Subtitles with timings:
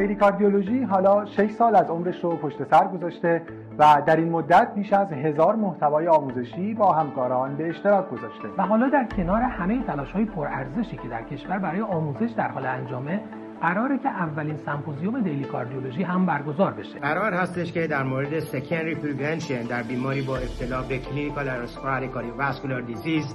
[0.00, 3.42] Daily Cardiology حالا 6 سال از عمرش رو پشت سر گذاشته
[3.78, 8.48] و در این مدت بیش از هزار محتوای آموزشی با همکاران به اشتراک گذاشته.
[8.58, 12.66] و حالا در کنار همه تلاش های پرارزشی که در کشور برای آموزش در حال
[12.66, 13.20] انجامه
[13.62, 16.98] قراره که اولین سمپوزیوم Daily Cardiology هم برگزار بشه.
[16.98, 22.80] قرار هستش که در مورد secondary prevention در بیماری با ابتلا به clinical atherosclerotic cardiovascular
[22.80, 23.34] disease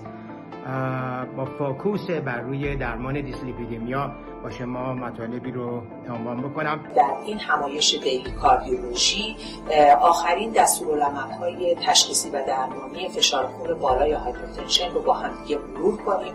[1.37, 4.11] با focus بر روی درمان دیسلیپیدمیا
[4.45, 6.79] با شما مطالبی رو عنوان بکنم.
[6.95, 9.35] در این همایش Daily Cardiology
[10.01, 10.57] آخرین
[11.39, 16.33] های تشخیصی و درمانی فشار خون بالای hypertension رو با هم دیگه مرور کنیم.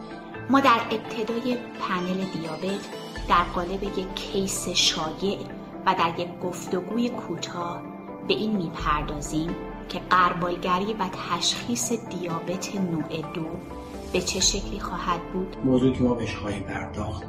[0.50, 2.88] ما در ابتدای پنل دیابت
[3.28, 5.38] در قالب یک case شایع
[5.86, 7.82] و در یک گفتگوی کوتاه
[8.28, 9.56] به این می‌پردازیم
[9.88, 13.46] که غربالگری و تشخیص دیابت نوع دو
[14.12, 17.24] به چه شکلی خواهد بود؟ موضوعی که ما بهش خواهیم پرداخت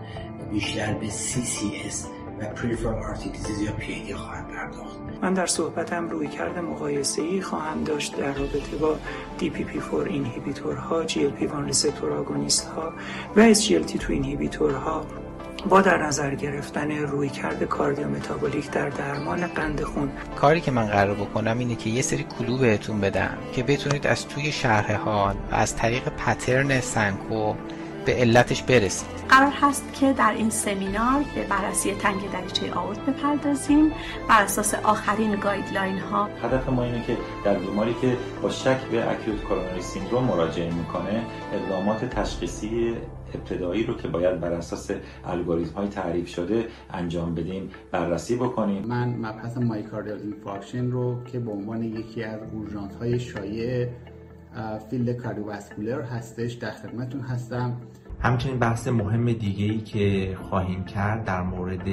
[0.52, 1.96] بیشتر به CCS
[2.40, 7.84] و Peripheral Artery Disease یا PAD خواهد پرداخت من در صحبتم رویکرد مقایسه ای خواهم
[7.84, 8.96] داشت در رابطه با
[9.40, 12.94] DPP4 inhibitor ها GLP-1 receptor agonist ها
[13.36, 15.06] و SGLT2 inhibitor ها
[15.70, 20.12] با در نظر گرفتن رویکرد cardiometabolic در درمان قند خون.
[20.36, 24.28] کاری که من قرار بکنم اینه که یه سری clue بهتون بدم که بتونید از
[24.28, 27.54] توی شرح حال و از طریق pattern سنکوپ
[28.06, 29.10] به علتش برسید.
[29.30, 33.92] قرار هست که در این سمینار به بررسی تنگی دریچه آورت بپردازیم.
[34.30, 39.12] بر اساس آخرین guideline ها هدف ما اینه که در بیماری که با شک به
[39.12, 42.96] acute coronary syndrome مراجعه می‌کنه اقدامات تشخیصی
[43.36, 44.92] ابتدایی رو که باید بر اساس
[45.26, 48.86] الگوریتم های تعریف شده انجام بدیم بررسی بکنیم.
[48.86, 53.88] من مبحث myocardial infarction رو که به عنوان یکی از اورژانس های شایع
[54.90, 57.78] field cardiovascular هستش در خدمتتون هستم.
[58.20, 61.88] همچنین بحث مهم دیگه ای که خواهیم کرد در مورد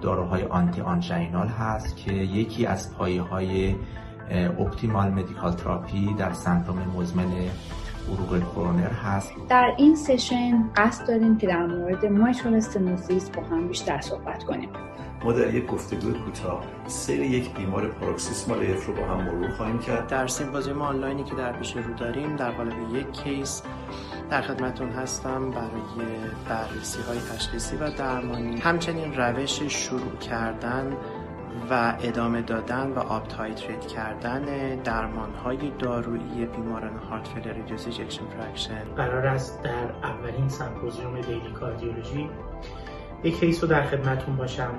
[0.00, 3.74] داروهای anti-anginal هست که یکی از پایه های
[4.30, 7.32] optimal medical therapy در سندروم مزمن
[8.12, 9.32] عروق کرونر هست.
[9.48, 14.68] در این session قصد داریم که در مورد mitral stenosis با هم بیشتر صحبت کنیم.
[15.24, 16.64] ما در یک گفتگوی کوتاه.
[16.86, 20.06] سیر یک بیمار paroxysmal AF رو با هم مرور خواهیم کرد.
[20.06, 23.62] در سیمپوزیوم آنلاینی که در پیش رو داریم در قالب یک case
[24.30, 26.08] در خدمتتون هستم برای
[26.48, 28.60] بررسی های تشخیصی و درمانی.
[28.60, 30.96] همچنین روش شروع کردن
[31.70, 38.84] و ادامه دادن و up-titrate کردن درمان های دارویی بیماران heart failure reduced ejection fraction
[38.96, 42.30] قرار است در اولین سمپوزیوم Daily Cardiology
[43.24, 44.74] یک case رو در خدمتون باشم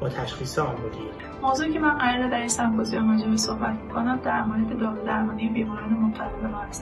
[0.00, 1.10] با تشخیص آمبولی
[1.42, 5.90] موضوعی که من قراره در این سمپوزیوم راجع صحبت کنم در مورد دارو درمانی بیماران
[5.90, 6.26] مبتلا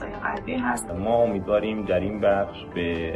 [0.01, 0.91] به قلبی هست.
[0.91, 3.11] ما امیدواریم در این بخش به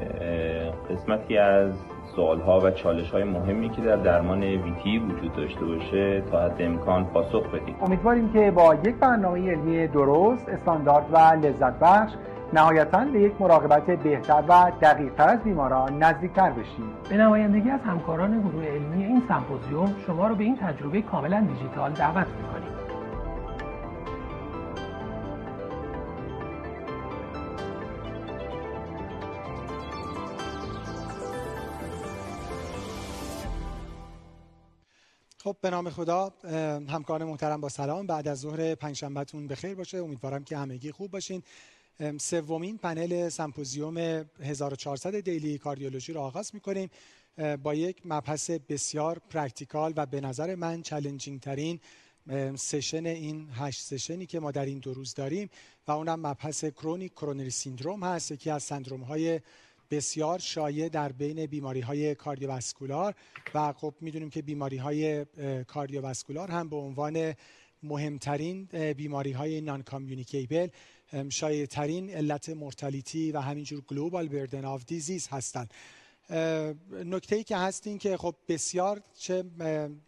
[0.89, 1.73] قسمتی از
[2.17, 7.05] ها و چالش های مهمی که در درمان ویتی وجود داشته باشه تا حد امکان
[7.05, 7.75] پاسخ بدیم.
[7.81, 12.13] امیدواریم که با یک برنامه علمی درست استاندارد و لذت بخش
[12.53, 16.93] نهایتا به یک مراقبت بهتر و دقیقتر از بیماران نزدیکتر بشیم.
[17.09, 21.93] به نمایندگی از همکاران گروه علمی این سمپوزیوم شما رو به این تجربه کاملا دیجیتال
[21.93, 22.73] دعوت می‌کنیم.
[35.43, 36.29] خب به نام خدا
[36.89, 38.07] همکاران محترم با سلام.
[38.07, 39.97] بعد از ظهر پنجشنبهتون بخیر باشه.
[39.97, 41.43] امیدوارم که همگی خوب باشین.
[42.19, 46.89] سومین پنل سمپوزیوم 1400 Daily Cardiology رو آغاز می‌کنیم.
[47.63, 51.79] با یک مبحث بسیار practical و به نظر من challenging ترین
[52.55, 55.49] session این هشت session ی که ما در این دو روز داریم
[55.87, 59.39] و اونم مبحث chronic coronary syndrome هست یکی از سندروم های
[59.91, 63.15] بسیار شایع در بین بیماری های cardiovascular
[63.53, 65.25] و خب می‌دونیم که بیماری های
[65.67, 67.33] cardiovascular هم به عنوان
[67.83, 68.65] مهمترین
[68.97, 70.67] بیماری های non-communicable
[71.29, 75.73] شایع ترین علت mortality و همینجور global burden of disease هستند.
[76.91, 79.43] نکته ای که هست این که خب بسیار چه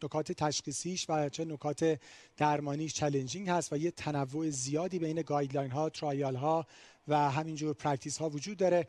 [0.03, 1.99] نکات تشخیصیش و چه نکات
[2.37, 6.65] درمانیش challenging هست و یه تنوع زیادی بین guideline ها trial ها
[7.07, 8.87] و همینجور practice ها وجود داره.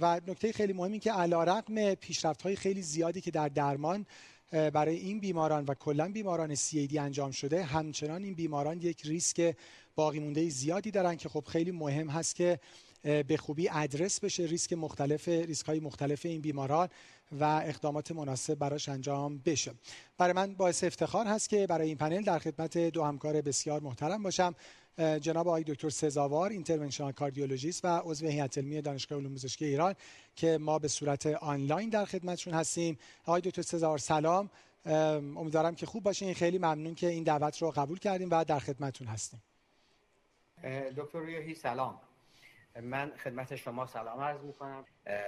[0.00, 4.06] و نکته خیلی مهمی که علی رغم پیشرفت های خیلی زیادی که در درمان
[4.50, 9.56] برای این بیماران و کلا بیماران CAD انجام شده همچنان این بیماران یک ریسک
[9.96, 12.60] باقی مونده زیادی دارن که خب خیلی مهم هست که
[13.02, 16.88] به خوبی ادرس بشه ریسک مختلف ریسک های مختلف این بیماران
[17.40, 19.74] و اقدامات مناسب براش انجام بشه.
[20.18, 24.22] برای من باعث افتخار هست که برای این پنل در خدمت دو همکار بسیار محترم
[24.22, 24.54] باشم
[24.98, 29.94] جناب آقای دکتر سزاوار interventional cardiologist و عضو هیئت علمی دانشگاه علوم پزشکی ایران
[30.36, 32.98] که ما به صورت آنلاین در خدمتشون هستیم.
[33.24, 34.50] آقای دکتر سزاوار سلام.
[34.86, 36.34] امیدوارم که خوب باشین.
[36.34, 39.42] خیلی ممنون که این دعوت رو قبول کردین و در خدمتتون هستیم.
[40.96, 42.00] دکتر ریاهی سلام.
[42.82, 44.84] من خدمت شما سلام عرض می کنم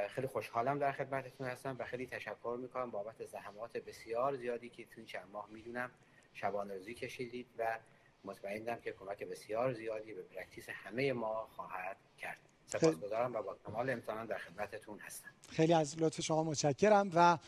[0.08, 4.84] خیلی خوشحالم در خدمتتون هستم و خیلی تشکر می کنم بابت زحمات بسیار زیادی که
[4.84, 5.90] توی چند ماه می‌دونم
[6.34, 7.78] شبانه روزی کشیدید و
[8.24, 12.38] مطمئنم که کمک بسیار زیادی به practice همه ما خواهد کرد.
[12.66, 15.30] سپاسگزارم و با کمال امتحان در خدمتتون هستم.
[15.50, 17.10] خیلی از لطف شما متشکرم.
[17.14, 17.38] و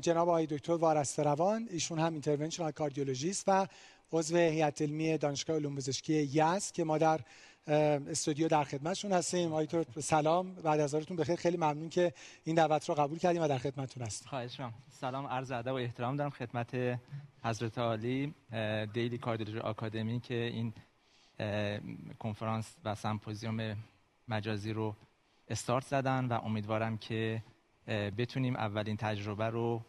[0.00, 3.66] جناب آقای دکتر وارسته روان ایشون هم اینترونشنال کاردیولوژیست و
[4.12, 7.20] عضو هیئت علمی دانشگاه علوم پزشکی یزد که ما در
[7.66, 9.52] استودیو در خدمتشون هستیم.
[9.52, 9.68] آقای
[10.02, 10.54] سلام.
[10.54, 11.36] بعد از ظهرتون بخیر.
[11.36, 12.12] خیلی ممنون که
[12.44, 14.28] این دعوت رو قبول کردیم و در خدمتتون هستیم.
[14.28, 14.60] خواهش
[14.90, 15.26] سلام.
[15.26, 16.98] عرض ادب و احترام دارم خدمت
[17.42, 18.34] حضرت عالی
[18.92, 20.72] دیلی کاردیولوژی آکادمی که این
[22.18, 23.76] کنفرانس و سمپوزیوم
[24.28, 24.96] مجازی رو
[25.48, 27.42] استارت زدن و امیدوارم که
[28.18, 29.82] بتونیم اولین تجربه رو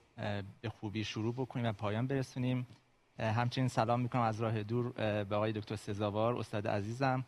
[0.61, 2.67] به خوبی شروع بکنیم و پایان برسونیم.
[3.21, 4.91] همچنین سلام می‌کنم از راه دور
[5.23, 7.25] به آقای دکتر سزاوار استاد عزیزم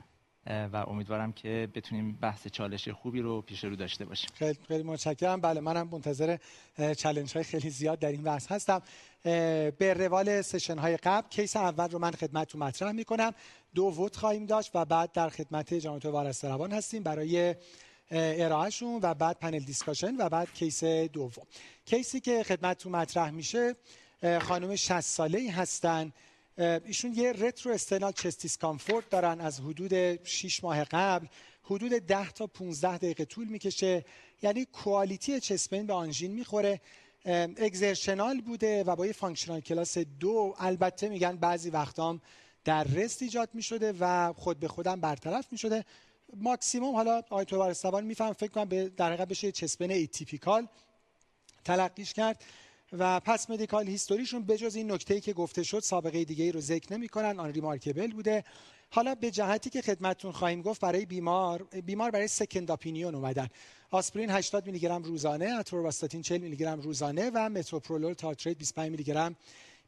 [0.48, 4.30] و امیدوارم که بتونیم بحث چالش خوبی رو پیش رو داشته باشیم.
[4.34, 5.42] خیلی خیلی متشکرم.
[5.42, 6.38] بله منم منتظر
[6.98, 8.82] چالش های خیلی زیاد در این بحث هستم.
[9.24, 13.32] به روال سشن های قبل کیس اول رو من خدمتتون مطرح می‌کنم.
[13.76, 17.56] دو vote خواهیم داشت و بعد در خدمت جناب وارث روان هستیم برای
[18.12, 21.46] ارائهشون و بعد panel discussion و بعد case دوم.
[21.86, 23.76] case ی که خدمتتون مطرح میشه
[24.24, 26.12] خانم 60 ساله ای هستن
[26.58, 31.28] ایشون یه retrosternal chest discomfort دارن از حدود 6 ماه قبل.
[31.64, 34.06] حدود 10 تا 15 دقیقه طول می‌کشه.
[34.42, 36.82] یعنی quality chest pain به آنژین می‌خوره.
[37.58, 42.22] exertional بوده و با یه functional class دو البته میگن بعضی وقتام
[42.64, 45.86] در rest ایجاد می‌شده و خود به خودم برطرف می‌شده.
[46.36, 50.68] ماکسیموم حالا آقای تو استرس میفهمم فکر کنم به در حقیقت بشه chest pain atypical
[51.66, 52.44] تلقیش کرد.
[53.00, 56.62] و past medical history شون بجز این نکته‌ای که گفته شد سابقه دیگه ای رو
[56.62, 57.40] ذکر نمی‌کنن.
[57.40, 58.44] unremarkable بوده.
[58.90, 63.48] حالا به جهتی که خدمتتون خواهیم گفت برای بیمار بیمار برای second opinion اومدن.
[63.92, 69.04] آسپرین 80 میلی گرم روزانه اتورواستاتین 40 میلی گرم روزانه و متوپرولول tartrate 25 میلی
[69.04, 69.36] گرم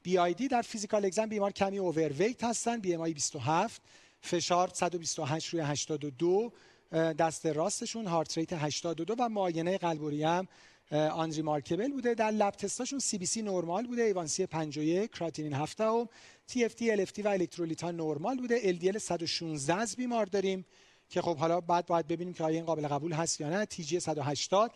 [0.04, 2.80] BID در physical exam بیمار کمی overweight هستن.
[2.80, 3.82] BMI 27
[4.22, 6.52] فشار 128 روی 82
[6.92, 10.48] دست راستشون heart rate 82 و معاینه قلب هم
[10.92, 12.14] unremarkable بوده.
[12.14, 14.02] در lab test اشون CBC normal بوده.
[14.02, 16.08] A1C 51 کراتینین 7 و
[16.48, 18.60] تی اف تی ال اف تی و الکترولیت ها نرمال بوده.
[18.64, 20.66] LDL 116 از بیمار داریم
[21.10, 23.66] که خب حالا بعد باید ببینیم که آیا این قابل قبول هست یا نه.
[23.66, 24.72] TG 180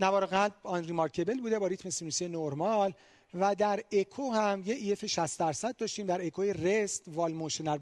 [0.00, 2.94] نوار قلب آن ریمارکبل بوده با ریتم سینوسی نرمال.
[3.34, 6.06] و در اکو هم یه ایف 60 درصد داشتیم.
[6.06, 7.76] در اکوی رست وال موشن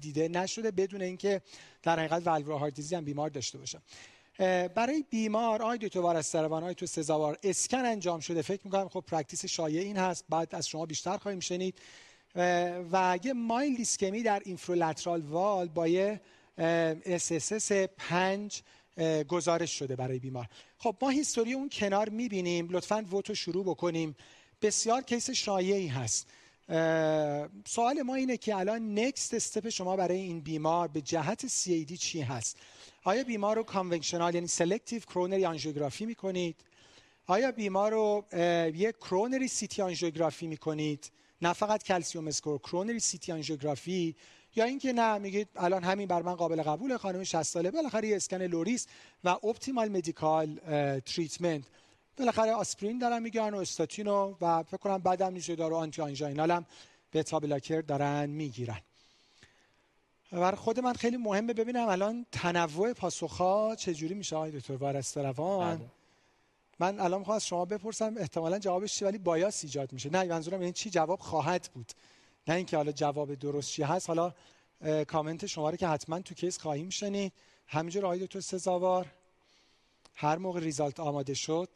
[0.00, 1.42] دیده نشده بدون اینکه
[1.82, 3.78] در حقیقت والو هارت هم بیمار داشته باشه.
[4.38, 5.78] برای بیمار آی
[6.16, 8.42] از سروان آی تو سزاوار اسکن انجام شده.
[8.42, 10.24] فکر می‌کنم خب پرکتیس شایع این هست.
[10.28, 11.78] بعد از شما بیشتر خواهیم شنید.
[12.92, 16.20] و یه مایل دیسکمی در اینفرولترال وال با یه
[17.18, 18.62] SSS 5
[19.28, 20.46] گزارش شده برای بیمار.
[20.78, 22.68] خب ما history اون کنار می‌بینیم.
[22.70, 24.16] لطفا vote و شروع بکنیم.
[24.62, 26.26] بسیار case شایعی هست.
[27.66, 32.20] سوال ما اینه که الان next step شما برای این بیمار به جهت CAD چی
[32.20, 32.56] هست؟
[33.04, 36.56] آیا بیمار رو conventional یعنی selective coronary آنژیوگرافی می‌کنید؟
[37.26, 38.24] آیا بیمار رو
[38.74, 41.10] یک coronary CT آنژیوگرافی می‌کنید؟
[41.42, 44.14] نه فقط calcium score coronary CT آنژیوگرافی
[44.56, 48.16] یا اینکه نه میگید الان همین بر من قابل قبول خانم 60 ساله بالاخره یه
[48.16, 48.86] اسکن لوریس
[49.24, 50.56] و اپتیمال مدیکال
[51.00, 51.64] تریتمنت
[52.18, 56.66] بالاخره آسپرین دارن میگن و استاتینو و فکر کنم بعدم میشه دارو آنتی آنژینال هم
[57.12, 58.80] بتا بلاکر دارن می‌گیرن.
[60.32, 65.86] برای خود من خیلی مهمه ببینم الان تنوع پاسخها چجوری میشه آقای دکتر وارستروان بله.
[66.78, 70.10] من الان می‌خوام از شما بپرسم احتمالا جوابش چی ولی بایاس ایجاد میشه.
[70.10, 71.92] نه منظورم این چی جواب خواهد بود؟
[72.48, 74.08] نه اینکه حالا جواب درست چی هست.
[74.08, 74.32] حالا
[75.04, 77.32] کامنت شما رو که حتما تو کیس خواهیم شنید.
[77.66, 79.06] همینجور آقای دکتر سزاوار
[80.14, 81.68] هر موقع ریزالت آماده شد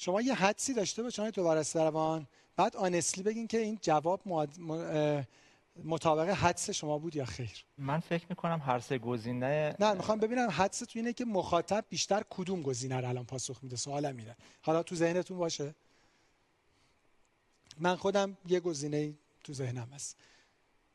[0.00, 2.26] شما یه حدسی داشته باشید تو وارستروان
[2.56, 4.20] بعد آنستلی بگین که این جواب
[5.84, 7.64] مطابق حدس شما بود یا خیر.
[7.78, 12.22] من فکر می‌کنم هر سه گزینه نه می‌خوام ببینم حدس تو اینه که مخاطب بیشتر
[12.30, 13.76] کدوم گزینه رو الان پاسخ میده.
[13.76, 14.36] سوالم اینه.
[14.62, 15.74] حالا تو ذهنتون باشه.
[17.78, 19.14] من خودم یه گزینه
[19.44, 20.16] تو ذهنم هست.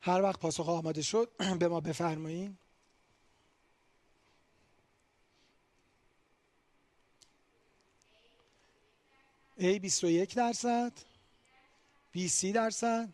[0.00, 2.58] هر وقت پاسخ آماده شد به ما بفرمایید
[9.58, 10.92] A 21 درصد.
[12.16, 13.08] B 30 درصد.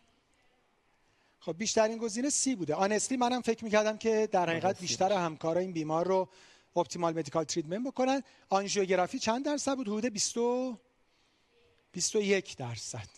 [1.41, 2.75] خب بیشترین گزینه سی بوده.
[2.75, 6.29] آنستی منم فکر می‌کردم که در حقیقت بیشتر همکارا این بیمار رو
[6.77, 8.23] optimal medical treatment بکنن.
[8.49, 10.35] آنژیوگرافی چند درصد بود؟ حدود 20
[11.93, 13.09] 21 درصد.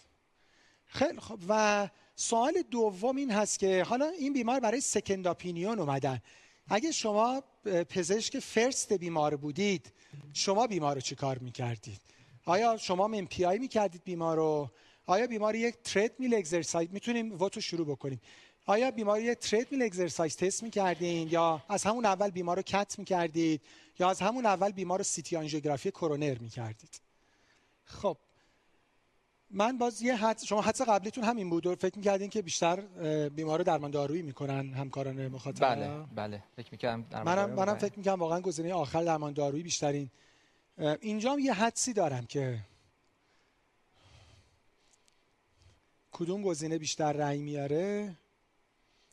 [0.86, 1.38] خیلی خب.
[1.48, 6.22] و سوال دوم این هست که حالا این بیمار برای second opinion اومدن
[6.68, 9.92] اگه شما پزشک first بیمار بودید
[10.32, 12.00] شما بیمار رو چی کار می‌کردید؟
[12.44, 14.70] آیا شما MPI می‌کردید بیمار رو؟
[15.06, 18.20] آیا بیمار یک treadmill exercise می‌تونیم vote و شروع بکنیم.
[18.66, 22.98] آیا بیمار یک ترید میل اگزرسایز تست می‌کردین یا از همون اول بیمار رو کت
[22.98, 23.60] می‌کردید
[23.98, 27.00] یا از همون اول بیمار رو سیتی آنژیوگرافی کرونر می‌کردید؟
[27.84, 28.16] خب
[29.50, 32.80] من باز یه حد شما حدس قبلیتون همین بود و فکر می‌کردین که بیشتر
[33.28, 35.60] بیمار درمان دارویی می‌کنن همکاران مخاطب.
[35.60, 36.42] بله بله.
[36.56, 40.10] فکر می‌کردم منم منم فکر می‌کنم واقعا گزینه آخر درمان دارویی بیشترین
[40.78, 42.60] اینجا یه حدسی دارم که
[46.12, 48.14] کدوم گزینه بیشتر رأی میاره؟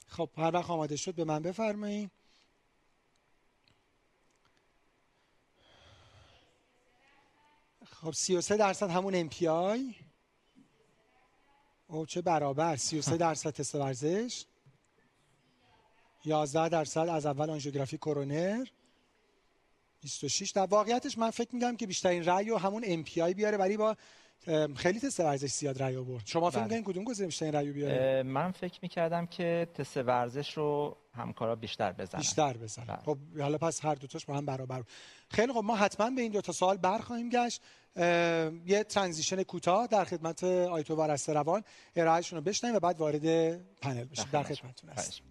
[0.08, 2.12] خب هر وقت آماده شد به من بفرمایید
[7.86, 9.96] خب 33 درصد همون امپیای
[11.88, 14.46] او چه برابر؟ 33 درصد تست ورزش.
[16.25, 18.68] 11 درصد از اول آنژیوگرافی کرونر
[20.01, 23.03] 26 در واقعیتش من فکر میگم که بیشترین رأی و همون ام
[23.34, 23.96] بیاره ولی با
[24.75, 26.25] خیلی تست ورزش زیاد رأی آورد.
[26.25, 26.81] شما فکر بله.
[26.81, 32.22] کدوم گزینه بیشترین رأی بیاره؟ من فکر می‌کردم که تست ورزش رو همکارا بیشتر بزنن.
[32.22, 32.86] بیشتر بزنن.
[32.86, 32.98] بله.
[33.05, 34.84] خب حالا پس هر دو تاش با هم برابر.
[35.29, 37.62] خیلی خب ما حتما به این دو تا سوال برخواهیم گشت.
[38.65, 41.63] یه ترانزیشن کوتاه در خدمت آیتو وارسته روان.
[41.96, 43.25] ارائهشون رو بشنویم و بعد وارد
[43.75, 44.25] پنل بشیم.
[44.31, 45.30] در خدمتتون هستیم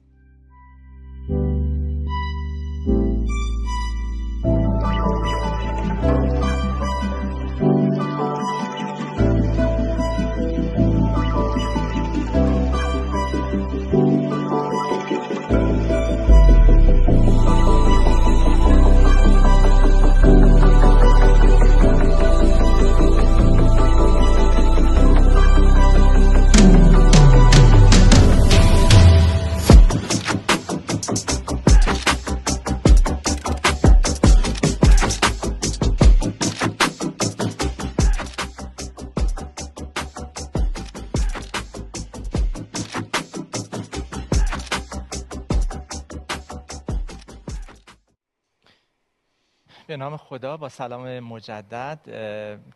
[50.00, 51.98] نام خدا با سلام مجدد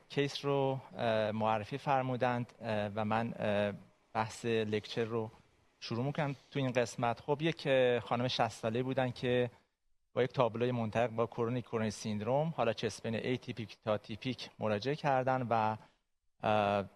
[0.08, 0.80] case رو
[1.32, 2.52] معرفی فرمودند
[2.94, 3.34] و من
[4.12, 5.30] بحث lecture رو
[5.80, 7.20] شروع می‌کنم تو این قسمت.
[7.20, 9.50] خب یک خانم 60 ساله بودن که
[10.14, 14.94] با یک تابلوی منطبق با chronic coronary syndrome حالا chest pain atypic تا typic مراجعه
[14.94, 15.76] کردن و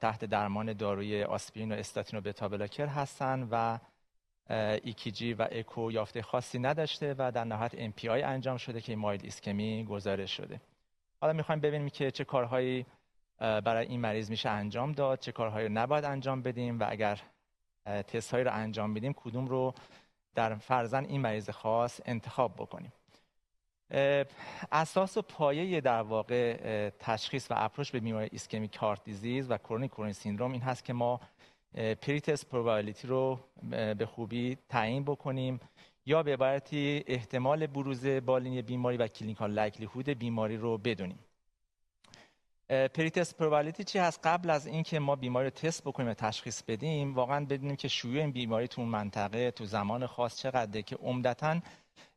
[0.01, 3.79] تحت درمان داروی آسپرین و استاتین و beta blocker هستن و
[4.51, 9.85] ECG و اکو یافته خاصی نداشته و در نهایت MPI انجام شده که mild ischemia
[9.85, 10.61] گزارش شده.
[11.21, 12.87] حالا می‌خوایم ببینیم که چه کارهایی
[13.39, 17.21] برای این مریض میشه انجام داد چه کارهایی رو نباید انجام بدیم و اگر
[17.85, 19.75] تست هایی رو انجام بدیم کدوم رو
[20.35, 22.93] در فرض این مریض خاص انتخاب بکنیم.
[24.73, 29.91] اساس و پایه در واقع تشخیص و approach به بیماری ischemic heart disease و chronic
[29.91, 31.21] coronary syndrome این هست که ما
[31.75, 35.61] pretest probability رو به خوبی تعیین بکنیم
[36.07, 41.19] یا به عبارتی احتمال بروز بالینی بیماری و clinical likelihood بیماری رو بدونیم.
[42.69, 47.15] pretest probability چی هست؟ قبل از اینکه ما بیماری رو تست بکنیم و تشخیص بدیم
[47.15, 51.61] واقعا بدونیم که شیوع این بیماری تو منطقه تو زمان خاص چقدره که عمدتا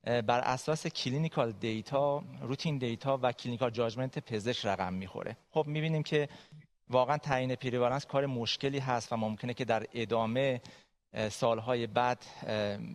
[0.03, 5.38] بر اساس clinical data routine data و clinical judgment پزشک رقم می‌خوره.
[5.51, 6.29] خب می‌بینیم که
[6.91, 10.62] واقعا تعیین prevalence کار مشکلی هست و ممکنه که در ادامه
[11.29, 12.25] سالهای بعد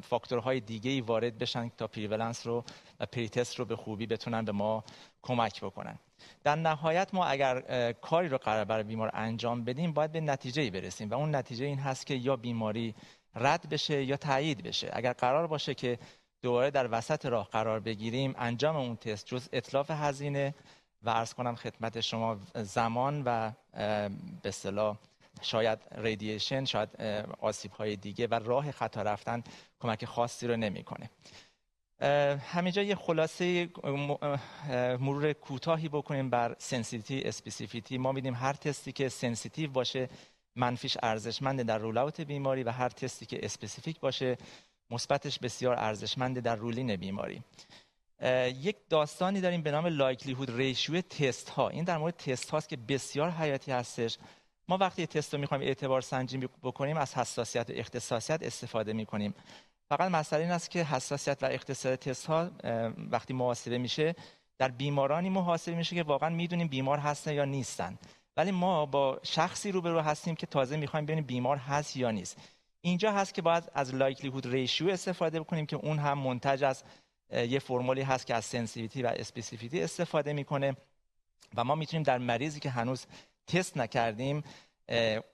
[0.02, 2.64] فاکتورهای دیگه ای وارد بشن تا prevalence رو
[3.00, 4.84] و پریتست رو به خوبی بتونن به ما
[5.22, 5.98] کمک بکنن.
[6.44, 11.10] در نهایت ما اگر کاری رو قرار برای بیمار انجام بدیم باید به نتیجه برسیم
[11.10, 12.94] و اون نتیجه این هست که یا بیماری
[13.34, 14.90] رد بشه یا تایید بشه.
[14.92, 15.98] اگر قرار باشه که
[16.42, 20.54] دوباره در وسط راه قرار بگیریم انجام اون تست جز اطلاف هزینه
[21.06, 23.52] و ارز کنم خدمت شما زمان و
[24.42, 24.96] به صلاح
[25.42, 27.02] شاید ریدیشن شاید
[27.40, 29.42] آسیب های دیگه و راه خطا رفتن
[29.80, 31.10] کمک خاصی رو نمی‌کنه.
[32.38, 33.68] همینجا یه خلاصه
[35.00, 40.08] مرور کوتاهی بکنیم بر sensitivity specificity ما میدیم هر تستی که sensitive باشه
[40.56, 44.36] منفیش ارزشمند در rule out بیماری و هر تستی که specific باشه
[44.90, 47.42] مثبتش بسیار ارزشمند در rule in بیماری
[48.62, 52.76] یک داستانی داریم به نام likelihood ratio test ها این در مورد تست هاست که
[52.76, 54.18] بسیار حیاتی هستش.
[54.68, 59.34] ما وقتی تست رو می‌خوایم اعتبار سنجی بکنیم از حساسیت و اختصاصیت استفاده می‌کنیم.
[59.88, 62.50] فقط مسئله این است که حساسیت و اختصاصیت تست ها
[63.10, 64.14] وقتی محاسبه میشه
[64.58, 67.98] در بیمارانی محاسبه میشه که واقعا می‌دونیم بیمار هستن یا نیستن.
[68.36, 72.36] ولی ما با شخصی روبرو هستیم که تازه می‌خوایم ببینیم بیمار هست یا نیست.
[72.80, 76.84] اینجا هست که باید از likelihood ratio استفاده بکنیم که اون هم منتج از
[77.32, 80.76] یه فرمولی هست که از sensitivity و specificity استفاده می‌کنه
[81.54, 83.06] و ما می‌تونیم در مریضی که هنوز
[83.46, 84.44] تست نکردیم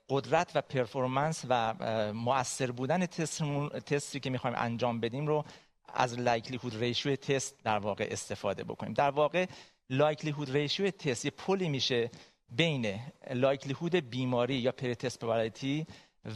[0.09, 1.73] قدرت و performance و
[2.13, 5.45] مؤثر بودن تستی که می‌خوایم انجام بدیم رو
[5.93, 8.93] از likelihood ratio test در واقع استفاده بکنیم.
[8.93, 9.45] در واقع
[9.89, 12.11] likelihood ratio test یه پلی میشه
[12.49, 15.23] بین likelihood بیماری یا pretest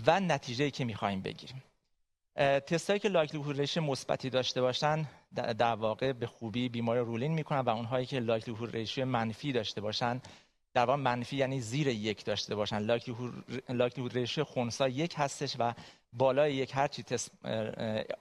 [0.08, 1.64] و نتیجه که می‌خوایم بگیریم.
[2.38, 7.60] تستایی که likelihood ratio مثبتی داشته باشن در واقع به خوبی بیماری rule in می‌کنن
[7.60, 10.22] و اونهایی که likelihood ratio منفی داشته باشن
[10.74, 12.80] در واقع منفی یعنی زیر یک داشته باشن.
[13.70, 15.74] لایکلیهود ریشیو خونسا یک هستش و
[16.14, 17.32] بالای یک هر چی تست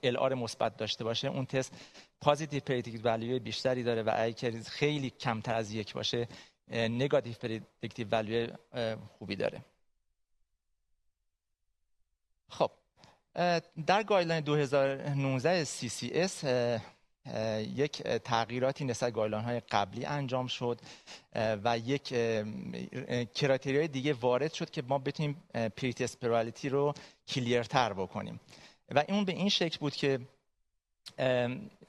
[0.03, 1.73] LR مثبت داشته باشه اون تست
[2.21, 6.27] positive predictive value بیشتری داره و اگه خیلی کمتر از یک باشه
[6.71, 8.49] negative predictive value
[9.17, 9.61] خوبی داره.
[12.49, 12.71] خب.
[13.87, 16.45] در guideline 2019 CCS
[17.75, 20.79] یک تغییراتی نسبت guideline های قبلی انجام شد
[21.35, 22.03] و یک
[23.33, 26.93] criteria ی دیگه وارد شد که ما بتونیم pretest probability رو
[27.27, 28.39] clear تر بکنیم.
[28.95, 30.19] و اون به این شکل بود که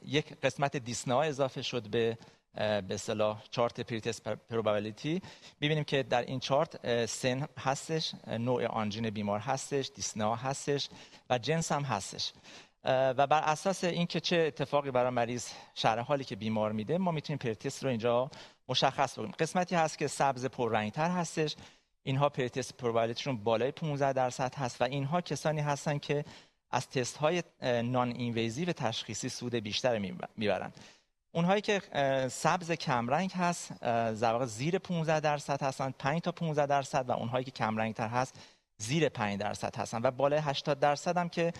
[0.02, 2.18] یک قسمت dyspnea اضافه شد به
[2.58, 5.22] به اصطلاح چارت pretest probability
[5.60, 10.88] ببینیم که در این چارت سن هستش نوع آنژین بیمار هستش dyspnea هستش
[11.30, 12.32] و جنس هم هستش.
[12.84, 17.38] و بر اساس اینکه چه اتفاقی برای مریض شرح حالی که بیمار میده ما می‌تونیم
[17.38, 18.30] pretest رو اینجا
[18.68, 19.34] مشخص بکنیم.
[19.38, 21.56] قسمتی هست که سبز پررنگتر هستش.
[22.02, 26.24] اینها pretest probability شون بالای 15 درصد هست و اینها کسانی هستن که
[26.70, 29.98] از تست های non-invasive تشخیصی سود بیشتر
[30.36, 30.72] می‌برن.
[31.32, 31.82] اونهایی که
[32.30, 37.50] سبز کمرنگ هست در زیر 15 درصد هستن 5 تا 15 درصد و اونهایی که
[37.50, 38.40] کمرنگ تر هست
[38.76, 41.52] زیر 5 درصد هستن و بالای 80 درصد هم که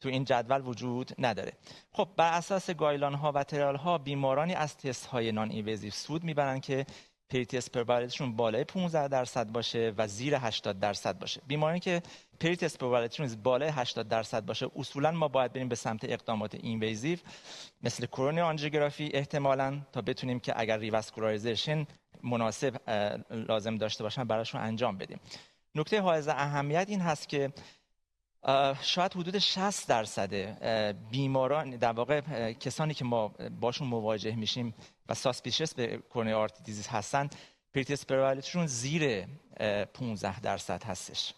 [0.00, 1.52] تو این جدول وجود نداره.
[1.92, 6.60] خب بر اساس guideline ها و trial ها بیمارانی از تست های non-invasive سود می‌برن
[6.60, 6.86] که
[7.30, 11.40] pretest probability شون بالای 15 درصد باشه و زیر 80 درصد باشه.
[11.46, 12.02] بیمارانی که
[12.40, 14.70] pretest probability شون بالای 80 درصد باشه.
[14.76, 17.18] اصولا ما باید بریم به سمت اقدامات invasive
[17.82, 21.86] مثل coronary angiography احتمالا تا بتونیم که اگر revascularization
[22.22, 22.90] مناسب
[23.30, 25.20] لازم داشته باشن براشون انجام بدیم.
[25.74, 27.52] نکته حائز اهمیت این هست که
[28.82, 30.34] شاید حدود 60 درصد
[31.10, 33.28] بیماران در واقع کسانی که ما
[33.60, 34.74] باشون مواجه میشیم
[35.08, 37.30] و ساسپیشس به کرونی آرت دیزیز هستن
[37.74, 39.26] پریتسپرالیتشون زیر
[39.94, 41.34] 15 درصد هستش.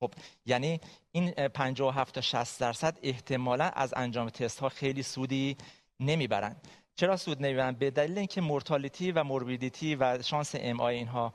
[0.00, 0.12] خب
[0.46, 0.80] یعنی
[1.12, 5.56] این 57 تا 60 درصد احتمالا از انجام تست ها خیلی سودی
[6.00, 6.56] نمی‌برن.
[6.96, 11.32] چرا سود نمی‌برن؟ به دلیل اینکه mortality و morbidity و شانس MI اینها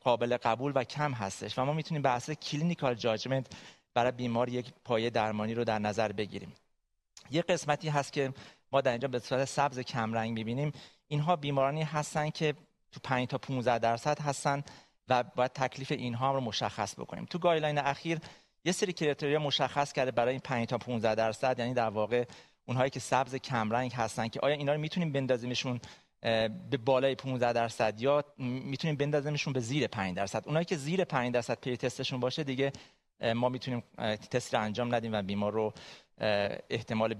[0.00, 3.46] قابل قبول و کم هستش و ما می‌تونیم بر اساس clinical judgment
[3.94, 6.52] برای بیمار یک پایه درمانی رو در نظر بگیریم.
[7.30, 8.32] یه قسمتی هست که
[8.72, 10.72] ما در اینجا به صورت سبز کمرنگ می‌بینیم.
[11.08, 12.54] اینها بیمارانی هستن که
[12.92, 14.62] تو 5 تا 15 درصد هستن.
[15.08, 17.24] و باید تکلیف اینها رو مشخص بکنیم.
[17.24, 18.18] تو guideline اخیر
[18.64, 22.24] یه سری criteria مشخص کرده برای این 5 تا 15 درصد یعنی در واقع
[22.66, 25.80] اونهایی که سبز کمرنگ هستن که آیا اینا رو می‌تونیم بندازیمشون
[26.70, 31.34] به بالای 15 درصد یا می‌تونیم بندازیمشون به زیر 5 درصد؟ اونایی که زیر 5
[31.34, 32.72] درصد pretest شون باشه دیگه
[33.34, 33.82] ما می‌تونیم
[34.30, 35.72] تست رو انجام ندیم و بیمار رو
[36.70, 37.14] احتمال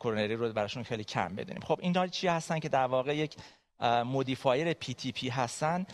[0.00, 1.62] کرونری رو براشون خیلی کم بدونیم.
[1.62, 3.36] خب این چی هستن که در واقع یک
[4.04, 5.86] modifier PTP هستن.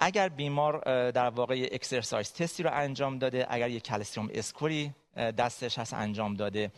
[0.00, 4.94] اگر بیمار در واقع exercise test ی رو انجام داده اگر یک calcium score ی
[5.16, 6.72] دستش هست انجام داده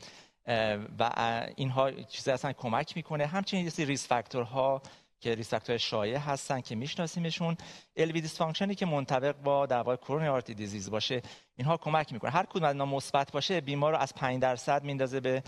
[0.99, 1.11] و
[1.57, 3.27] اینها چیزی هستن کمک می‌کنه.
[3.27, 4.83] همچنین یه risk factor ها
[5.21, 7.57] که risk factor شایع هستن که میشناسیمشون.
[7.97, 11.23] LV dysfunction ی که منطبق با در واقع coronary disease باشه
[11.57, 12.31] اینها کمک می‌کنه.
[12.31, 15.43] هر کدوم از اینا مثبت باشه بیمار رو از 5 درصد میندازه به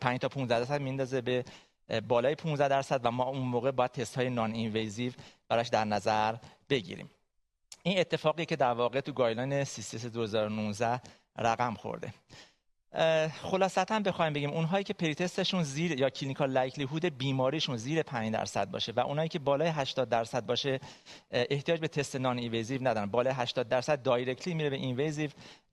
[0.00, 1.44] 5 تا 15 درصد میندازه به
[2.08, 5.12] بالای 15 درصد و ما اون موقع باید تست های non-invasive
[5.48, 6.36] براش در نظر
[6.70, 7.10] بگیریم.
[7.82, 11.00] این اتفاقی که در واقع تو guideline CCS 2019
[11.38, 12.12] رقم خورده.
[13.42, 18.70] خلاصتاً بخوایم بگیم اونهایی که pretest شون زیر یا clinical likelihood بیماریشون زیر 5 درصد
[18.70, 20.80] باشه و اونایی که بالای 80 درصد باشه
[21.30, 23.06] احتیاج به تست non-invasive ندارن.
[23.06, 25.30] بالای 80 درصد directly میره به invasive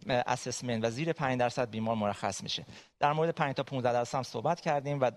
[0.08, 2.65] assessment و زیر 5 درصد بیمار مرخص میشه.
[2.99, 5.12] در مورد 5 تا 15 درصد هم صحبت کردیم و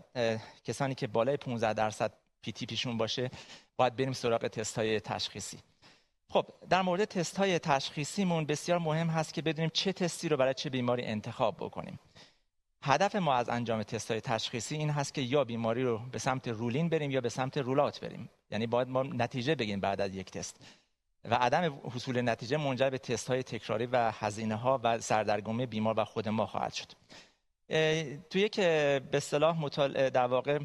[0.64, 2.12] کسانی که بالای 15 درصد
[2.42, 3.30] PTP شون باشه
[3.76, 5.58] باید بریم سراغ تست های تشخیصی.
[6.28, 10.54] خب در مورد تست های تشخیصیمون بسیار مهم هست که بدونیم چه تستی رو برای
[10.54, 11.98] چه بیماری انتخاب بکنیم.
[12.82, 16.48] هدف ما از انجام تست های تشخیصی این هست که یا بیماری رو به سمت
[16.48, 18.30] رولین بریم یا به سمت رولات بریم.
[18.50, 20.60] یعنی باید ما نتیجه بگیم بعد از یک تست.
[21.24, 25.94] و عدم حصول نتیجه منجر به تست های تکراری و هزینه ها و سردرگمی بیمار
[26.00, 26.92] و خود ما خواهد شد.
[28.30, 29.68] توی یک به اصطلاح
[30.08, 30.58] در واقع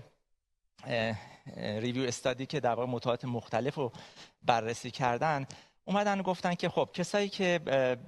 [1.57, 3.91] review study که در مطالعات مختلف رو
[4.43, 5.45] بررسی کردن
[5.85, 7.59] اومدن گفتن که خب کسایی که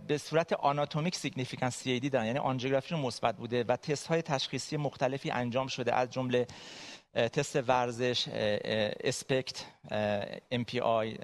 [0.08, 5.32] به صورت anatomic significant CAD دارن یعنی آنژیوگرافی مثبت بوده و تست های تشخیصی مختلفی
[5.32, 6.48] انجام شده از جمله
[7.14, 8.28] تست ورزش
[9.04, 9.66] SPECT
[10.52, 11.18] MPI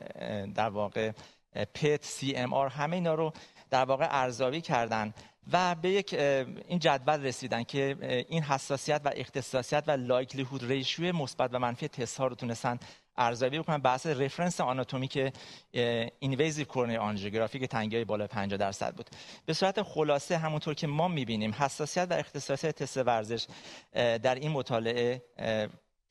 [0.55, 1.11] در واقع
[1.73, 3.33] PET CMR همه اینا رو
[3.69, 5.13] در واقع ارزیابی کردن
[5.51, 6.13] و به یک
[6.67, 7.97] این جدول رسیدن که
[8.29, 12.79] این حساسیت و اختصاصیت و likelihood ratio مثبت و منفی تست ها رو تونستن
[13.17, 15.33] ارزیابی بکنن بحث reference anatomic
[16.19, 19.09] invasive coronary angiography که تنگی بالای 50 درصد بود.
[19.45, 23.47] به صورت خلاصه همونطور که ما می‌بینیم حساسیت و اختصاصیت تست ورزش
[23.93, 25.21] در این مطالعه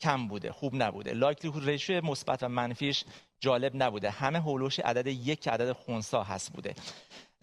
[0.01, 1.13] کم بوده خوب نبوده.
[1.13, 3.05] likelihood ratio مثبت و منفیش
[3.41, 4.11] جالب نبوده.
[4.11, 6.75] همه حول و حوش عدد یک عدد خونسا هست بوده.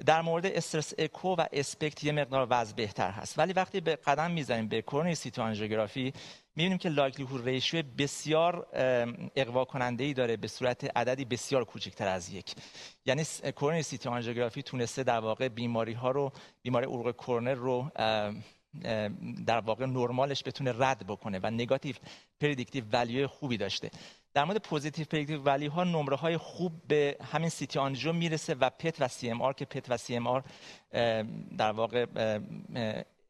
[0.05, 3.39] در مورد stress echo و SPECT یه مقدار وضع بهتر هست.
[3.39, 6.13] ولی وقتی به قدم می‌زنیم به coronary CT angiography
[6.55, 8.67] می‌بینیم که likelihood ratio بسیار
[9.35, 12.55] اغوا کننده ای داره به صورت عددی بسیار کوچکتر از یک.
[13.05, 13.23] یعنی
[13.55, 16.31] coronary CT angiography تونسته در واقع بیماری ها رو
[16.61, 17.91] بیماری عروق کورنر رو
[19.45, 21.95] در واقع نرمالش بتونه رد بکنه و negative
[22.39, 23.91] predictive value خوبی داشته.
[24.35, 28.69] در مورد positive predictive value ها نمره های خوب به همین CT angio می‌رسه و
[28.69, 30.43] PET و CMR که PET و CMR
[31.57, 32.05] در واقع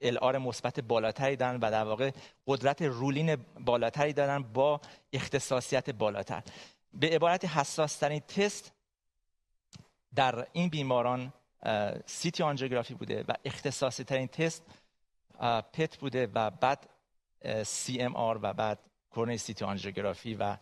[0.01, 2.11] LR مثبت بالاتری دارن و در واقع
[2.47, 4.81] قدرت rule in بالاتری دارن با
[5.13, 6.43] اختصاصیت بالاتر.
[6.93, 8.73] به عبارت حساس ترین تست
[10.15, 11.33] در این بیماران
[12.05, 14.63] CT angiography بوده و اختصاصی ترین تست
[15.73, 16.89] PET بوده و بعد
[17.63, 20.57] CMR و بعد coronary CT angiography و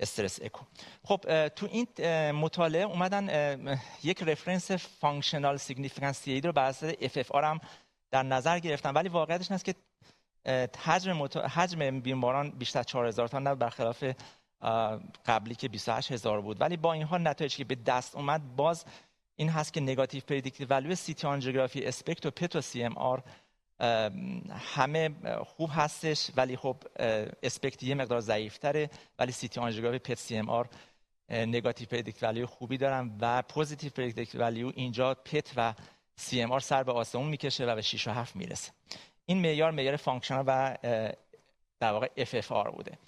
[0.00, 0.64] stress echo
[1.04, 1.86] خب تو این
[2.30, 7.60] مطالعه اومدن یک reference functional significance تی رو بر اساس FFR هم
[8.10, 9.74] در نظر گرفتن ولی واقعیتش است که
[10.84, 11.22] حجم.
[11.54, 14.04] حجم بیماران بیشتر 4000 تا نه برخلاف
[15.26, 18.84] قبلی که 28000 بود ولی با این حال نتایجی که به دست اومد باز
[19.36, 23.22] این هست که negative predictive value سی آنژیوگرافی SPECT و PET و CMR
[24.74, 25.10] همه
[25.44, 26.76] خوب هستش ولی خب
[27.42, 30.68] SPECT یه مقدار ضعیفتره ولی CT آنژیوگرافی PET CMR
[31.28, 35.74] negative predictive value خوبی دارن و positive predictive value اینجا PET و
[36.16, 38.72] CMR سر به آسمون می‌کشه و به 6 و 7 می‌رسه.
[39.26, 40.78] این معیار معیار functional و
[41.80, 42.98] در واقع FFR بوده.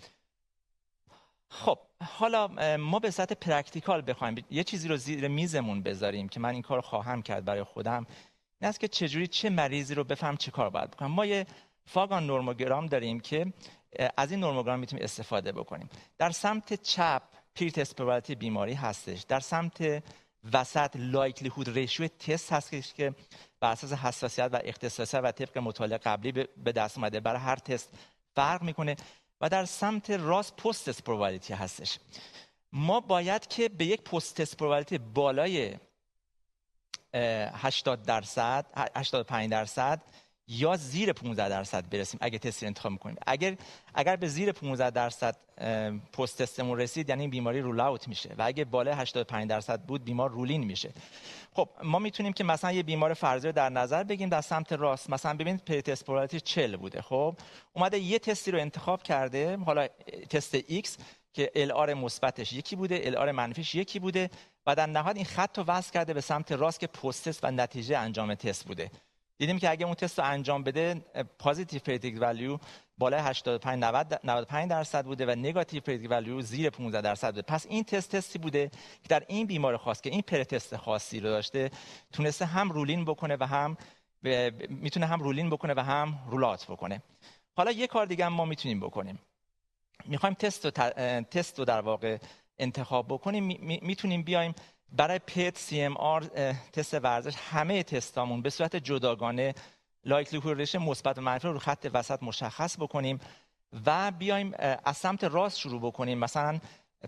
[1.48, 4.44] خب حالا ما به صورت practical بخوایم.
[4.50, 8.07] یه چیزی رو زیر میزمون بذاریم که من این کار خواهم کرد برای خودم.
[8.60, 11.10] این است که چجوری چه مریضی رو بفهم چه کار باید بکنم.
[11.10, 11.46] ما یه
[11.86, 13.52] فاگان نورموگرام داریم که
[14.16, 15.88] از این نورموگرام می‌تونیم استفاده بکنیم.
[16.18, 17.22] در سمت چپ
[17.54, 17.72] پیر
[18.38, 19.22] بیماری هستش.
[19.22, 20.02] در سمت
[20.52, 23.14] وسط لایکلیهود ریشیو تست هستش که
[23.60, 27.20] بر اساس حساسیت و اختصاصیت و طبق مطالعه قبلی به دست اومده.
[27.20, 27.90] برای هر تست
[28.34, 28.96] فرق می‌کنه
[29.40, 31.98] و در سمت راست پست تست هستش.
[32.72, 34.56] ما باید که به یک پست تست
[34.98, 35.76] بالای
[37.54, 40.00] 80 درصد 85 درصد
[40.50, 43.16] یا زیر 15 درصد برسیم اگه تست انتخاب می‌کنیم.
[43.26, 43.57] اگر
[43.94, 45.37] اگر به زیر 15 درصد
[46.12, 50.31] post-test مون رسید یعنی بیماری rule out میشه و اگه بالای 85 درصد بود بیمار
[50.30, 50.90] rule in میشه.
[51.52, 55.11] خب ما می‌تونیم که مثلا یه بیمار فرضی رو در نظر بگیم در سمت راست.
[55.11, 57.37] مثلا ببینید pretest probability 40 بوده خب؟
[57.72, 59.88] اومده یه تستی رو انتخاب کرده حالا
[60.31, 60.88] تست X
[61.33, 64.31] که LR مثبتش یکی بوده LR منفیش یکی بوده.
[64.68, 67.98] و در نهایت این خط رو وصل کرده به سمت راست که post-test و نتیجه
[67.98, 68.90] انجام تست بوده.
[69.38, 70.94] دیدیم که اگه اون تست رو انجام بده
[71.38, 72.58] positive predictive value
[72.98, 77.42] بالای 85 90 95 درصد بوده و negative predictive value زیر 15 درصد بوده.
[77.42, 78.68] پس این تست تستی بوده
[79.02, 81.70] که در این بیمار خاص که این pretest خاصی رو داشته
[82.12, 83.76] تونسته هم rule in بکنه و هم
[84.68, 87.02] می‌تونه هم rule in بکنه و هم rule out بکنه.
[87.57, 89.18] حالا یه کار دیگه هم ما می‌تونیم بکنیم.
[90.04, 90.70] می‌خوایم تست و
[91.22, 92.18] تست رو در واقع
[92.58, 93.44] انتخاب بکنیم
[93.82, 94.54] می‌تونیم بیایم
[94.92, 96.24] برای پت سی ام آر
[96.72, 99.54] تست ورزش همه تستامون به صورت جداگانه
[100.04, 103.18] لایکلیهود ریشه مثبت و منفی رو خط وسط مشخص بکنیم
[103.86, 106.18] و بیایم از سمت راست شروع بکنیم.
[106.18, 106.58] مثلا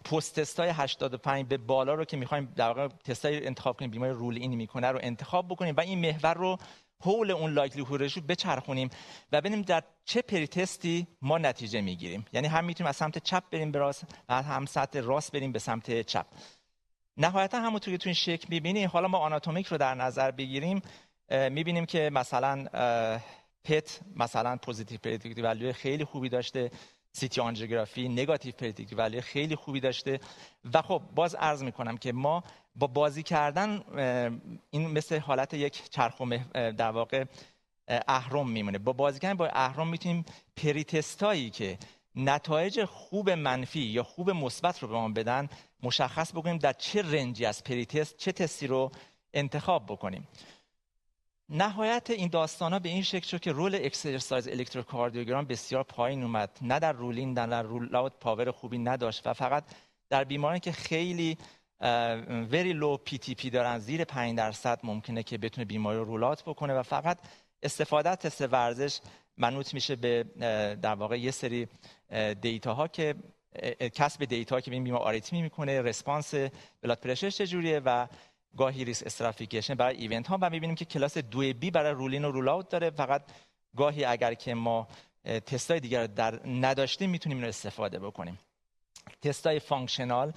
[0.05, 4.13] پست تست های 85 به بالا رو که می‌خوایم در واقع تستای انتخاب کنیم بیماری
[4.13, 6.59] رول این می‌کنه رو انتخاب بکنیم و این محور رو
[7.01, 8.91] حول اون لایکلیهود رو بچرخونیم
[9.33, 12.25] و ببینیم در چه pretest ی ما نتیجه می‌گیریم.
[12.33, 15.59] یعنی هم می‌تونیم از سمت چپ بریم به راست و هم سمت راست بریم به
[15.59, 16.27] سمت چپ.
[17.17, 20.83] نهایتا همونطور که تو این شکل می‌بینی حالا ما آناتومیک رو در نظر بگیریم
[21.31, 22.67] می‌بینیم که مثلا
[23.65, 26.71] PET مثلا positive predictive value خیلی خوبی داشته.
[27.13, 30.21] CT آنژیوگرافی negative predictive value خیلی خوبی داشته.
[30.75, 33.83] و خب باز عرض می‌کنم که ما با بازی کردن
[34.71, 37.25] این مثل حالت یک چرخ در واقع
[37.89, 38.79] اهرم میمونه.
[38.79, 40.25] با بازی کردن با اهرم می‌تونیم
[40.57, 41.79] pretest هایی که
[42.17, 45.49] نتایج خوب منفی یا خوب مثبت رو به ما بدن
[45.83, 48.91] مشخص بکنیم در چه range ی از pretest چه تستی رو
[49.35, 50.29] انتخاب بکنیم.
[51.49, 56.59] نهایت این داستان ها به این شکل شد که role exercise الکتروکاردیوگرام بسیار پایین اومد.
[56.63, 59.65] نه در rule in نه در rule out power خوبی نداشت و فقط
[60.09, 61.39] در بیمارانی که خیلی
[62.51, 66.75] very low PTP دارن زیر 5 درصد ممکنه که بتونه بیماری رو rule out بکنه
[66.75, 67.19] و فقط
[67.63, 69.01] استفاده تست ورزش
[69.37, 70.25] منوط میشه به
[70.83, 71.69] در واقع یه سری
[72.41, 73.15] data ها که
[73.95, 76.35] کسب data که ببین بیمار آریتمی می‌کنه response
[76.83, 78.07] blood pressure چجوریه و
[78.57, 80.39] گاهی risk stratification برای event ها.
[80.41, 82.91] و می‌بینیم که کلاس دو B برای rule in و rule out داره.
[82.91, 83.23] فقط
[83.77, 84.89] گاهی اگر که ما
[85.47, 88.39] تستای دیگر در نداشتیم می‌تونیم اینو استفاده بکنیم.
[89.23, 90.33] تستای functional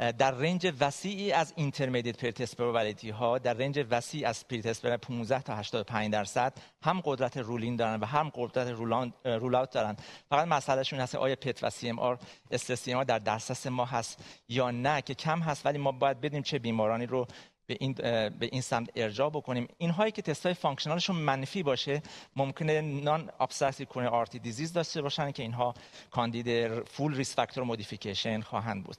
[0.00, 5.56] در range وسیعی از intermediate pretest probability ها در range وسیع از pretest 15 تا
[5.56, 8.68] 85 درصد هم قدرت rule in دارن و هم قدرت
[9.24, 9.96] rule out دارن.
[10.30, 15.14] فقط مسئلهشون هست آیا PET و CMR سی در دسترس ما هست یا نه که
[15.14, 17.26] کم هست ولی ما باید بدیم چه بیمارانی رو
[17.70, 17.92] به این
[18.38, 19.68] به این سمت ارجاع بکنیم.
[19.78, 22.02] اینهایی که تستای functional شون منفی باشه
[22.36, 25.74] ممکنه non-obstructive coronary artery disease داشته باشن که اینها
[26.10, 28.96] کاندید full risk factor modification خواهند بود.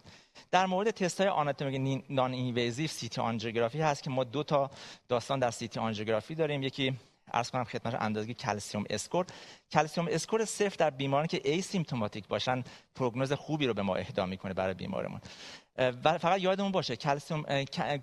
[0.51, 4.71] در مورد تست های anatomic non-invasive CT آنژیوگرافی هست که ما دو تا
[5.07, 6.63] داستان در CT آنژیوگرافی داریم.
[6.63, 6.97] یکی
[7.33, 9.25] عرض کنم خدمت اندازگی calcium score.
[9.71, 12.63] calcium score صفر در بیمارانی که asymptomatic باشن
[12.95, 15.21] prognosis خوبی رو به ما اهدا می‌کنه برای بیمارمون.
[15.77, 17.43] و فقط یادمون باشه کلسیوم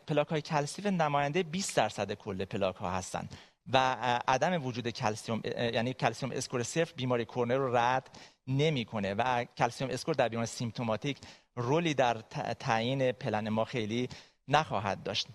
[0.07, 3.29] پلاک های کلسیو نماینده 20 درصد کل پلاک ها هستن.
[3.73, 3.97] و
[4.29, 9.15] عدم وجود کلسیوم یعنی calcium score صفر بیماری کورنر رو رد نمی‌کنه.
[9.15, 11.19] و calcium score در بیمار symptomatic
[11.57, 12.15] role ی در
[12.61, 14.09] تعیین پلن ما خیلی
[14.49, 15.27] نخواهد داشت.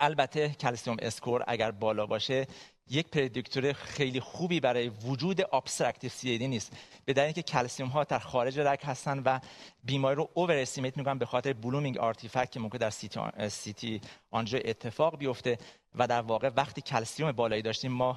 [0.00, 2.46] البته calcium score اگر بالا باشه
[2.92, 6.72] یک predictor خیلی خوبی برای وجود obstructive CAD نیست.
[7.04, 9.38] به دلیل اینکه کلسیوم ها در خارج رگ هستن و
[9.84, 15.18] بیماری رو overestimate می‌کنن به خاطر blooming artifact که ممکن در CT CT آنژیو اتفاق
[15.18, 15.58] بیفته
[15.94, 18.16] و در واقع وقتی کلسیوم بالایی داشتیم ما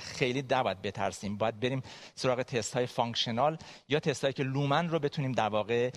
[0.00, 1.36] خیلی نباید بترسیم.
[1.36, 1.82] باید بریم
[2.14, 5.90] سراغ تست های functional یا تست هایی که lumen رو بتونیم در واقع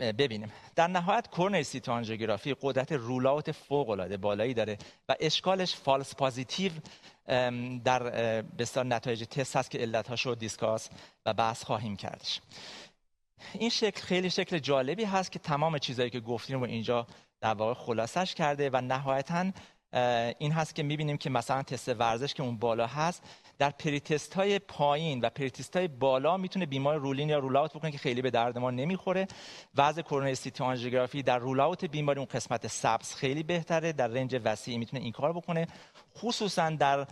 [0.00, 0.52] ببینیم.
[0.76, 6.14] در نهایت coronary CT آنژیوگرافی قدرت rule out فوق العاده بالایی داره و اشکالش false
[6.14, 6.72] positive
[7.84, 8.02] در
[8.42, 10.88] بسیار نتایج تست هست که علتهاش رو discuss
[11.26, 12.40] و بحث خواهیم کردش.
[13.54, 17.06] این شکل خیلی شکل جالبی هست که تمام چیزهایی که گفتیم رو اینجا
[17.40, 19.52] در واقع خلاصش کرده و نهایتا
[20.38, 23.22] این هست که می‌بینیم که مثلا تست ورزش که اون بالا هست
[23.58, 27.72] در pretest های پایین و pretest های بالا می‌تونه بیمار rule in یا rule out
[27.72, 29.26] بکنه که خیلی به درد ما نمی‌خوره.
[29.76, 34.40] وضع coronary CT آنژیوگرافی در rule out بیماری اون قسمت سبز خیلی بهتره در range
[34.44, 35.66] وسیعی می‌تونه این کار بکنه.
[36.18, 37.06] خصوصا در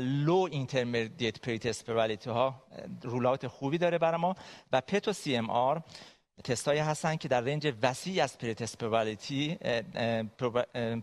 [0.00, 2.62] low intermediate pretest probability ها
[3.02, 4.34] rule out خوبی داره برای ما.
[4.72, 5.82] و PET و CMR
[6.44, 8.38] تستایی هستن که در رنج وسیع از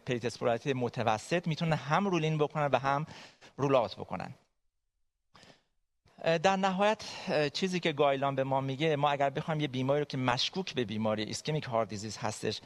[0.05, 3.05] pretest probability متوسط می‌تونن هم rule in بکنن و هم
[3.57, 4.33] rule out بکنن.
[6.23, 7.03] در نهایت
[7.53, 10.85] چیزی که guideline به ما میگه ما اگر بخوایم یه بیماری رو که مشکوک به
[10.85, 12.61] بیماری ischemic heart disease هستش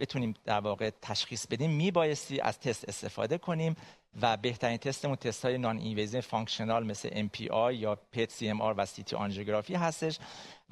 [0.00, 3.76] بتونیم در واقع تشخیص بدیم میبایستی از تست استفاده کنیم.
[4.22, 9.74] و بهترین تستمون تست های non-invasive functional مثل MPI یا PET CMR و CT آنژیوگرافی
[9.74, 10.18] هستش.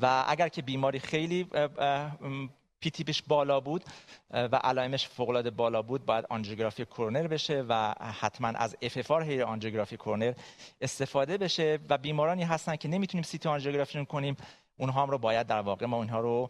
[0.02, 1.46] و اگر که بیماری خیلی
[2.80, 3.84] پی بالا بود
[4.30, 9.44] و علائمش فوق العاده بالا بود باید آنژیوگرافی کرونر بشه و حتما از FFR حین
[9.44, 10.34] آنژیوگرافی کرونر
[10.80, 11.78] استفاده بشه.
[11.88, 14.36] و بیمارانی هستن که نمی‌تونیم CT آنژیوگرافی کنیم
[14.76, 16.48] اونها هم رو باید در واقع ما اونها رو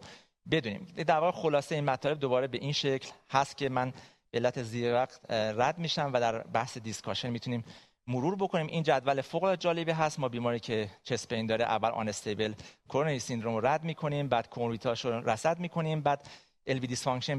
[0.51, 0.87] بدونیم.
[1.07, 3.93] در واقع خلاصه این مطالب دوباره به این شکل هست که من
[4.31, 7.63] به علت ضیق وقت رد میشم و در بحث discussion می‌تونیم
[8.07, 8.67] مرور بکنیم.
[8.67, 10.19] این جدول فوق جالبی هست.
[10.19, 12.53] ما بیماری که chest pain داره اول unstable
[12.87, 14.27] coronary syndrome رو رد می‌کنیم.
[14.27, 16.01] بعد comorbidity هاش رو رصد می‌کنیم.
[16.01, 16.27] بعد
[16.67, 16.87] LV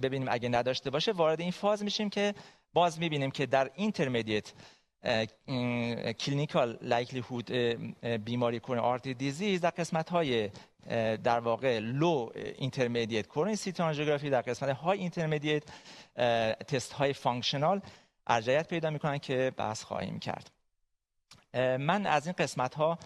[0.03, 2.35] ببینیم اگه نداشته باشه وارد این فاز میشیم که
[2.73, 4.53] باز می‌بینیم که در intermediate
[6.19, 7.53] clinical likelihood
[8.25, 10.51] بیماری coronary artery disease در قسمت های
[11.17, 15.63] در واقع low intermediate coronary CT آنژیوگرافی در قسمت های intermediate
[16.69, 17.81] تست های functional
[18.27, 20.51] ارجحیت پیدا می‌کنن که بحث خواهیم کرد.
[21.79, 22.99] من از این قسمت ها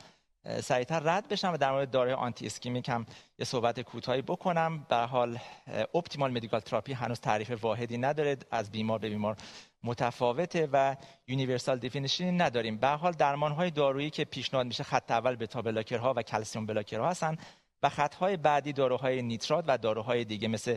[0.62, 3.06] سریعتر رد بشم و در مورد داروی anti-ischemic هم
[3.38, 4.86] یه صحبت کوتاهی بکنم.
[4.88, 5.38] به حال
[5.94, 9.36] optimal medical therapy هنوز تعریف واحدی نداره از بیمار به بیمار
[9.84, 10.96] متفاوته و
[11.28, 12.76] universal definition ی نداریم.
[12.76, 16.66] به حال درمان های دارویی که پیشنهاد میشه خط اول beta blocker ها و calcium
[16.66, 17.36] blocker ها هستن
[17.82, 20.76] و خطهای بعدی داروهای نیترات و داروهای دیگه مثل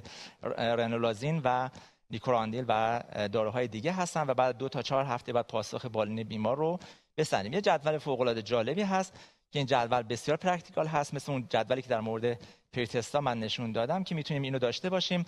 [0.58, 1.70] رانولازین و
[2.10, 6.58] نیکوراندیل و داروهای دیگه هستن و بعد دو تا چهار هفته بعد پاسخ بالینی بیمار
[6.58, 6.80] رو
[7.18, 7.54] بسنجیم.
[7.54, 9.14] یه جدول فوق العاده جالبی هست.
[9.56, 12.40] که این جدول بسیار practical هست مثل اون جدولی که در مورد
[12.74, 15.26] pretest ها من نشون دادم که می‌تونیم اینو داشته باشیم.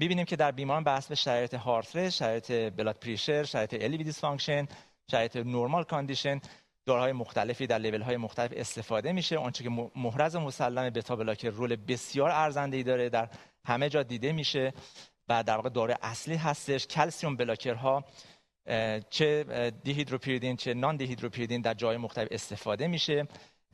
[0.00, 4.66] ببینیم که در بیماران به حسب شرایط heart rate شرایط blood pressure شرایط LV dysfunction
[5.10, 6.40] شرایط normal condition
[6.86, 9.36] داروهای مختلفی در لیول های مختلف استفاده میشه.
[9.36, 13.28] اونچه که محرز مسلم beta blocker role بسیار ارزنده ای داره در
[13.64, 14.72] همه جا دیده میشه
[15.28, 16.86] و در واقع داروی اصلی هستش.
[16.86, 18.04] calcium blocker ها
[19.10, 19.44] چه
[19.84, 23.26] dihydropyridine چه non-dihydropyridine در جای مختلف استفاده میشه.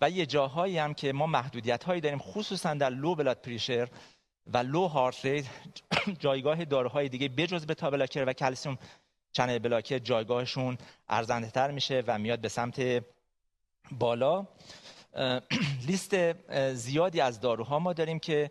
[0.03, 3.89] و یه جاهایی هم که ما محدودیت هایی داریم خصوصا در low blood pressure
[4.47, 5.45] و low heart rate
[6.19, 8.79] جایگاه داروهای دیگه بجز beta blocker و calcium
[9.33, 13.05] channel blocker جایگاهشون ارزنده تر میشه و میاد به سمت
[13.91, 14.47] بالا.
[15.87, 16.17] لیست
[16.73, 18.51] زیادی از داروها ما داریم که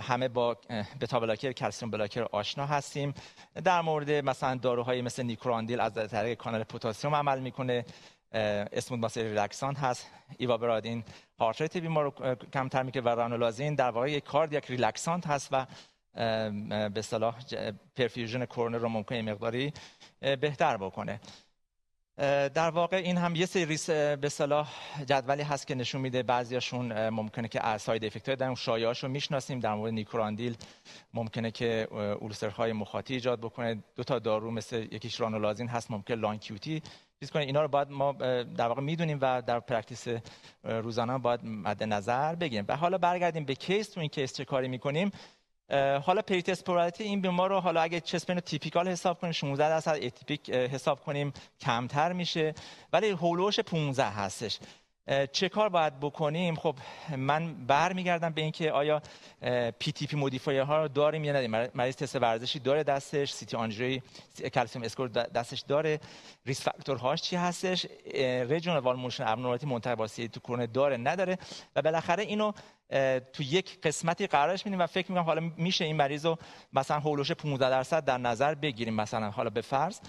[0.00, 0.56] همه با
[1.00, 3.14] beta blocker calcium blocker آشنا هستیم.
[3.64, 7.84] در مورد مثلا داروهای مثل نیکوراندیل از طریق کانال پتاسیم عمل می‌کنه.
[8.32, 10.10] smooth muscle relaxant هست.
[10.38, 11.04] ایوابرادین
[11.38, 15.66] heart rate بیمار رو کمتر می‌کنه و رانولازین در واقع یک cardiac relaxant هست و
[16.88, 17.36] به اصطلاح
[17.96, 19.72] perfusion کرونر رو ممکنه مقداری
[20.20, 21.20] بهتر بکنه.
[22.54, 23.66] در واقع این هم یه سری
[24.16, 24.68] به اصطلاح
[25.06, 29.60] جدولی هست که نشون میده بعضیاشون ممکنه که side effect در اون می‌شناسیم.
[29.60, 30.56] در مورد نیکوراندیل
[31.14, 31.88] ممکنه که
[32.20, 33.82] ulcer های مخاطی ایجاد بکنه.
[33.96, 36.82] دو تا دارو مثل یکیش رانولازین هست ممکنه long QT
[37.20, 40.06] چیز کنه اینا رو باید ما در واقع می‌دونیم و در practice
[40.64, 44.68] روزانه باید مد نظر بگیریم و حالا برگردیم به case تو این case چه کاری
[44.68, 45.10] می‌کنیم؟
[46.02, 49.98] حالا pretest probability این بیمار رو حالا اگه chest pain typical حساب کنیم 16 درصد
[50.02, 52.54] atypic حساب کنیم کمتر میشه.
[52.92, 54.58] ولی حول و حوش 15 هستش.
[55.32, 56.76] چه کار باید بکنیم؟ خب
[57.16, 59.02] من برمیگردم به اینکه آیا
[59.78, 64.02] PTP modifier ها رو داریم یا نداریم؟ مریض تست ورزشی داره دستش CT
[64.54, 66.00] calcium score دستش داره.
[66.46, 67.86] risk factor هاش چی هستش؟
[68.48, 71.38] regional wall motion abnormality منطقه واسطه تو اکو داره نداره.
[71.76, 72.52] و بالاخره اینو
[73.32, 76.38] تو یک قسمتی قرارش میدیم و فکر می‌کنم حالا میشه این مریض رو
[76.72, 80.00] مثلا حول و حوش 15 درصد در نظر بگیریم مثلا حالا به فرض.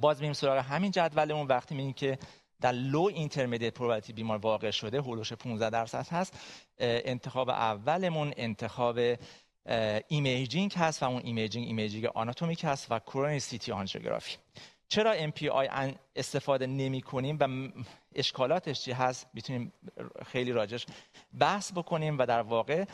[0.00, 1.46] باز میریم سراغ همین جدولمون.
[1.46, 2.18] وقتی میگیم که
[2.62, 6.38] در low intermediate probability بیمار واقع شده حول و حوش 15 درصد هست.
[6.78, 8.98] انتخاب اولمون انتخاب
[10.08, 14.36] imaging هست و اون imaging imaging آناتومیک هست و coronary CT آنژیوگرافی
[14.88, 17.68] چرا MPI استفاده نمی کنیم و
[18.14, 19.72] اشکالاتش چی هست؟ می‌تونیم
[20.26, 20.86] خیلی راجبش
[21.38, 22.84] بحث بکنیم و در واقع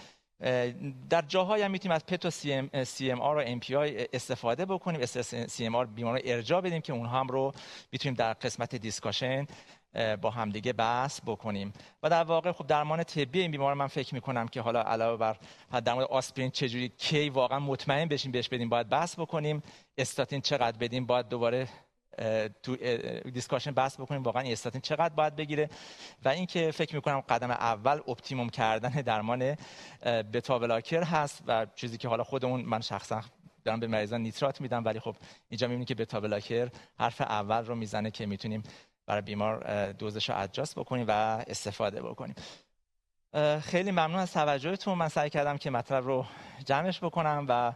[1.11, 4.07] در جاهایی هم می‌تونیم از پتو سی ام, سی ام آر و ام پی آی
[4.13, 5.07] استفاده بکنیم
[5.47, 7.53] CMR بیمار ارجاع بدیم که اونها هم رو
[7.93, 9.47] می‌تونیم در قسمت discussion
[10.21, 11.73] با همدیگه بحث بکنیم.
[12.03, 15.37] و در واقع خب درمان طبی این بیمار من فکر می‌کنم که حالا علاوه بر
[15.81, 19.63] در مورد آسپرین چجوری کی واقعا مطمئن بشیم بهش بدیم باید بحث بکنیم.
[19.99, 21.69] استاتین چقدر بدیم باید دوباره
[22.63, 22.77] تو
[23.31, 25.71] discussion بحث بکنیم واقعا استاتین چقدر باید بگیره.
[26.25, 29.57] و اینکه فکر می‌کنم قدم اول optimum کردن درمان
[30.33, 33.21] beta blocker هست و چیزی که حالا خودمون من شخصا
[33.65, 35.17] دارم به مریضام نیترات میدم ولی خب
[35.49, 38.63] اینجا می‌بینیم که beta blocker حرف اول رو می‌زنه که می‌تونیم
[39.07, 42.35] برای بیمار دوزش رو adjust بکنیم و استفاده بکنیم.
[43.63, 44.99] خیلی ممنون از توجهتون.
[44.99, 46.27] من سعی کردم که مطلب رو
[46.65, 47.73] جمعش بکنم و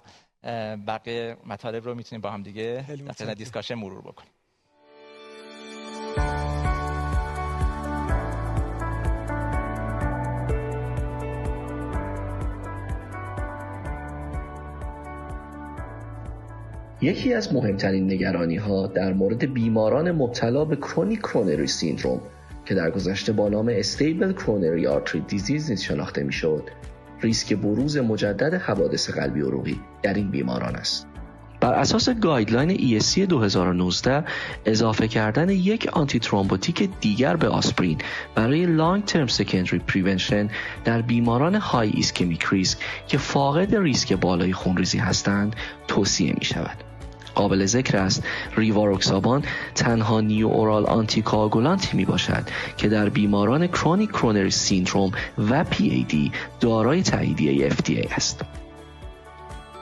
[0.86, 2.84] بقیه مطالب رو می‌تونیم با هم دیگه
[3.18, 4.30] در discussion مرور بکنیم.
[17.00, 22.20] یکی از مهمترین نگرانی ها در مورد بیماران مبتلا به chronic coronary syndrome
[22.64, 26.70] که در گذشته با نام stable coronary artery disease نیز شناخته می‌شد.
[27.22, 31.06] ریسک بروز مجدد حوادث قلبی عروقی در این بیماران است.
[31.62, 34.24] بر اساس guideline ESC 2019
[34.66, 37.98] اضافه کردن یک antithrombotic دیگر به آسپرین
[38.34, 40.48] برای long term secondary prevention
[40.84, 42.78] در بیماران high ischemic risk
[43.08, 45.56] که فاقد ریسک بالای خونریزی هستند
[45.88, 46.91] توصیه می شود.
[47.34, 48.22] قابل ذکر است
[48.56, 49.42] ریواروکسابان
[49.74, 52.42] تنها new oral anticoagulant ی می باشد
[52.76, 55.12] که در بیماران chronic coronary syndrome
[55.50, 56.16] و PAD
[56.60, 58.40] دارای تاییدیه FDA است.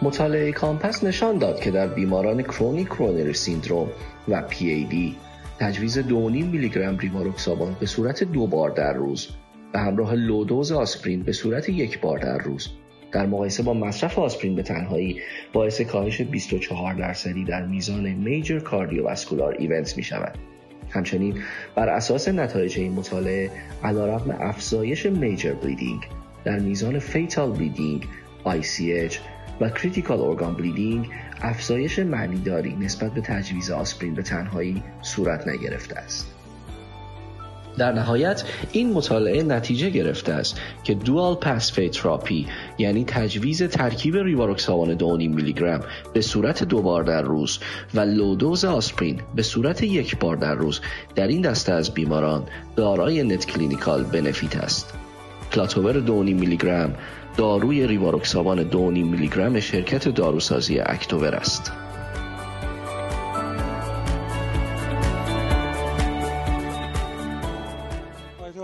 [0.03, 3.89] مطالعه COMPASS نشان داد که در بیماران chronic coronary syndrome
[4.29, 4.95] و PAD
[5.59, 9.29] تجویز 2.5 میلی گرم ریواروکسابان به صورت دو بار در روز
[9.73, 12.69] به همراه low dose آسپرین به صورت یک بار در روز
[13.13, 15.21] در مقایسه با مصرف آسپرین به تنهایی
[15.53, 20.39] باعث کاهش 24 درصدی در میزان major cardiovascular event می شود.
[20.91, 21.39] همچنین
[21.75, 23.51] بر اساس نتایج این مطالعه
[23.85, 26.03] علیرغم افزایش major bleeding
[26.45, 28.07] در میزان fatal bleeding
[28.45, 29.15] ICH
[29.61, 31.09] و critical organ bleeding
[31.43, 36.40] افزایش معنیداری نسبت به تجویز آسپرین به تنهایی صورت نگرفته است.
[37.81, 42.47] در نهایت این مطالعه نتیجه گرفته است که dual path therapy
[42.79, 45.81] یعنی تجویز ترکیب ریواروکسابان 2.5 میلی گرم
[46.13, 47.59] به صورت دو بار در روز
[47.95, 50.81] و low dose آسپرین به صورت یک بار در روز
[51.15, 52.43] در این دسته از بیماران
[52.77, 54.95] دارای net clinical benefit است.
[55.53, 56.95] کلاتوور 2.5 میلی گرم
[57.37, 61.73] داروی ریواروکسابان 2.5 میلی گرم شرکت داروسازی اکتوور است.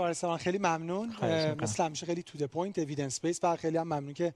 [0.07, 1.15] آقای خیلی ممنون.
[1.61, 4.33] مثل همیشه خیلی to the point evidence based و خیلی هم ممنون که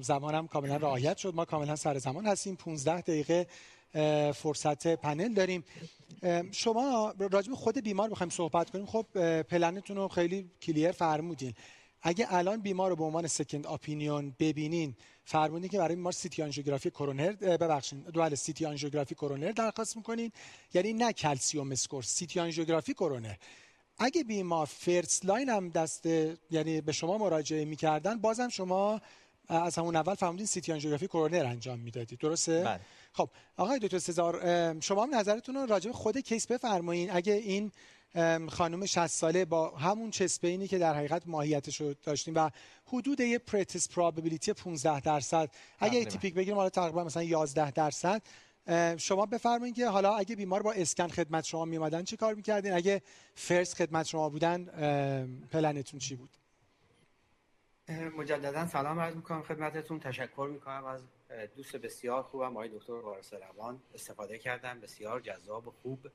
[0.00, 1.34] زمانم کاملا رعایت شد.
[1.34, 2.56] ما کاملا سر زمان هستیم.
[2.56, 3.46] 15 دقیقه
[4.32, 5.64] فرصت پنل داریم.
[6.52, 8.86] شما راجب خود بیمار بخوایم صحبت کنیم.
[8.86, 9.06] خب
[9.42, 11.54] پلنتون رو خیلی clear فرمودین.
[12.02, 16.90] اگه الان بیمار رو به عنوان second opinion ببینین فرمودین که برای بیمار CT آنژیوگرافی
[16.90, 20.32] کرونر ببخشید dual CT آنژیوگرافی کرونر درخواست می‌کنین.
[20.74, 23.34] یعنی نه calcium score CT آنژیوگرافی کرونر
[24.00, 26.06] اگه بیمار first line هم دست
[26.50, 29.00] یعنی به شما مراجعه می‌کردن بازم شما
[29.48, 32.80] از همون اول فهمیدین CT آنژیوگرافی کرونر انجام می‌دادید درسته؟ بله.
[33.12, 34.40] خب آقای دکتر سزاوار
[34.80, 37.72] شما هم نظرتون رو راجع به خود case بفرمایید اگه این
[38.48, 42.50] خانم 60 ساله با همون chest pain ی که در حقیقت ماهیتش رو داشتیم و
[42.86, 48.22] حدود یه pretest probability 15 درصد اگه typical بگیریم حالا تقریبا مثلا 11 درصد
[48.96, 52.72] شما بفرمایید که حالا اگه بیمار با اسکن خدمت شما می اومدن چی کار می‌کردین؟
[52.72, 53.02] اگه
[53.34, 54.64] first خدمت شما بودن
[55.52, 56.30] پلنتون چی بود؟
[58.16, 60.00] مجددا سلام عرض می‌کنم خدمتتون.
[60.00, 61.02] تشکر می‌کنم از
[61.56, 63.82] دوست بسیار خوبم آقای دکتر وارث روان.
[63.94, 66.08] استفاده کردم بسیار جذاب و خوب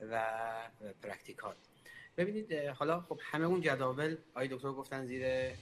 [0.00, 0.24] و
[1.02, 1.54] practical.
[2.16, 5.52] ببینید حالا خب همه اون جداول آقای دکتر گفتن زیر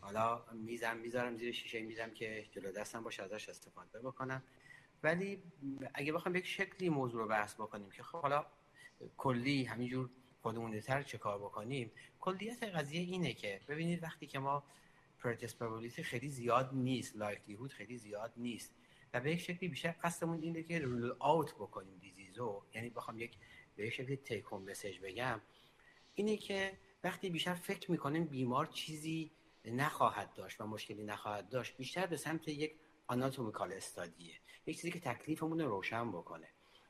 [0.00, 4.42] حالا میزم می‌ذارم زیر شیشه میزم که جلو دستم باشه ازش استفاده بکنم.
[5.06, 5.42] ولی
[5.94, 8.46] اگه بخوام یک شکلی موضوع رو بحث بکنیم که خب حالا
[9.16, 10.10] کلی همینجور
[10.42, 11.90] خودمون تر چه کار بکنیم
[12.20, 14.64] کلیت قضیه اینه که ببینید وقتی که ما
[15.18, 15.54] پرتس
[16.00, 18.74] خیلی زیاد نیست لایکلیهود خیلی زیاد نیست
[19.14, 23.38] و به یک شکلی بیشتر قصدمون اینه که رول آوت بکنیم دیزیزو یعنی بخوام یک
[23.76, 25.40] به یک شکلی تیک مسیج بگم.
[26.14, 29.30] اینه که وقتی بیشتر فکر می‌کنیم بیمار چیزی
[29.64, 32.76] نخواهد داشت و مشکلی نخواهد داشت بیشتر به سمت یک
[33.06, 34.34] anatomical study ه.
[34.66, 36.48] یک چیزی که تکلیفمون رو روشن بکنه.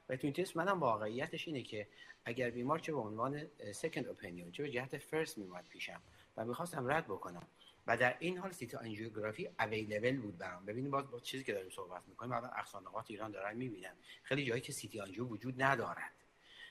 [0.09, 1.89] و تو این تست منم واقعیتش اینه که
[2.25, 6.03] اگر بیمار چه به عنوان second opinion چه به جهت first میومد پیشم
[6.37, 7.47] و می‌خواستم رد بکنم
[7.87, 10.67] و در این حال CT آنژیوگرافی available بود برام.
[10.67, 13.93] ببینید باز با چیزی که داریم صحبت می‌کنیم الان اقصی نقاط ایران دارن می‌بینن.
[14.23, 16.13] خیلی جایی که CT آنژیو وجود ندارد.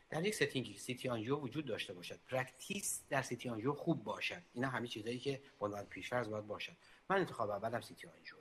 [0.09, 2.19] در یک setting ی CT آنژیو وجود داشته باشد.
[2.27, 4.41] practice در CT آنژیو خوب باشد.
[4.53, 6.73] اینا همه چیزایی که به عنوان پیشفرض باید باشد.
[7.09, 8.37] من انتخاب اولم CT آنژیو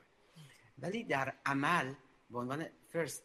[0.78, 1.94] ولی در عمل
[2.30, 3.22] به عنوان first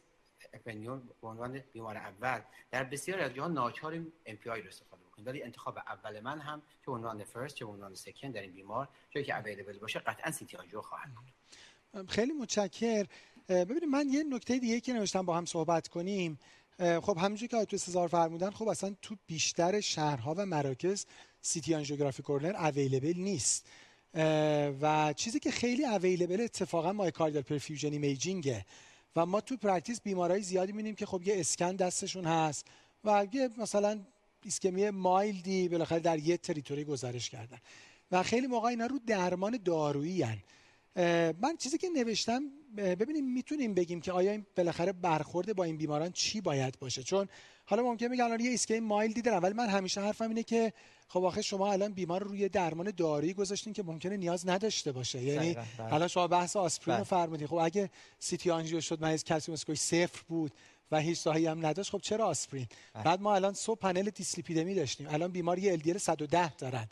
[0.54, 2.42] opinion به عنوان بیمار اول
[2.72, 5.28] در بسیاری از جاها ناچاریم MPI رو استفاده بکنیم.
[5.28, 9.26] ولی انتخاب اول من هم چه عنوان first چه عنوان second در این بیمار جایی
[9.26, 12.10] که available باشه قطعا CT خواهد بود.
[12.10, 13.06] خیلی متشکر.
[13.50, 16.40] ببینید من یه نکته دیگه که نوشتم با هم صحبت کنیم.
[16.80, 21.06] خب همونجوری که دکتر سزاوار فرمودن خب اصلا تو بیشتر شهرها و مراکز
[21.42, 23.70] CT آنژیوگرافی کرونر available نیست.
[24.82, 28.66] و چیزی که خیلی available اتفاقا myocardial perfusion imaging ه
[29.16, 32.66] و ما تو practice بیمارای زیادی می‌بینیم که خب یه اسکن دستشون هست
[33.04, 34.00] و یه مثلا
[34.44, 37.58] ایسکمی mild ی بالاخره در یه territory گزارش کردن
[38.12, 40.38] و خیلی موقع اینا رو درمان دارویی هن.
[41.42, 42.44] من چیزی که نوشتم
[42.78, 47.28] ببینیم می‌تونیم بگیم که آیا این بالاخره برخورد با این بیماران چی باید باشه چون
[47.66, 50.74] حالا ممکن میگن الان یه اسکیم مایلدی دارن ولی من همیشه حرفم اینه که
[51.08, 55.54] خب آخه شما الان بیمار روی درمان دارویی گذاشتین که ممکنه نیاز نداشته باشه یعنی
[55.54, 55.94] بله.
[55.94, 57.10] الان شما بحث آسپرین رو بله.
[57.10, 60.52] فرمودین خب اگه سی آنژیو شد مریض کلسیم اسکوی صفر بود
[60.92, 63.04] و هیچ ساهی هم نداشت خب چرا آسپرین بله.
[63.04, 66.88] بعد ما الان صبح پنل دیسلیپیدمی داشتیم الان بیمار یه LDL 110 دارن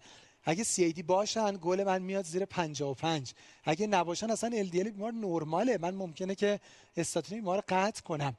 [0.49, 3.33] اگه CAD باشن گل من میاد زیر 55
[3.63, 5.77] اگه نباشن اصلا LDL بیمار نرماله.
[5.81, 6.59] من ممکنه که
[6.97, 8.35] استاتین بیمار قطع کنم.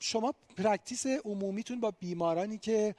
[0.00, 2.94] شما practice عمومیتون با بیمارانی که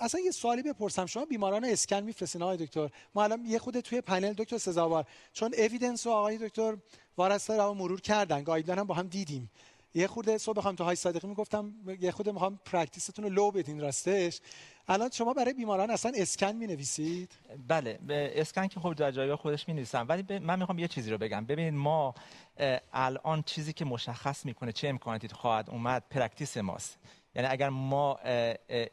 [0.00, 1.06] اصلا یه سوالی بپرسم.
[1.06, 2.90] شما بیماران اسکن میفرستین آقای دکتر.
[3.14, 5.06] ما الان یه خود توی پنل دکتر سزاوار.
[5.32, 6.76] چون evidence و آقای دکتر
[7.16, 8.42] وارسته رو مرور کردن.
[8.42, 9.50] guideline هم با هم دیدیم.
[9.94, 13.50] یه خورده صبح بخوام تو های صادقی می‌گفتم یه خورده می‌خوام practice تون رو لو
[13.50, 14.40] بدین راستش.
[14.88, 17.32] الان شما برای بیماران اصلا اسکن می نویسید
[17.68, 21.18] بله اسکن که خب در جایگاه خودش می نویسم ولی من می‌خوام یه چیزی رو
[21.18, 21.44] بگم.
[21.44, 22.14] ببینید ما
[22.92, 26.98] الان چیزی که مشخص می‌کنه چه امکاناتی خواهد اومد practice ماست.
[27.36, 28.18] یعنی اگر ما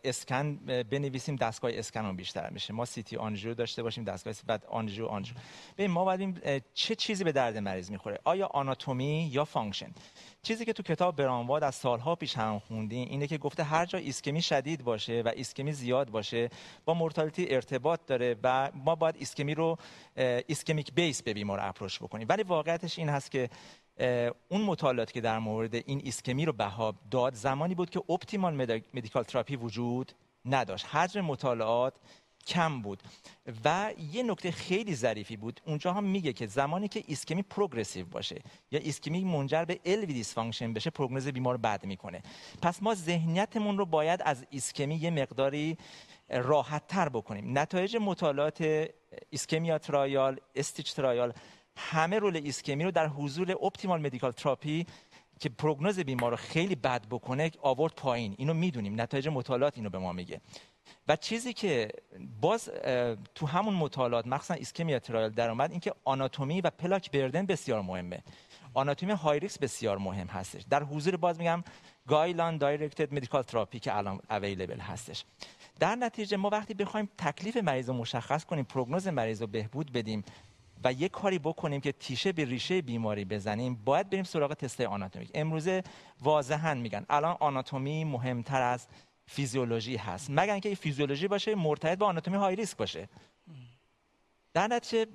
[0.03, 2.73] اسکن بنویسیم دستگاه اسکن بیشتر میشه.
[2.73, 5.35] ما سیتی آنژیو داشته باشیم دستگاه بعد آنژیو آنژیو.
[5.77, 9.91] ببین ما باید چه چیزی به درد مریض می‌خوره؟ آیا آناتومی یا function؟
[10.41, 13.99] چیزی که تو کتاب Braunwald از سالها پیش هم خوندیم اینه که گفته هر جا
[13.99, 16.49] ایسکمی شدید باشه و ایسکمی زیاد باشه
[16.85, 19.77] با mortality ارتباط داره و ما باید ایسکمی رو
[20.47, 22.27] ischemic base به بیمار approach بکنیم.
[22.29, 23.49] ولی واقعیتش این هست که
[24.49, 29.23] اون مطالعات که در مورد این ایسکمی رو بها داد زمانی بود که optimal medical
[29.23, 30.11] therapy وجود
[30.45, 30.85] نداشت.
[30.85, 31.93] حجم مطالعات
[32.47, 33.03] کم بود
[33.65, 35.61] و یه نکته خیلی ظریفی بود.
[35.65, 38.41] اونجا هم میگه که زمانی که ایسکمی progressive باشه
[38.71, 42.23] یا ایسکمی منجر به LV dysfunction بشه پروگنوز بیمار بد می‌کنه.
[42.61, 45.77] پس ما ذهنیتمون رو باید از ایسکمی یه مقداری
[46.29, 47.57] راحت تر بکنیم.
[47.59, 48.89] نتایج مطالعات
[49.29, 51.33] ISCHEMIA trial STICH trial
[51.77, 54.85] همه role ایسکمی رو در حضور optimal medical therapy
[55.39, 58.35] که پروگنوز بیمار رو خیلی بد بکنه آورد پایین.
[58.37, 59.01] اینو می‌دونیم.
[59.01, 60.41] نتایج مطالعات اینو به ما میگه.
[61.07, 61.89] و چیزی که
[62.41, 62.69] باز
[63.35, 68.23] تو همون مطالعات مخصوصا ISCHEMIA trial در اومد اینکه آناتومی و plaque burden بسیار مهمه.
[68.73, 70.61] آناتومی high risk بسیار مهم هستش.
[70.69, 71.63] در حضور باز میگم
[72.07, 75.25] guideline directed medical therapy که الان available هستش.
[75.79, 80.23] در نتیجه ما وقتی بخوایم تکلیف مریض رو مشخص کنیم پروگنوز مریض رو بهبود بدیم
[80.83, 85.31] و یه کاری بکنیم که تیشه به ریشه بیماری بزنیم باید بریم سراغ تست آناتومیک
[85.33, 85.83] امروزه
[86.21, 88.87] واضحا میگن الان آناتومی مهمتر از
[89.25, 90.27] فیزیولوژی هست.
[90.29, 93.09] مگر اینکه فیزیولوژی باشه مرتبط با آناتومی high risk باشه.
[94.53, 95.05] در نتیجه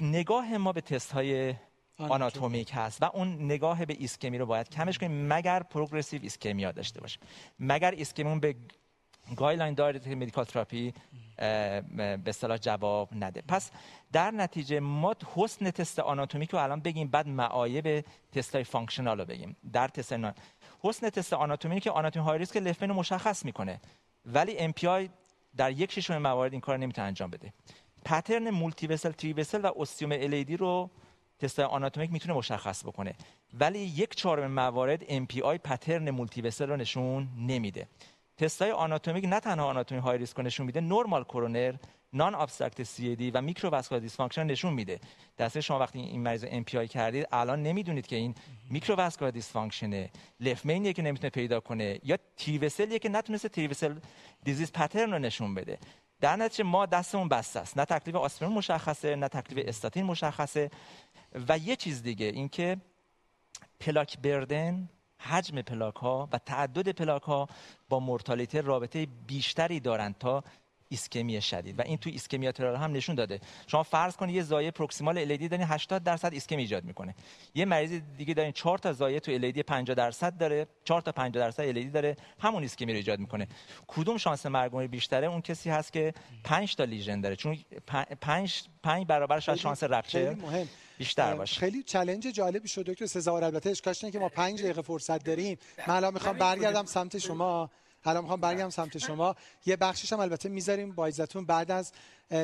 [0.00, 1.54] نگاه ما به تست های
[1.98, 7.00] آناتومیک هست و اون نگاه به ایسکمی رو باید کمش کنیم مگر progressive ischemia داشته
[7.00, 7.18] باشه
[7.60, 8.54] مگر ایسکمیمون به
[9.36, 10.94] guideline direct medical therapy
[11.36, 13.42] به اصطلاح جواب نده.
[13.48, 13.70] پس
[14.12, 19.24] در نتیجه ما حسن تست آناتومیک رو الان بگیم بعد معایب تست های functional رو
[19.24, 19.56] بگیم.
[19.72, 20.16] در تست
[20.80, 23.80] حسن تست آناتومی که آناتومی high risk left main رو مشخص می‌کنه.
[24.26, 24.72] ولی MPI
[25.56, 27.52] در یک ششم موارد این کار نمی‌تونه انجام بده.
[28.04, 30.90] pattern multivessel three vessel و ostium LAD رو
[31.38, 33.14] تست آناتومیک می‌تونه مشخص بکنه.
[33.54, 35.26] ولی یک چهارم موارد MPI
[35.58, 37.88] pattern multivessel رو نشون نمیده.
[38.36, 41.74] تست های آناتومیک نه تنها آناتومی high risk نشون میده نورمال کرونر
[42.12, 45.00] non-obstructive CAD و microvascular dysfunction نشون میده.
[45.38, 48.34] دسته شما وقتی این مریض MPI کردید الان نمی‌دونید که این
[48.70, 50.10] microvascular dysfunction ه.
[50.40, 53.98] left main یه که نمی‌تونه پیدا کنه یا three vessel یه که نتونسته three vessel
[54.44, 55.78] disease pattern رو نشون بده.
[56.20, 57.78] در نتیجه ما دستمون بسته است.
[57.78, 60.70] نه تکلیف آسپرین مشخصه نه تکلیف استاتین مشخصه.
[61.48, 62.76] و یه چیز دیگه اینکه
[63.80, 64.88] plaque burden
[65.22, 67.48] حجم پلاک ها و تعدد پلاک ها
[67.88, 70.44] با مورتالیته رابطه بیشتری دارند تا
[70.92, 73.40] ایسکمی شدید و این تو ISCHEMIA trial هم نشون داده.
[73.66, 77.14] شما فرض کنید یه ضایعه proximal LAD دارین 80 درصد ایسکمی ایجاد می‌کنه.
[77.54, 81.44] یه مریض دیگه دارین 4 تا ضایعه تو LAD 50 درصد داره 4 تا 50
[81.44, 83.48] درصد LAD داره همون ایسکمی رو ایجاد می‌کنه.
[83.86, 86.14] کدوم شانس مرگ بیشتره؟ اون کسی هست که
[86.44, 87.58] 5 تا لیژن داره چون
[88.20, 90.68] 5 5 برابرش از شانس رپچر مهم.
[90.98, 91.60] بیشتر باشه.
[91.60, 95.58] خیلی چالش جالبی شد دکتر سزار البته اشکاش که ما 5 دقیقه فرصت داریم.
[95.88, 97.70] من الان می‌خوام برگردم سمت شما.
[98.04, 99.36] حالا می‌خوام برگردم سمت شما.
[99.66, 101.92] یه بخشش هم البته می‌ذاریم با عزتون بعد از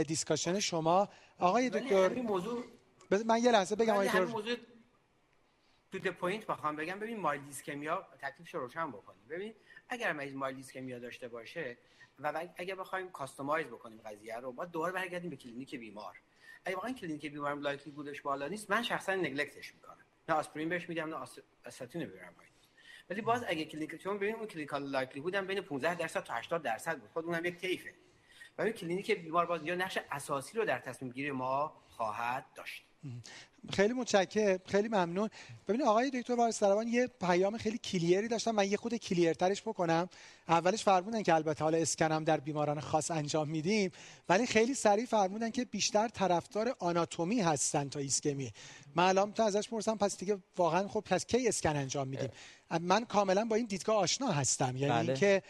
[0.06, 1.08] دیسکاشن شما.
[1.38, 2.64] آقای دکتر موضوع
[3.26, 4.56] من یه لحظه بگم آقای دکتر
[5.92, 6.98] تو د پوینت بخوام بگم.
[6.98, 9.22] ببین مایل دیسکمیا تکلیفش رو روشن بکنیم.
[9.28, 9.54] ببین
[9.88, 11.78] اگر مریض mild ischemia داشته باشه
[12.18, 16.20] و اگر بخوایم customize بکنیم قضیه رو با دوباره برگردیم به کلینیک بیمار.
[16.64, 20.04] اگه واقعا کلینیک بیمار likelihood ش بالا نیست من شخصا neglect ش می‌کنم.
[20.28, 21.28] نه آسپرین بهش میدم نه
[21.64, 22.34] استاتین ببرم
[23.10, 26.98] ولی باز اگه کلینیک چون ببین اون clinical likelihood بین 15 درصد تا 80 درصد
[27.00, 27.10] بود.
[27.10, 27.94] خود اونم یک طیفه.
[28.58, 32.84] و کلینیک بیمار باز یا نقش اساسی رو در تصمیم گیری ما خواهد داشت.
[33.72, 34.58] خیلی متشکرم.
[34.66, 35.30] خیلی ممنون.
[35.68, 38.50] ببین آقای دکتر وارث یه پیام خیلی کلیری داشتم.
[38.50, 40.08] من یه خود کلیرترش بکنم.
[40.48, 43.90] اولش فرمودن که البته حالا اسکنم در بیماران خاص انجام میدیم.
[44.28, 48.52] ولی خیلی سریع فرمودن که بیشتر طرفدار آناتومی هستن تا ایسکمی.
[48.94, 52.30] من الان تا ازش پرسم پس دیگه واقعا خب پس کی اسکن انجام میدیم؟
[52.80, 54.76] من کاملا با این دیدگاه آشنا هستم.
[54.76, 55.14] یعنی بله.
[55.14, 55.42] که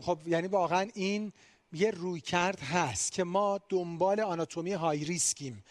[0.00, 1.32] خب یعنی واقعا این
[1.72, 5.64] یه روی کرد هست که ما دنبال آناتومی های ریسکیم.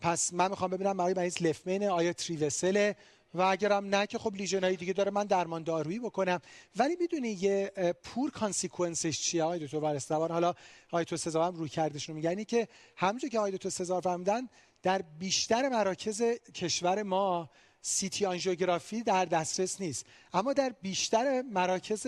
[0.00, 2.96] پس من می‌خوام ببینم آیا مریض left main ه آیا three vessel ه؟
[3.34, 6.40] و اگرم نه که خب lesion دیگه داره من درمان دارویی بکنم.
[6.76, 7.72] ولی می‌دونی یه
[8.02, 10.54] poor consequence ش چیه؟ آقای دکتر ورستوار حالا
[10.88, 12.44] آقای تو سزا هم رویکردش رو میگن.
[12.44, 14.48] که همونجور که آقای دکتر سزار فرمودن
[14.82, 16.22] در بیشتر مراکز
[16.54, 17.50] کشور ما
[17.82, 22.06] سیتی آنژیوگرافی در دسترس نیست اما در بیشتر مراکز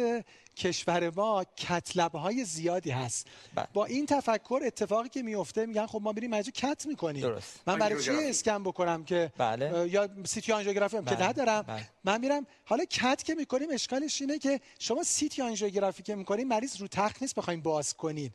[0.57, 3.67] کشور ما cath lab های زیادی هست بله.
[3.73, 7.61] با این تفکر اتفاقی که میفته میگن خب ما بریم مریض cath می‌کنیم درست.
[7.67, 8.11] من برای چی.
[8.11, 9.89] اسکن بکنم که بله.
[9.91, 11.29] یا سیتی آنژیوگرافی هم که بله.
[11.29, 11.89] ندارم بله.
[12.05, 16.77] من میرم حالا cath که می‌کنیم اشکالش اینه که شما سیتی آنژیوگرافی که می‌کنیم مریض
[16.81, 18.31] رو تخت نیست بخوایم باز کنین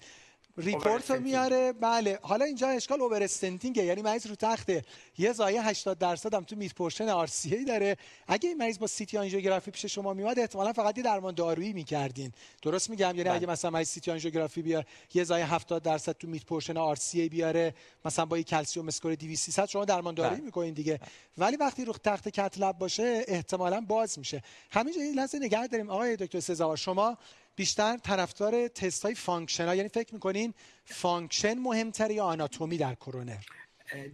[0.58, 1.20] report رو.
[1.20, 1.74] میاره.
[1.74, 2.20] بله.
[2.22, 4.84] حالا اینجا اشکال over-stenting ه یعنی مریض رو تخته.
[5.18, 7.98] یه ضایعه 80 درصد هم تو mid portion RCA داره.
[8.28, 12.32] اگه این مریض با سیتی آنژیوگرافی پیش شما میومد احتمالاً فقط یه درمان دارویی می‌کردین.
[12.62, 13.34] درست میگم؟ یعنی بله.
[13.34, 17.74] اگه مثلا مریض سیتی آنژیوگرافی بیار یه ضایعه 70 درصد تو mid portion RCA بیاره
[18.06, 20.46] مثلا با یه calcium score 200 300 شما درمان دارویی بله.
[20.46, 21.00] می‌کنین دیگه.
[21.38, 24.42] ولی وقتی رو تخت cath lab باشه احتمالاً باز میشه.
[24.72, 26.78] همینجا این لحظه نگه داریم آقای دکتر سزاوار.
[26.78, 27.18] شما
[27.58, 30.54] بیشتر طرفدار تست های functional یعنی فکر می‌کنین
[30.86, 33.38] function مهمتره یا آناتومی در کرونر؟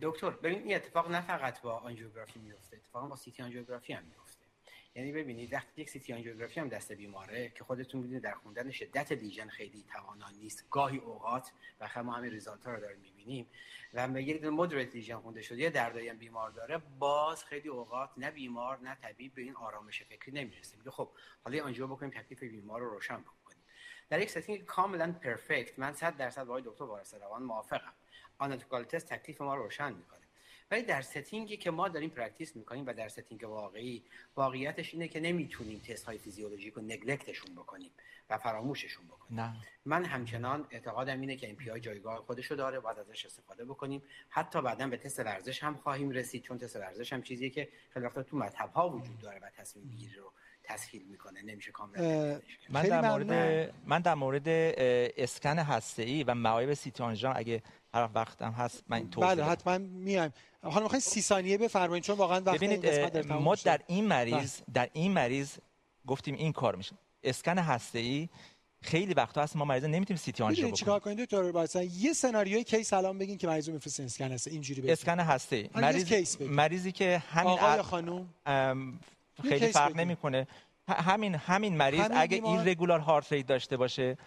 [0.01, 4.22] دکتر ببین این اتفاق نه فقط با آنژیوگرافی میفته اتفاقا با سیتی آنژیوگرافی هم میفته
[4.95, 9.11] یعنی ببینید وقتی یک سیتی آنژیوگرافی هم دست بیماره که خودتون می‌دونید در خوندن شدت
[9.11, 10.65] lesion خیلی توانا نیست.
[10.69, 13.47] گاهی اوقات و ما همین result ها رو داریم می‌بینیم
[13.93, 18.09] و یک دونه moderate lesion خونده شده یه دردایی هم بیمار داره باز خیلی اوقات
[18.17, 20.77] نه بیمار نه طبیب به این آرامش فکری نمی‌رسه.
[20.77, 21.09] میگه خب
[21.43, 23.63] حالا آنژیو بکنیم تکلیف بیمار رو روشن بکنیم.
[24.09, 27.93] در یک setting کاملا perfect من 100 درصد با دکتر وارث روان موافقم.
[28.37, 30.22] anatomical test تکلیف ما رو روشن می‌کنه.
[30.73, 34.03] ولی در setting ی که ما داریم practice می‌کنیم و در setting واقعی
[34.35, 37.91] واقعیتش اینه که نمی‌تونیم تست های فیزیولوژیک رو neglect شون بکنیم
[38.29, 39.39] و فراموششون بکنیم.
[39.39, 39.55] نه.
[39.85, 44.03] من همچنان اعتقادم اینه که MPI جایگاه خودشو داره باید ازش استفاده بکنیم.
[44.29, 48.05] حتی بعدا به تست ورزش هم خواهیم رسید چون تست ورزش هم چیزیه که خیلی
[48.05, 50.31] وقتا تو مطب ها وجود داره و تصمیم گیری رو
[50.63, 51.41] تسهیل می‌کنه.
[51.41, 53.01] نمیشه کاملا من در.
[53.01, 54.47] مورد من در مورد
[55.17, 57.61] اسکن هسته‌ای و معایب سیتی آنژیو اگه
[57.93, 59.43] هر وقتم هست من این توضیح بله.
[59.45, 60.33] حتما میایم
[60.63, 63.55] حالا می‌خواین سی ثانیه بفرمایید چون واقعا وقت ببینید ما.
[63.55, 65.51] در این مریض در این مریض
[66.07, 68.29] گفتیم این کار میشه اسکن هسته‌ای
[68.81, 72.13] خیلی وقتا هست ما مریض نمی‌تونیم سیتی آنژیو می‌دونید بکنیم چیکار کنید دکتر مثلا یه
[72.13, 76.41] سناریوی کی سلام بگین که مریض میفرستین اسکن هست اینجوری بگین اسکن هسته مریض کیس.
[76.41, 78.29] مریضی که همین آقا یا خانم
[79.41, 79.95] خیلی کیس فرق.
[79.95, 80.47] نمی‌کنه
[80.87, 84.17] همین همین مریض همین اگه؟ این رگولار هارت ریت داشته باشه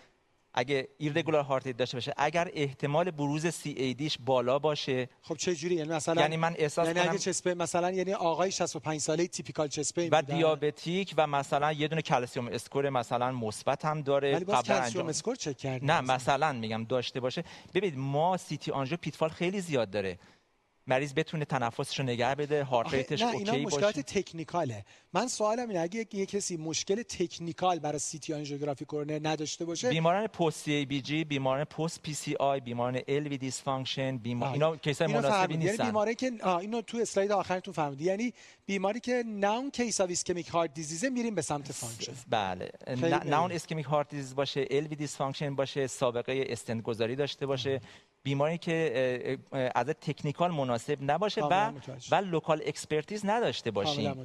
[0.56, 5.08] اگه irregular heart rate داشته باشه اگر احتمال بروز CAD ش بالا باشه.
[5.22, 8.12] خب چه جوری یعنی مثلا یعنی من احساس یعنی اگه chest pain ه مثلا یعنی
[8.14, 12.90] آقای 65 ساله typical chest pain ه و diabetic و مثلا یه دونه calcium score
[12.90, 16.84] مثلا مثبت هم داره ولی باز قبلا کلسیوم انجام score چک کرد نه مثلا میگم
[16.84, 17.44] داشته باشه.
[17.74, 20.18] ببینید ما سیتی آنژیو pitfall خیلی زیاد داره.
[20.86, 24.70] مریض بتونه تنفسش رو نگه بده heart rate ش نه اینا okay مشکلات باشه technical
[24.70, 24.84] ه.
[25.12, 30.26] من سوالم اینه اگه یه کسی مشکل technical برای سیتی آنژیوگرافی کورنر نداشته باشه بیماران
[30.26, 34.52] post CABG بیماران post PCI بیماران LV dysfunction بیمار آه.
[34.52, 35.54] اینا case ای مناسبی.
[35.54, 35.84] یعنی نیستن.
[35.84, 38.04] بیماری که آه اینو تو اسلاید آخرتون فهمیدی.
[38.04, 38.32] یعنی
[38.66, 42.70] بیماری که known case of ischemic heart disease ه میریم به سمت فانکشن بله.
[43.24, 47.80] known ischemic heart disease باشه LV dysfunction باشه سابقه استنت گذاری داشته باشه.
[48.26, 49.38] بیماری که
[49.74, 51.72] از technical مناسب نباشه و.
[52.10, 54.24] و local expertise نداشته باشیم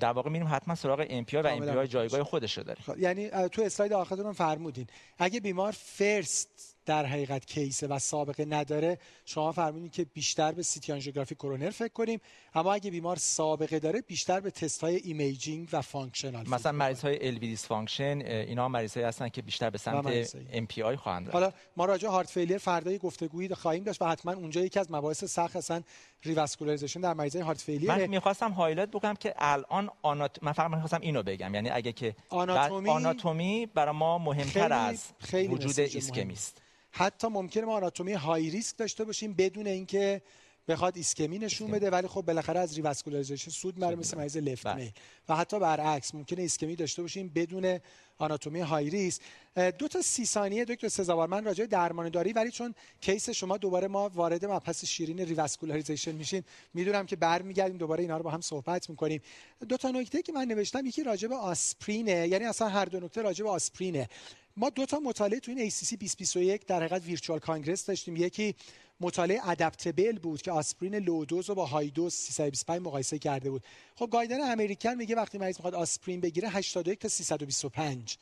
[0.00, 1.84] در واقع میریم حتما سراغ ام و ام.
[1.84, 4.86] جایگاه خودش رو داره خب، یعنی تو اسلاید آخرتون فرمودین
[5.18, 8.98] اگه بیمار first در حقیقت case ه و سابقه نداره.
[9.24, 12.20] شما فرمودین که بیشتر به سیتی آنژیوگرافی کرونر فکر کنیم
[12.54, 17.26] اما اگه بیمار سابقه داره بیشتر به تست های imaging و functional مثلا مریض های
[17.28, 20.36] LV dysfunction اینا مریض هستن که بیشتر به سمت.
[20.52, 21.34] MPI خواهند رفت.
[21.34, 25.24] حالا ما راجع heart failure فردای گفتگویی خواهیم داشت و حتما اونجا یکی از مباحث
[25.24, 25.82] سخت اصلا
[26.24, 30.38] revascularization در مریضای heart failure من می‌خواستم highlight بکنم که الان آنات...
[30.42, 31.54] من فقط می‌خواستم اینو بگم.
[31.54, 36.32] یعنی اگه که آناتومی- آناتومی برای ما مهمتر خیلی- از خیلی وجود ایسکمی.
[36.32, 36.62] است
[36.96, 40.22] حتی ممکنه ما آناتومی high risk داشته باشیم بدون اینکه
[40.68, 44.76] بخواد ایسکمی نشون بده ولی خب بالاخره از revascularization سود می‌بره مثل مریض left بله.
[44.76, 44.90] main
[45.28, 47.78] و حتی برعکس ممکنه ایسکمی داشته باشیم بدون
[48.18, 49.22] آناتومی high risk.
[49.56, 53.30] اه، دو تا سی ثانیه دکتر سزاوار من راجع به درمان داری ولی چون case
[53.30, 58.30] شما دوباره ما وارد مبحث شیرین revascularization میشین می‌دونم که برمیگردیم دوباره اینا رو با
[58.30, 59.20] هم صحبت می‌کنیم.
[59.68, 63.22] دو تا نکته که من نوشتم یکی راجع به آسپرینه یعنی اصلا هر دو نکته
[63.22, 64.08] راجع به آسپرینه.
[64.56, 68.16] ما دو تا مطالعه تو این ACC 2021 در حقیقت virtual congress داشتیم.
[68.16, 68.54] یکی
[69.00, 73.62] مطالعه ADAPTABLE بود که آسپرین low dose رو با high dose 325 مقایسه کرده بود.
[73.94, 78.16] خب guideline American میگه وقتی مریض می‌خواد آسپرین بگیره 81 تا 325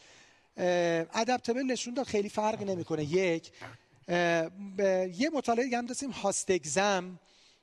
[0.56, 3.04] ADAPTABLE نشون داد خیلی فرقی نمی‌کنه.
[3.04, 3.52] یک
[5.18, 7.18] یه مطالعه دیگه هم داشتیم HOST-EXAM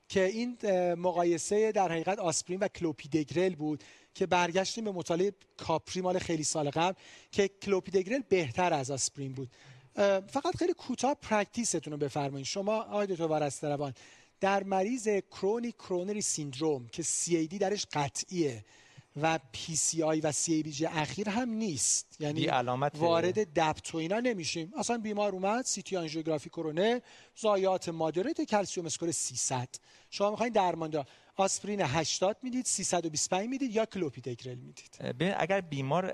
[0.10, 0.58] که این
[0.94, 3.84] مقایسه در حقیقت آسپرین و کلوپیدگرل بود
[4.14, 6.94] که برگشتیم به مطالعه CAPRIE مال خیلی سال قبل
[7.32, 9.50] که کلوپیدگرل بهتر از آسپرین بود.
[10.28, 12.46] فقط خیلی کوتاه practice تون رو بفرمایید.
[12.46, 13.94] شما آقای دکتر وارستروان
[14.40, 18.66] در مریض chronic coronary syndrome که CAD درش قطعیه
[19.16, 22.16] و PCI و CABG اخیر هم نیست.
[22.20, 22.92] یعنی بی علامت.
[22.96, 24.74] وارد debate و اینا نمیشیم.
[24.78, 27.02] اصلا بیمار اومد سیتی آنژیوگرافی کرونر
[27.36, 29.70] ضایعات moderate calcium score 300
[30.10, 31.06] شما می‌خواین درمان دا
[31.36, 36.06] آسپرین 80 می‌دید 325 می‌دید یا کلوپیدوگرل می‌دید؟ ببین اگر بیمار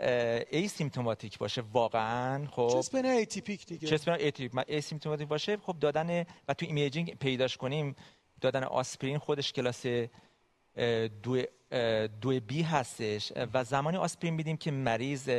[0.51, 6.25] asymptomatic باشه واقعا خب chest pain atypic دیگه؟ chest pain atypic؟ asymptomatic باشه خب دادن
[6.47, 7.95] و تو imaging پیداش کنیم
[8.41, 9.85] دادن آسپرین خودش کلاس
[11.23, 11.41] دو
[12.21, 13.33] دو B هستش.
[13.53, 15.29] و زمانی آسپرین میدیم که مریض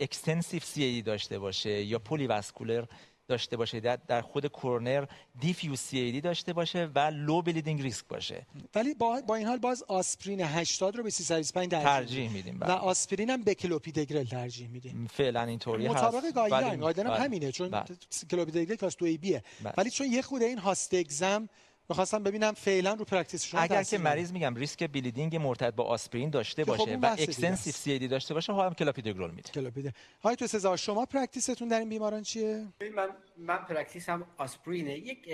[0.00, 2.84] extensive CAD داشته باشه یا polyvascular
[3.28, 5.06] داشته باشه در, خود کورنر
[5.40, 8.46] diffuse CAD داشته باشه و low bleeding risk باشه.
[8.74, 12.60] ولی با, با این حال باز آسپرین 80 رو به 325 ترجیح, ترجیح میدیم.
[12.60, 15.06] و آسپرین هم به کلوپیدوگرل ترجیح میدیم.
[15.06, 15.96] فعلا اینطوری هست.
[15.96, 17.24] مطابق guideline guideline هم بله.
[17.24, 17.84] همینه چون بله.
[18.30, 19.42] کلوپیدوگرل کلاس 2 B یه.
[19.62, 19.74] بله.
[19.78, 21.48] ولی چون یه خود این HOST-EXAM
[21.88, 26.30] می‌خواستم ببینم فعلا رو practice شما اگر که مریض میگم ریسک bleeding مرتبط با آسپرین
[26.30, 27.72] داشته خب باشه و extensive.
[27.72, 29.50] CAD داشته باشه هم کلاپیدوگرل میده.
[29.50, 34.26] کلوپیده های تو سزار شما practice تون در این بیماران چیه؟ من من practice م
[34.36, 34.98] آسپرینه.
[34.98, 35.28] یک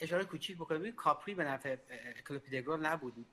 [0.00, 0.78] اشاره کوچیک بکنم.
[0.78, 1.78] ببین CAPRIE به نفع اه،
[2.28, 3.26] کلوپیدوگرل نبود.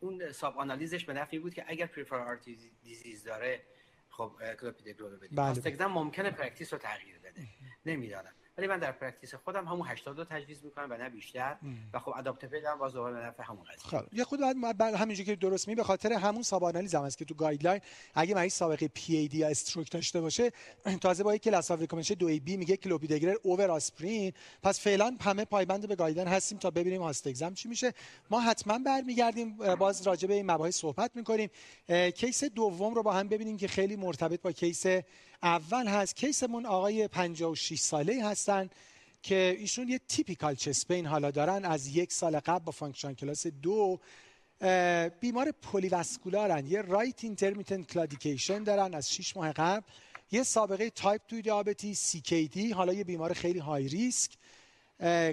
[0.00, 3.62] اون subanalysis ش به نفع بود که اگر peripheral artery disease داره
[4.10, 4.70] خب رو
[5.16, 5.28] بدیم.
[5.32, 5.50] بله.
[5.50, 7.46] HOST-EXAM ممکنه practice رو تغییر بده.
[7.86, 8.32] نمی‌دانم.
[8.58, 11.56] ولی من در practice خودم همون 80 رو تجویز می‌کنم و نه بیشتر.
[11.92, 14.00] و خب ADAPTABLE هم باز دوباره نفع همون قضیه.
[14.00, 14.40] خب یه خود
[14.78, 17.80] بعد همینجوری که درست می به خاطر همون subanalysis هم هست که تو guideline
[18.14, 20.50] اگه مریض سابقه پی ای دی یا stroke داشته باشه
[21.02, 24.32] تازه با یک class of recommendation 2b میگه کلوپیدوگرل over آسپرین
[24.62, 27.92] پس فعلا همه پایبند به guideline هستیم تا ببینیم HOST-EXAM چی میشه.
[28.30, 31.50] ما حتما برمیگردیم باز راجع به این مباحث صحبت می‌کنیم.
[32.14, 34.86] case دوم رو با هم ببینیم که خیلی مرتبط با case
[35.42, 38.70] اول هست case مون آقای 56 ساله هستن
[39.22, 41.64] که ایشون یه typical chest pain حالا دارن.
[41.64, 44.00] از یک سال قبل با function class دو
[45.20, 49.86] بیمار polyvascular ن یه right intermittent claudication دارن از 6 ماه قبل.
[50.32, 54.30] یه سابقه تایپ 2 diabetes CKD حالا یه بیمار خیلی های ریسک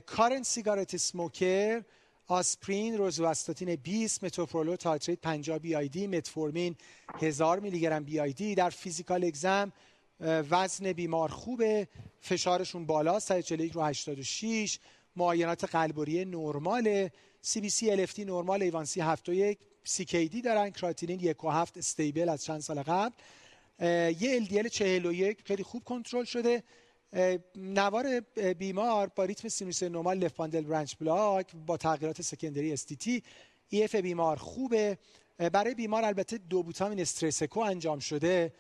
[0.06, 1.84] کارن سیگارت سموکر
[2.28, 6.76] آسپرین روزواستاتین 20 metoprolol tartrate 50 BID متفورمین
[7.22, 9.72] 1000 میلی گرم BID در physical exam
[10.20, 11.88] وزن بیمار خوبه
[12.22, 14.80] فشارشون بالا 141 رو 86
[15.16, 17.12] معاینات قلب و ریه نرماله
[17.42, 22.84] CBC LFT نرمال A1C 71 CKD دارن کراتینین 1 و 7 stable از چند سال
[22.84, 23.14] قبل.
[24.22, 26.64] یه LDL 41 خیلی خوب کنترل شده.
[27.56, 28.20] نوار
[28.54, 33.24] بیمار با ریتم سینوس نرمال left bundle branch block با تغییرات secondary ST-T
[33.70, 34.98] EF بیمار خوبه.
[35.54, 38.54] برای بیمار البته dobutamine stress echo انجام شده.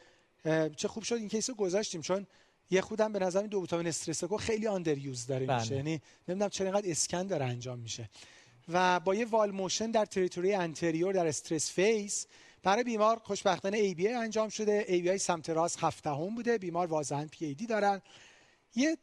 [0.75, 2.27] چه خوب شد این case رو گذاشتیم چون
[2.71, 5.59] یه خودم به نظر dobutamine stress echo خیلی underuse داره بله.
[5.59, 8.09] میشه یعنی نمی‌دونم چرا اینقدر اسکن داره انجام میشه.
[8.67, 12.27] و با یه wall motion در territory anterior در stress phase
[12.63, 14.85] برای بیمار خوشبختانه ABI انجام شده.
[14.87, 16.57] ABI سمت راست هفت دهم بوده.
[16.57, 18.01] بیمار واضحا پی ای دی دارن.
[18.75, 18.97] یه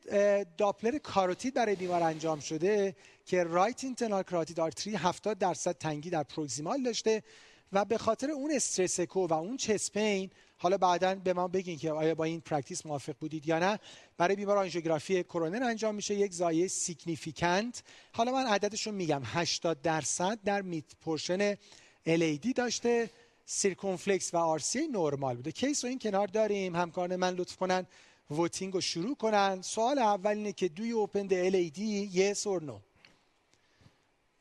[0.58, 6.22] داپلر کاروتید برای بیمار انجام شده که right internal carotid artery 70 درصد تنگی در
[6.22, 7.22] proximal داشته
[7.72, 11.78] و به خاطر اون stress echo و اون chest pain حالا بعدا به ما بگین
[11.78, 13.78] که آیا با این practice موافق بودید یا نه.
[14.16, 17.82] برای بیمار آنژیوگرافی کرونر انجام میشه یک ضایعه significant.
[18.12, 21.54] حالا من عددش رو میگم 80 درصد در mid portion
[22.06, 23.10] LAD داشته.
[23.46, 25.52] circumflex و RCA نرمال بوده.
[25.52, 26.76] case رو این کنار داریم.
[26.76, 27.86] همکاران من لطف کنن
[28.30, 29.62] voting رو شروع کنن.
[29.62, 31.78] سوال اول اینه که do we open the LAD
[32.14, 32.80] yes or no.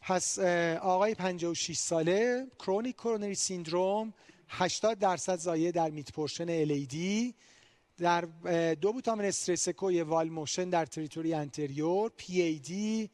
[0.02, 0.40] پس
[0.80, 4.14] آقای 56 ساله chronic coronary syndrome
[4.50, 6.96] 80 درصد ضایعه در mid portion LAD
[7.98, 8.22] در
[8.76, 13.10] dobutamine stress echo wall motion در تریتوری انتریور پی ای دی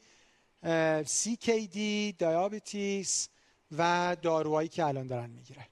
[1.06, 3.30] سی کی دی دیابتیس
[3.78, 5.66] و داروهایی که الان دارن می‌گیرن.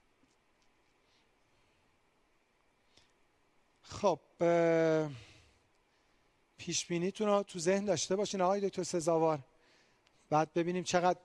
[3.82, 4.20] خب
[6.56, 6.90] پیش
[7.20, 9.38] رو تو ذهن داشته باشین آقای دکتر سزاوار.
[10.30, 11.18] بعد ببینیم چقدر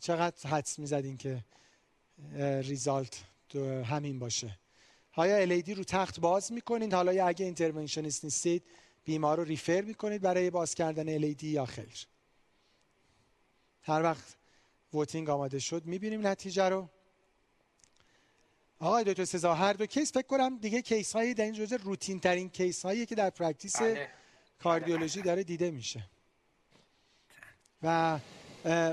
[0.00, 1.44] چقدر حدس می‌زدین که
[2.62, 3.24] result.
[3.56, 4.58] همین باشه.
[5.12, 8.64] آیا LAD رو تخت باز می‌کنید؟ حالا اگه interventionist نیستید
[9.04, 12.06] بیمار رو refer می‌کنید برای باز کردن LAD یا خیر؟
[13.82, 14.36] هر وقت
[14.94, 16.88] voting آماده شد می‌بینیم نتیجه رو.
[18.78, 22.20] آقای دکتر سزا هر دو کیس فکر کنم دیگه کیس هایی در این جزء روتین
[22.20, 24.08] ترین کیس هایی که در پرکتیس بله.
[24.62, 26.04] کاردیولوژی داره دیده میشه.
[27.82, 28.18] و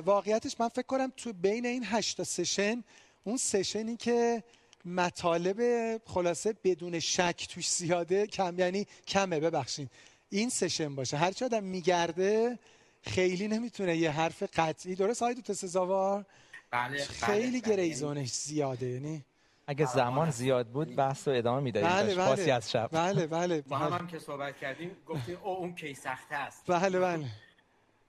[0.06, 2.84] واقعیتش من فکر کنم تو بین این هشتا سشن
[3.24, 4.44] اون سشنی که
[4.86, 5.62] مطالب
[6.06, 9.90] خلاصه بدون شک توش زیاده کم یعنی کمه ببخشید.
[10.30, 11.18] این سشن باشه.
[11.18, 12.60] هر چی آدم میگرده
[13.02, 16.26] خیلی نمی‌تونه یه حرف قطعی درست های دو سزاوار؟
[16.72, 19.26] بله خیلی گریزونش زیاده یعنی
[19.68, 21.90] اگه زمان زیاد بود بحث رو ادامه می‌دادیم.
[21.90, 22.54] بله بله.
[22.54, 22.90] از شب.
[22.92, 23.62] بله بله.
[23.70, 26.64] با هم, هم که صحبت کردیم گفتیم او اون کی سخته است.
[26.68, 27.26] بله بله.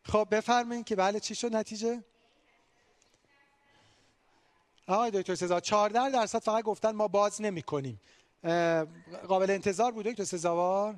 [0.03, 2.03] خب بفرمایید که بله چی شد نتیجه؟
[4.87, 8.01] آقای دکتر سزا 14 درصد فقط گفتن ما باز نمی کنیم
[9.29, 10.95] قابل انتظار بود دکتر سزاوار؟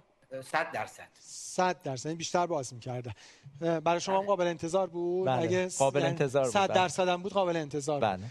[0.53, 1.09] 100 درصد.
[1.21, 3.15] 100 درصد این بیشتر باز می‌کرده.
[3.61, 5.43] برای شما هم قابل انتظار بود؟ بله.
[5.43, 8.17] اگه قابل انتظار بود 100 درصد هم بود قابل انتظار بله.
[8.17, 8.31] بود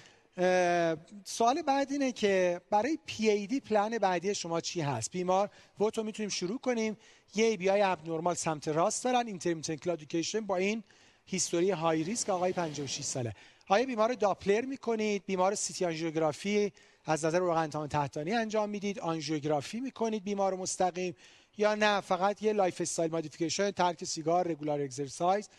[1.23, 5.49] سوال بعد اینه که برای PAD plan بعدی شما چی هست؟ بیمار
[5.79, 6.97] ووتو می‌تونیم شروع کنیم.
[7.35, 10.83] یه ABI abnormal سمت راست دارن intermittent claudication با این
[11.25, 13.33] history high risk آقای 56 ساله.
[13.68, 16.74] آیا بیمار رو داپلر می‌کنید؟ بیمار CT آنژیوگرافی
[17.05, 21.16] از نظر عروق تحتانی انجام می‌دید؟ آنژیوگرافی می‌کنید بیمار مستقیم؟
[21.57, 25.49] یا نه فقط یه lifestyle modification ترک سیگار regular exercise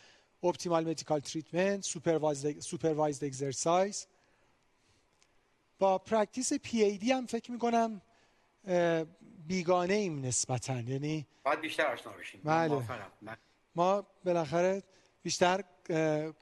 [0.43, 1.85] optimal medical treatment
[2.61, 4.07] supervised exercise
[5.79, 8.01] با practice PAD هم فکر می‌کنم
[9.47, 10.81] بیگانه ایم نسبتا.
[10.81, 12.41] یعنی باید بیشتر آشنا بشیم.
[12.45, 12.83] بله.
[13.75, 14.83] ما بالاخره
[15.23, 15.65] بیشتر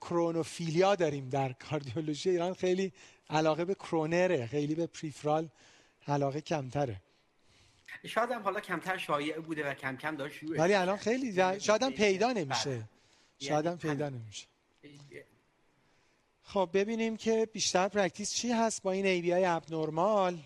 [0.00, 2.54] coronophilia داریم در کاردیولوژی ایران.
[2.54, 2.92] خیلی
[3.30, 5.48] علاقه به کرونره خیلی به peripheral
[6.08, 6.96] علاقه کمتره.
[8.06, 11.82] شاید هم حالا کمتر شایع بوده و کم کم داشت شروع ولی الان خیلی شاید
[11.82, 12.88] هم پیدا نمیشه.
[13.38, 14.46] شاید هم پیدا نمیشه.
[16.42, 20.38] خب ببینیم که بیشتر practice چی هست با این ABI abnormal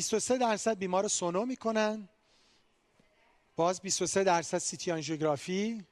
[0.00, 2.08] سه درصد بیمار سونو می‌کنن.
[3.56, 5.84] باز 23 درصد CT آنژیوگرافی.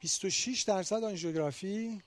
[0.00, 2.02] 26 درصد آنژیوگرافی.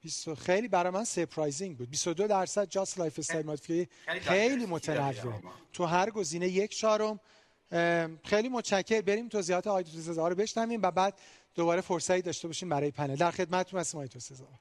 [0.00, 1.90] 20 خیلی برای من surprising بود.
[1.90, 5.42] 22 درصد just lifestyle modification خیلی متنوع.
[5.72, 7.20] تو هر گزینه یک چهارم.
[8.24, 9.00] خیلی متشکر.
[9.00, 11.18] بریم توضیحات آقای سزاوار رو بشنویم و بعد
[11.54, 13.16] دوباره فرصتی داشته باشیم برای پنل.
[13.16, 14.58] در خدمتتون هستم آقای سزاوار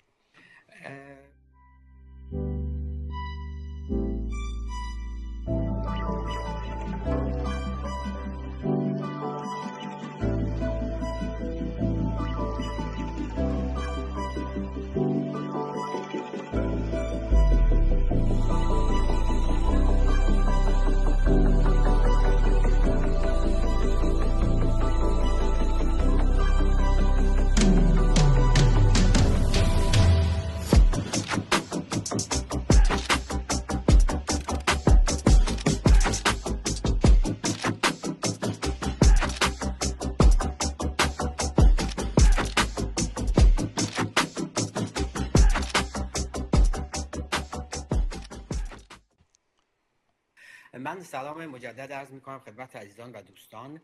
[50.93, 53.81] من سلام مجدد عرض می کنم خدمت عزیزان و دوستان.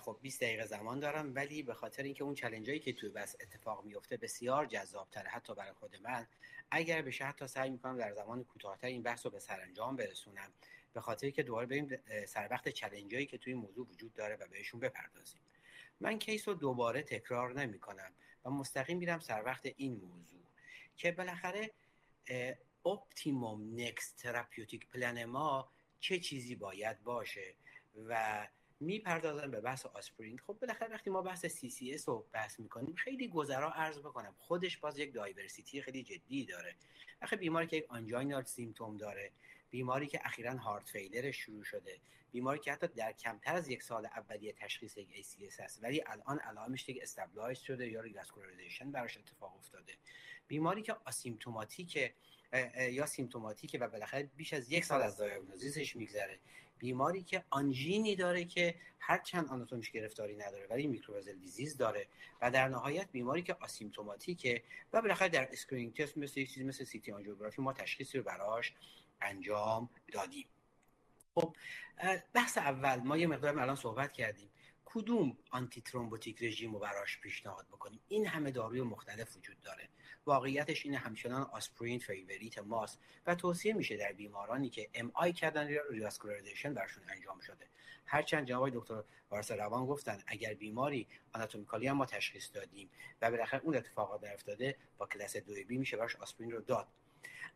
[0.00, 3.84] خب 20 دقیقه زمان دارم ولی به خاطر اینکه اون چلنجایی که توی بس اتفاق
[3.84, 6.26] میفته بسیار جذابتره حتی برای خود من.
[6.70, 10.52] اگر بشه حتی سعی می‌کنم در زمان کوتاهتر این بحث رو به سرانجام برسونم.
[10.92, 14.46] به خاطر که دوباره بریم سر وقت چلنجایی که توی این موضوع وجود داره و
[14.48, 15.40] بهشون بپردازیم.
[16.00, 18.12] من کیس رو دوباره تکرار نمی کنم
[18.44, 20.44] و مستقیم میرم سر وقت این موضوع
[20.96, 21.70] که بالاخره
[22.84, 25.68] optimum next therapeutic plan ما
[26.00, 27.54] چه چیزی باید باشه
[28.08, 28.46] و
[28.80, 33.70] می‌پردازم به بحث آسپرین خب بالاخره وقتی ما بحث CCS رو بحث می‌کنیم خیلی گذرا
[33.72, 34.34] عرض بکنم.
[34.38, 36.74] خودش باز یک diversity خیلی جدی داره.
[37.22, 39.30] آخه بیماری که یک anginal symptom داره
[39.70, 42.00] بیماری که اخیرا heart failure شروع شده
[42.32, 46.38] بیماری که حتی در کمتر از یک سال اولیه تشخیص یک ACS هست ولی الان
[46.38, 49.92] علائمش دیگه stabilize شده یا revascularization براش اتفاق افتاده.
[50.48, 52.12] بیماری که asymptomatic
[52.90, 56.38] یا symptomatic ه و بالاخره بیش از یک سال از diagnosis ش میگذره.
[56.78, 62.06] بیماری که آنژینی داره که هر چند آناتومیش گرفتاری نداره ولی microvessel disease داره
[62.42, 66.84] و در نهایت بیماری که asymptomatic ه و بالاخره در screening test مثل چیزی مثل
[66.84, 68.72] CT آنژیوگرافی ما تشخیصی رو براش
[69.20, 70.46] انجام دادیم.
[71.34, 71.56] خب
[72.32, 74.50] بحث اول ما یه مقدار الان صحبت کردیم.
[74.84, 79.88] کدوم antithrombotic regime رو براش پیشنهاد بکنیم؟ این همه داروی مختلف وجود داره.
[80.26, 86.74] واقعیتش اینه همچنان آسپرین favorite ماست و توصیه میشه در بیمارانی که MI کردن revascularization
[86.74, 87.66] براشون انجام شده.
[88.06, 92.90] هرچند جناب دکتر وارسروان گفتن اگر بیماری anatomically هم ما تشخیص دادیم
[93.22, 96.88] و بالاخره اون اتفاقات افتاده با کلاس 2 B میشه براش آسپرین رو داد.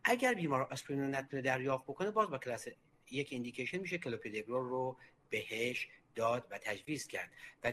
[0.05, 2.69] اگر بیمار آسپرین رو نتونه دریافت بکنه باز با کلاس
[3.11, 4.97] یک indication میشه کلوپیدگرول رو
[5.31, 7.31] بهش داد و تجویز کرد
[7.65, 7.73] و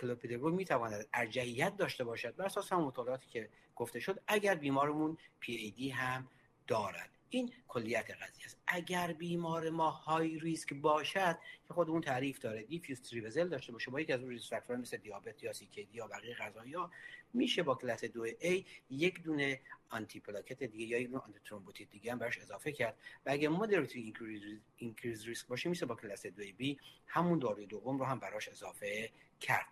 [0.00, 2.36] کلوپیدگرول می‌تواند ارجحیت داشته باشد.
[2.36, 6.28] بر اساس مطالعاتی که گفته شد اگر بیمارمون پی ای دی هم
[6.66, 7.11] دارد.
[7.34, 8.58] این کلیت قضیه است.
[8.66, 13.72] اگر بیمار ما high risk باشد که خود اون تعریف داره diffuse three vessel داشته
[13.72, 16.90] باشه با یکی از اون risk factor ها مثل دیابت یا CKD یا بقیه قضایا
[17.32, 21.22] میشه با کلاس 2 A یک دونه antiplatelet دیگه یا یک دونه
[21.52, 22.96] آنتی دیگه هم براش اضافه کرد.
[23.26, 24.14] و اگه moderately
[24.76, 26.76] increased risk باشه میشه با کلاس 2 B
[27.06, 29.10] همون داروی دوم رو هم براش اضافه
[29.40, 29.66] کرد.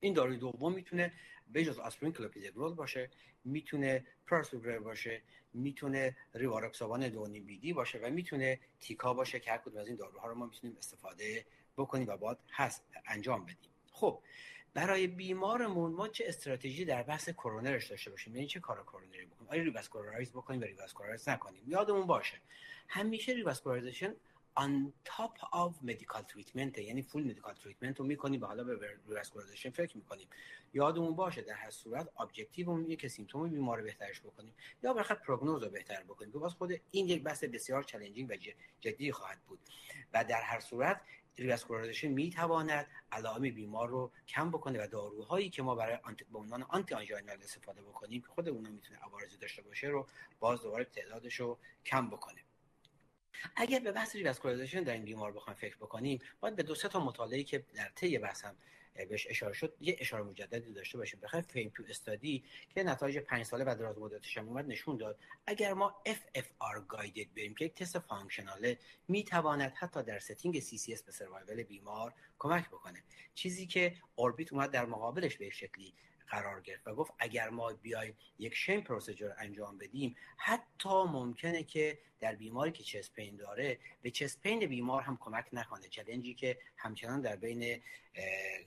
[0.00, 1.12] این داروی دوم می‌تونه
[1.52, 3.10] به جز آسپرین کلوپیدگرول باشه
[3.44, 5.22] می‌تونه prasugrel باشه
[5.54, 9.86] می‌تونه rivaroxaban دو و نیم BD باشه و می‌تونه تیکا باشه که هر کدوم از
[9.86, 11.46] این داروها رو ما می‌تونیم استفاده
[11.76, 13.70] بکنیم و باید هست انجام بدیم.
[13.92, 14.22] خب
[14.74, 19.50] برای بیمارمون ما چه استراتژی در بحث کرونرش داشته باشیم؟ یعنی چه کار کرونری بکنیم؟
[19.50, 22.36] آیا revascularize بکنیم و revascularize نکنیم؟ یادمون باشه
[22.88, 24.14] همیشه revascularization
[24.60, 29.70] on top of medical treatment یعنی full medical treatment رو می‌کنیم و حالا به revascularization
[29.70, 30.28] فکر می‌کنیم.
[30.74, 35.18] یادمون باشه در هر صورت objective اینه که symptom بیمار رو بهترش بکنیم یا بالاخره
[35.18, 36.32] prognose رو بهتر بکنیم.
[36.32, 38.36] که باز خود این یک بحث بسیار challenging و
[38.80, 39.58] جدی خواهد بود.
[40.14, 41.00] و در هر صورت
[41.38, 46.38] revascularization می تواند علائم بیمار رو کم بکنه و داروهایی که ما برای anti به
[46.38, 50.06] عنوان anti-anginal استفاده بکنیم که خود اونها می‌تونه عوارضی داشته باشه رو
[50.40, 52.40] باز دوباره تعدادش رو کم بکنه.
[53.56, 57.00] اگر به بحث revascularization در این بیمار بخوایم فکر بکنیم باید به دو سه تا
[57.04, 58.56] مطالعه که در طی بحثم
[58.94, 61.20] بهش اشاره شد یه اشاره مجددی داشته باشیم.
[61.20, 65.18] بخاطر FAME 2 study که نتایج 5 ساله بعد از مدتش هم اومد نشون داد.
[65.46, 71.02] اگر ما FFR guided بریم که یک تست functional ه می‌تواند حتی در setting CCS
[71.02, 73.02] به survival بیمار کمک بکنه.
[73.34, 75.94] چیزی که ORBITA اومد در مقابلش به شکلی
[76.28, 81.98] قرار گرفت و گفت اگر ما بیایم یک sham procedure انجام بدیم حتی ممکنه که
[82.20, 85.88] در بیماری که chest pain داره به chest pain بیمار هم کمک نکنه.
[85.88, 87.82] challenge ی که همچنان در بین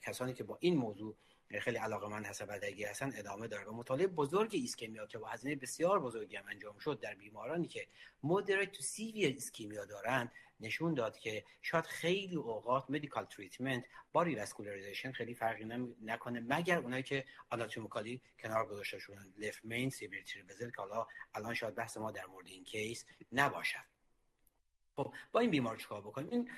[0.02, 1.16] کسانی که با این موضوع
[1.60, 3.64] خیلی علاقه من حسب بدگی هستن ادامه داره.
[3.64, 7.86] و مطالعه بزرگ ISCHEMIA که با هزینه بسیار بزرگی هم انجام شد در بیمارانی که
[8.22, 10.30] moderate to severe ischemia دارن
[10.60, 15.64] نشون داد که شاید خیلی اوقات medical treatment با revascularization خیلی فرقی
[16.02, 21.06] نکنه مگر اونایی که anatomically کنار گذاشته شدن left main severe three vessel که حالا
[21.34, 23.84] الان شاید بحث ما در مورد این case نباشد.
[24.96, 26.50] خب با این بیمار چیکار بکنیم؟ این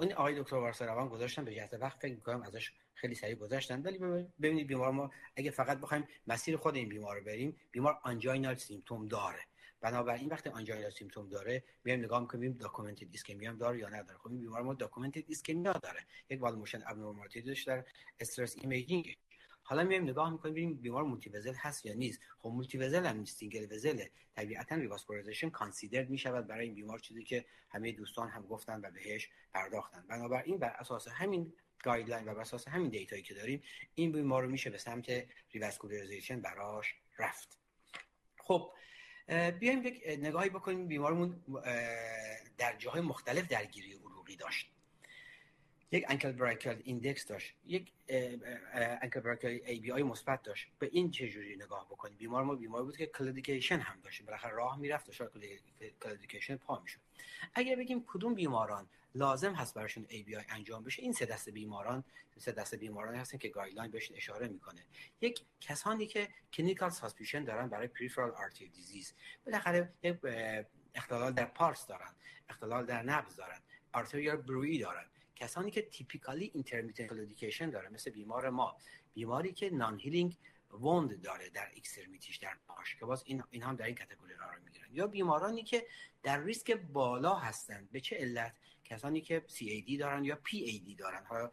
[0.00, 3.82] این آقای دکتر وارسروان گذاشتن به جهت وقت فکر می‌کنم ازش خیلی سریع گذاشتن.
[3.82, 3.98] ولی
[4.42, 9.08] ببینید بیمار ما اگه فقط بخوایم مسیر خود این بیمار رو بریم بیمار anginal symptom
[9.08, 9.46] داره.
[9.80, 14.18] بنابراین وقتی angina symptom داره میایم نگاه می‌کنیم documented ischemia هم داره یا نداره.
[14.18, 16.06] خب این بیمار ما documented ischemia داره.
[16.30, 17.84] یک wall motion abnormality داشته در
[18.20, 19.16] stress imaging.
[19.62, 22.20] حالا میایم نگاه می‌کنیم ببینیم بیمار multivessel هست یا نیست.
[22.38, 24.04] خب multivessel هم نیست single vessel.
[24.36, 29.30] طبیعتا revascularization considered می‌شود برای این بیمار چیزی که همه دوستان هم گفتن و بهش
[29.54, 30.04] پرداختن.
[30.08, 33.62] بنابراین بر اساس همین guideline و بر اساس همین data یی که داریم
[33.94, 37.58] این بیمار رو میشه به سمت revascularization براش رفت.
[38.38, 38.72] خب
[39.30, 40.86] بیایم یک نگاهی بکنیم.
[40.86, 41.42] بیمارمون
[42.58, 44.70] در جاهای مختلف درگیری عروقی داشت.
[45.92, 47.54] یک ankle brachial index داشت.
[47.66, 47.92] یک
[49.02, 50.68] ankle brachial ABI مثبت داشت.
[50.78, 54.22] به این چه جوری نگاه بکنیم بیمار ما بیمار بود که claudication هم داشت.
[54.22, 55.30] بالاخره راه می‌رفت و شاید
[56.02, 57.00] claudication پا می‌شد.
[57.54, 62.04] اگر بگیم کدوم بیماران لازم هست براشون ABI انجام بشه این سه دسته بیماران
[62.38, 64.84] سه دسته بیماران هستن که guideline بهشون اشاره می‌کنه.
[65.20, 69.14] یک کسانی که clinical suspicion دارن برای peripheral artery disease
[69.46, 70.18] بالاخره یک
[70.94, 72.14] اختلال در پارس دارن
[72.48, 73.60] اختلال در نبض دارن
[73.92, 75.04] arterial bruit دارن.
[75.40, 78.76] کسانی که typically intermittent claudication داره مثل بیمار ما.
[79.14, 80.36] بیماری که non-healing
[80.70, 84.34] wound داره در extremity ش در پاش که باز این این هم در این category
[84.34, 84.88] قرار می‌گیرن.
[84.92, 85.86] یا بیمارانی که
[86.22, 91.24] در ریسک بالا هستند به چه علت؟ کسانی که CAD دارن یا PAD دارن.
[91.24, 91.50] حالا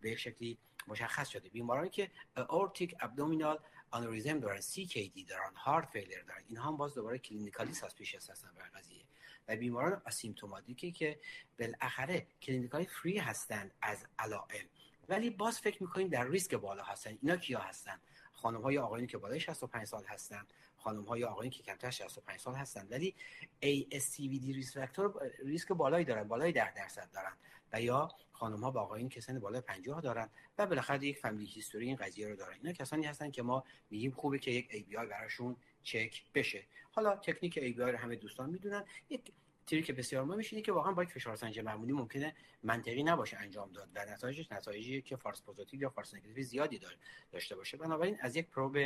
[0.00, 1.48] به شکلی مشخص شده.
[1.48, 2.10] بیمارانی که
[2.48, 3.58] aortic abdominal
[3.90, 6.42] aneurysm دارن CKD دارن heart failure دارن.
[6.48, 9.09] این هم باز دوباره clinically suspicious هستن برای قضیه.
[9.50, 11.20] و بیماران asymptomatic ی که
[11.58, 14.66] بالاخره clinically free هستند از علائم.
[15.08, 17.18] ولی باز فکر می‌کنیم در ریسک بالا هستن.
[17.22, 18.00] اینا کیا هستن؟
[18.32, 20.46] خانم های آقایانی که بالای 65 سال هستن
[20.76, 22.86] خانم های آقایانی که کمتر 65 سال هستن.
[22.90, 23.14] ولی
[23.62, 27.32] ASCVD risk factor ریسک بالایی دارن بالای 10 درصد دارن.
[27.72, 30.28] و یا خانم ها با آقایان که سن بالای 50 دارن
[30.58, 32.54] و بالاخره یک family history این قضیه رو دارن.
[32.54, 36.64] اینا کسانی هستن که ما میگیم خوبه که یک ABI براشون چک بشه.
[36.90, 38.84] حالا تکنیک ABI رو همه دوستان می‌دونن.
[39.10, 39.32] یک
[39.70, 43.72] که بسیار مهمه اینه که واقعا با یک فشار سنجی معمولی ممکنه منطقی نباشه انجام
[43.72, 46.96] داد و نتایجش نتایجی که false positive یا false negative زیادی داره
[47.32, 47.76] داشته باشه.
[47.76, 48.78] بنابراین از یک probe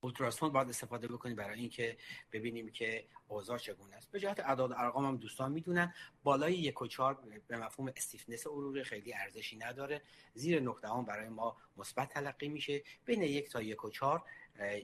[0.00, 1.96] ultrasound باید استفاده بکنیم برای اینکه
[2.32, 4.10] ببینیم که اوضاع چگونه است.
[4.10, 7.14] به جهت اعداد ارقام هم دوستان می‌دونن بالای یک و چهار
[7.46, 10.02] به مفهوم stiffness عروقی خیلی ارزشی نداره.
[10.34, 12.82] زیر نه دهم برای ما مثبت تلقی میشه.
[13.04, 14.24] بین یک تا یک و چهار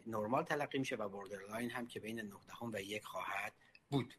[0.07, 3.53] نرمال تلقی میشه و borderline هم که بین نه دهم و یک خواهد
[3.91, 4.15] بود.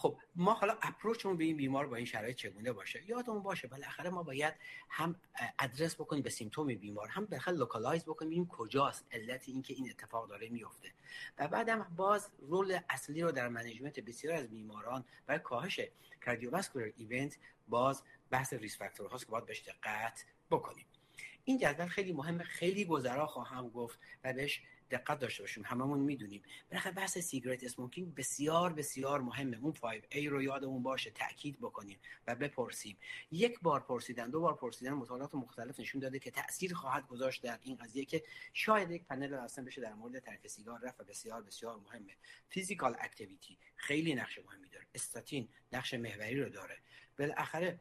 [0.00, 3.68] خب ما حالا approach مون به این بیمار با این شرایط چگونه باشه؟ یادمون باشه
[3.68, 4.54] بالاخره ما باید
[4.88, 5.16] هم
[5.58, 10.28] ادرس بکنیم به symptom بیمار هم بالاخره localize بکنیم این کجاست علت اینکه این اتفاق
[10.28, 10.92] داره میفته.
[11.38, 15.80] و بعدم باز role اصلی رو در management بسیار از بیماران برای کاهش
[16.24, 17.38] cardiovascular event
[17.68, 20.86] باز بحث risk factor هاست که باید بهش دقت بکنیم.
[21.44, 26.42] این جدول خیلی مهمه خیلی گذرا خواهم گفت و بهش دقت داشته باشیم هممون می‌دونیم.
[26.70, 29.58] بالاخره بحث cigarette smoking بسیار بسیار مهمه.
[29.58, 32.96] اون 5A رو یادمون باشه تاکید بکنیم و بپرسیم.
[33.30, 37.58] یک بار پرسیدن دو بار پرسیدن مطالعات مختلف نشون داده که تاثیر خواهد گذاشت در
[37.62, 38.22] این قضیه که
[38.52, 42.12] شاید یک پنل اصلا بشه در مورد ترک سیگار رفت و بسیار بسیار مهمه.
[42.48, 44.86] physical activity خیلی نقش مهمی داره.
[44.94, 46.78] استاتین نقش محوری رو داره.
[47.18, 47.80] بالاخره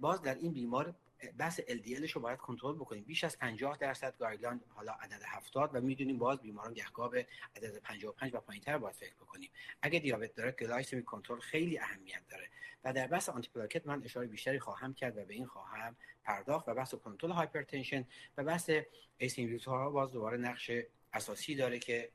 [0.00, 0.94] باز در این بیمار
[1.38, 3.04] بحث LDL ش رو باید کنترل بکنیم.
[3.04, 7.78] بیش از 50 درصد guideline حالا عدد 70 و می‌دونیم باز بیماران گهگاه به عدد
[7.78, 9.50] 55 و پایینتر باید فکر بکنیم.
[9.82, 12.48] اگه دیابت داره glycemic control خیلی اهمیت داره.
[12.84, 16.74] و در بحث antiplatelet من اشاره بیشتری خواهم کرد و به این خواهم پرداخت و
[16.74, 18.04] بحث کنترل hypertension
[18.36, 18.70] و بحث
[19.18, 20.70] ACE ها باز دوباره نقش
[21.12, 22.10] اساسی داره که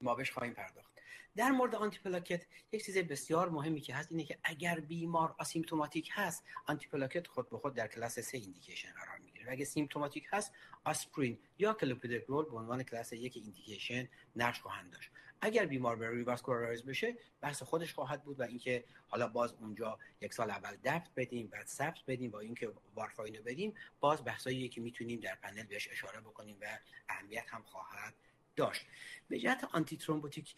[0.00, 0.95] ما بهش خواهیم پرداخت.
[1.36, 6.44] در مورد antiplatelet یک چیز بسیار مهمی که هست اینه که اگر بیمار asymptomatic هست
[6.66, 9.46] antiplatelet خود به خود در کلاس سه indication قرار می‌گیره.
[9.46, 10.52] و اگه symptomatic هست
[10.84, 15.10] آسپرین یا کلوپیدوگرل به عنوان کلاس یک indication نقش خواهند داشت.
[15.40, 20.34] اگر بیمار به revascularize بشه بحث خودش خواهد بود و اینکه حالا باز اونجا یک
[20.34, 25.20] سال اول DAPT بدیم بعد SAPT بدیم با اینکه وارفارین بدیم باز بحثایی که می‌تونیم
[25.20, 26.78] در پنل بهش اشاره بکنیم و
[27.08, 28.14] اهمیت هم خواهد
[28.56, 28.86] داشت.
[29.28, 30.54] به جهت antithrombotic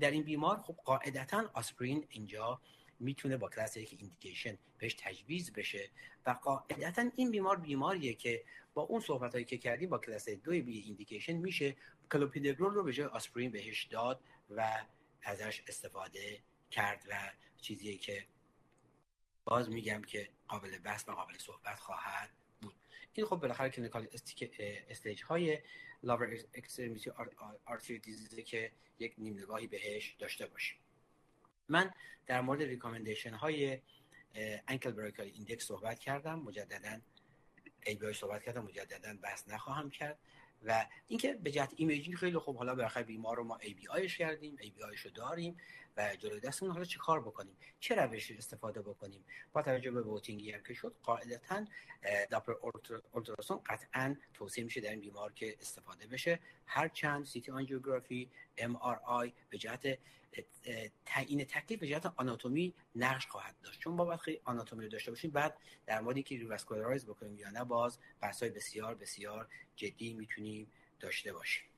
[0.00, 2.60] در این بیمار خب قاعدتا آسپرین اینجا
[3.00, 5.90] می‌تونه با کلاس یک indication بهش تجویز بشه
[6.26, 8.44] و قاعدتا این بیمار بیماریه که
[8.74, 11.76] با اون صحبت هایی که کردیم با کلاس دو B indication میشه
[12.12, 14.84] کلوپیدوگرل رو به جای آسپرین بهش داد و
[15.22, 18.26] ازش استفاده کرد و چیزی که
[19.44, 22.30] باز میگم که قابل بحث و قابل صحبت خواهد
[22.62, 22.74] بود.
[23.12, 24.08] این خب بالاخره clinical
[24.88, 25.58] stage های
[26.02, 27.10] lower extremity
[27.66, 30.78] artery disease ه که یک نیم نگاهی بهش داشته باشیم.
[31.68, 31.90] من
[32.26, 33.78] در مورد recommendation های
[34.68, 36.38] ankle brachial index صحبت کردم.
[36.38, 37.00] مجددا
[37.86, 38.64] ای صحبت کردم.
[38.64, 40.18] مجددا بحث نخواهم کرد.
[40.64, 44.56] و اینکه به جهت imaging خیلی خوب حالا بالاخره بیمار رو ما ABI ش کردیم.
[44.60, 45.56] ABI ش رو داریم.
[45.96, 46.72] و جلوی دستمون.
[46.72, 50.74] حالا چه کار بکنیم؟ چه روشی استفاده بکنیم؟ با توجه به voting ی هم که
[50.74, 51.64] شد قاعدتا
[52.30, 52.54] Doppler
[53.12, 56.38] ultrasound قطعا توصیه میشه در این بیمار که استفاده بشه.
[56.66, 59.98] هر چند CT آنژیوگرافی MRI به جهت
[61.06, 63.80] تعیین تکلیف به جهت آناتومی نقش خواهد داشت.
[63.80, 67.64] چون با خیلی آناتومی رو داشته باشیم بعد در مورد اینکه revascularize بکنیم یا نه
[67.64, 71.71] باز بحث‌های بسیار بسیار جدی می‌تونیم داشته باشیم.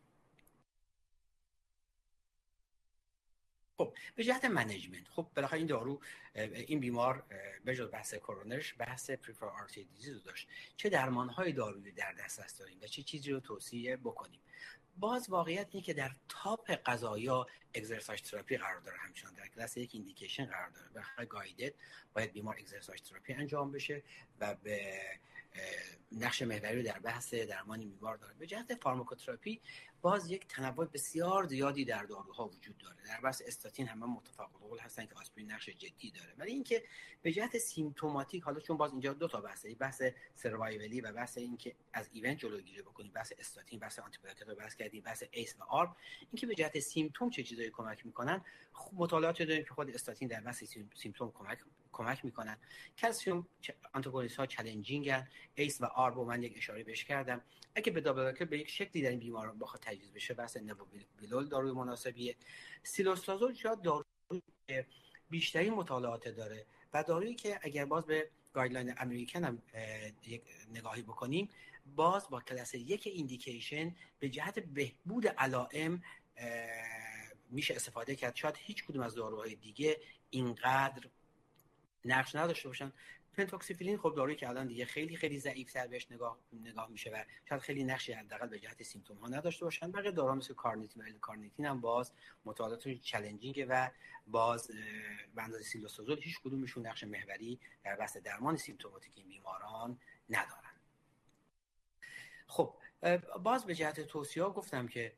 [3.77, 5.09] خب به جهت management.
[5.09, 6.01] خب بالاخره این دارو
[6.35, 7.25] این بیمار
[7.65, 10.49] به جز بحث کرونرش بحث peripheral artery disease داشت.
[10.77, 14.41] چه درمان های دارویی در دسترس داریم و چه چیزی رو توصیه بکنیم؟
[14.97, 19.35] باز واقعیت اینه که در top قضایا exercise therapy قرار داره همچنان.
[19.35, 21.07] در کلاس یک indication قرار داره.
[21.17, 21.75] به guided
[22.15, 24.03] باید بیمار exercise therapy انجام بشه
[24.41, 25.01] و به
[26.13, 29.61] نقش محوری در بحث درمان بیمار داره به جهت pharmacotherapy
[30.03, 32.97] باز یک تنوع بسیار زیادی در داروها وجود داره.
[33.09, 36.35] در بحث استاتین همه متفق القول هستن که آسپرین نقش جدی داره.
[36.39, 36.83] ولی اینکه
[37.23, 40.03] به جهت symptomatic حالا چون باز اینجا دو تا بحثه بحث
[40.35, 44.75] survival ی و بحث اینکه از event جلوگیری بکنیم بحث استاتین بحث anti رو بحث
[44.75, 49.43] کردیم بحث ACE و ARB اینکه به جهت symptom چه چیزایی کمک می‌کنن؟ خوب مطالعات
[49.43, 50.65] داریم که خود استاتین در بحث
[50.95, 51.59] symptom کمک
[51.95, 52.57] کمک می‌کنن.
[52.99, 53.47] calcium
[53.93, 55.15] antagonist ها challenging
[55.55, 57.41] ACE و ARB رو من یک اشاره بهش کردم.
[57.75, 61.73] اگه beta blocker به یک شکلی در این بیماران بخواد تجویز بشه بحث نبیولول داروی
[61.73, 62.37] مناسبیه.
[62.83, 64.05] سیلوستازول شاید داروی
[65.31, 69.63] بیشتری مطالعات داره و دارویی که اگر باز به guideline American هم
[70.73, 71.49] نگاهی بکنیم
[71.97, 76.03] باز با کلاس یک indication به جهت بهبود علائم
[77.51, 78.37] میشه استفاده کرد.
[78.37, 80.01] شاید هیچ کدوم از داروهای دیگه
[80.31, 81.09] اینقدر
[82.05, 82.93] نقش نداشته باشن.
[83.33, 87.25] پنتوکسیفیلین خب دارویی که الان دیگه خیلی خیلی ضعیف تر بهش نگاه نگاه میشه و
[87.49, 89.93] شاید خیلی نقشی حداقل به جهت symptom ها نداشته باشن.
[89.93, 92.13] بقیه دارو مثل کارنیتین و کارنیتین هم باز
[92.45, 93.91] مطالعاتشون challenging و
[94.27, 94.71] باز
[95.35, 99.99] به اندازه سیلوستازول هیچ کدومشون نقش محوری در بحث درمان symptomatic بیماران
[100.31, 100.75] ندارن.
[102.47, 102.75] خب
[103.43, 105.13] باز به جهت توصیه گفتم که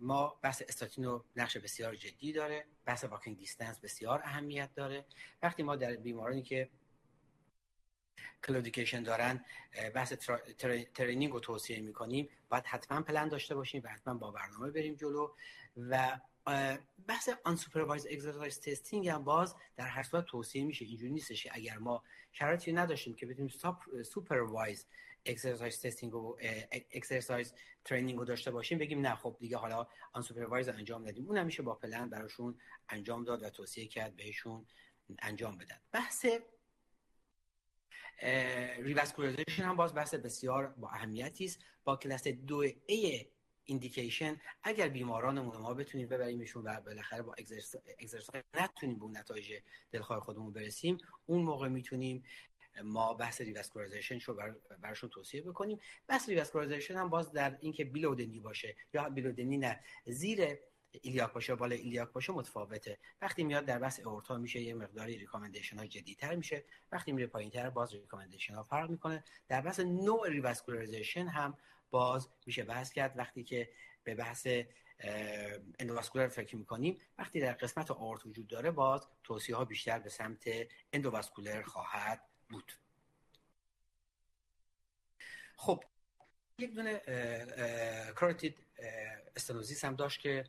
[0.00, 5.04] ما بحث استاتین رو نقش بسیار جدی داره بحث walking distance بسیار اهمیت داره.
[5.42, 6.70] وقتی ما در بیمارانی که
[8.44, 9.44] claudication دارن
[9.94, 10.12] بحث
[10.94, 15.34] training رو توصیه می‌کنیم باید حتما پلن داشته باشیم و حتما با برنامه بریم جلو
[15.76, 16.20] و
[17.06, 20.84] بحث unsupervised exercise testing هم باز در هر صورت توصیه میشه.
[20.84, 22.02] اینجوری نیستش اگر ما
[22.32, 23.52] شرایطی نداشتیم که بتونیم
[24.02, 24.86] supervised
[25.26, 26.36] exercise testing و
[26.92, 27.54] exercise
[27.84, 31.26] training رو داشته باشیم بگیم نه خب دیگه حالا unsupervised انجام ندیم.
[31.26, 34.66] اون میشه با پلن براشون انجام داد و توصیه کرد بهشون
[35.18, 35.80] انجام بدن.
[35.92, 36.26] بحث
[38.78, 41.60] revascularization هم باز بحث بسیار با اهمیتی است.
[41.84, 43.26] با کلاس دو A
[43.64, 47.34] indication اگر بیمارانمون ما بتونیم ببریمشون و بالاخره با
[47.98, 49.52] exercise نتونیم به نتایج
[49.92, 52.24] دلخواه خودمون برسیم اون موقع می‌تونیم
[52.84, 55.80] ما بحث revascularization رو بر براشون توصیه بکنیم.
[56.06, 59.80] بحث revascularization هم باز در اینکه below the knee باشه یا below the knee نه
[60.06, 60.58] زیر
[60.92, 62.98] iliac باشه بالا iliac باشه متفاوته.
[63.22, 66.64] وقتی میاد در بحث aorta میشه یه مقداری recommendation ها جدیتر میشه.
[66.92, 69.24] وقتی میره پایینتر باز recommendation ها فرق می‌کنه.
[69.48, 71.58] در بحث نوع revascularization هم
[71.90, 73.18] باز میشه بحث کرد.
[73.18, 73.70] وقتی که
[74.04, 74.46] به بحث
[75.78, 80.44] endovascular فکر می‌کنیم وقتی در قسمت آورت وجود داره باز توصیه ها بیشتر به سمت
[80.92, 82.72] endovascular خواهد بود.
[85.56, 85.84] خب
[86.58, 86.98] یک دونه
[88.14, 88.58] carotid
[89.36, 90.44] stenosis هم داشت که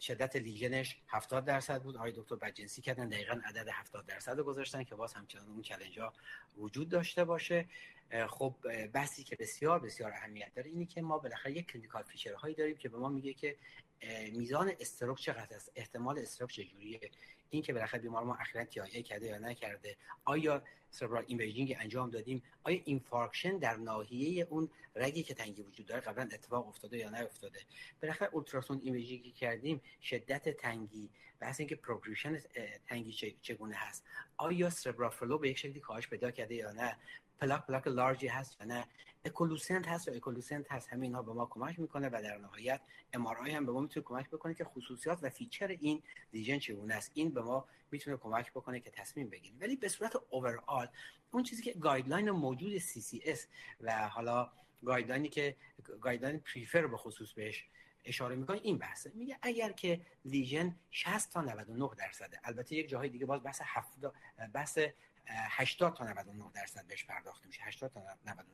[0.00, 1.96] شدت lesion ش 70 درصد بود.
[1.96, 6.00] آقای دکتر بدجنسی کردن دقیقا عدد 70 درصد رو گذاشتن که باز همچنان اون challenge
[6.00, 6.12] ها
[6.56, 7.68] وجود داشته باشه.
[8.28, 8.54] خب
[8.92, 12.76] بحثی که بسیار بسیار اهمیت داره اینی که ما بالاخره یک clinical feature هایی داریم
[12.76, 13.56] که به ما میگه که
[14.32, 17.00] میزان stroke چقدر است؟ احتمال stroke چجوریه؟
[17.50, 19.96] این که بالاخره بیمار ما اخیرا TIA کرده یا نکرده.
[20.24, 26.00] آیا cerebral imaging انجام دادیم؟ آیا infarction در ناحیه اون رگی که تنگی وجود داره
[26.00, 27.60] قبلا اتفاق افتاده یا نیفتاده؟
[28.02, 31.10] بالاخره ultrasound imaging کردیم شدت تنگی
[31.40, 32.38] بحث اینکه progression
[32.86, 34.04] تنگی چگونه هست؟
[34.36, 36.96] آیا cerebral flow به یک شکلی کاهش پیدا کرده یا نه؟
[37.40, 38.84] پلاک پلاک large ی هست یا نه
[39.24, 42.80] echolucent هست و echolucent هست همه اینها به ما کمک می‌کنه و در نهایت
[43.12, 46.02] ام هم به ما می‌تونه کمک بکنه که خصوصیات و feature این
[46.32, 47.10] lesion چگونه است.
[47.14, 49.58] این به ما می‌تونه کمک بکنه که تصمیم بگیریم.
[49.60, 50.88] ولی به صورت overall
[51.30, 53.38] اون چیزی که guideline موجود CCS
[53.80, 54.52] و حالا
[54.84, 55.56] guideline ی که
[56.00, 57.66] guideline peripheral به خصوص بهش
[58.04, 59.12] اشاره می‌کنه این بحثه.
[59.14, 64.14] میگه اگر که lesion 60 تا 99 درصده البته یک جاهای دیگه باز بحث 70
[64.54, 64.78] بحث
[65.26, 67.62] 80 تا 99 درصد بهش پرداخت میشه.
[67.62, 68.44] 80 تا 99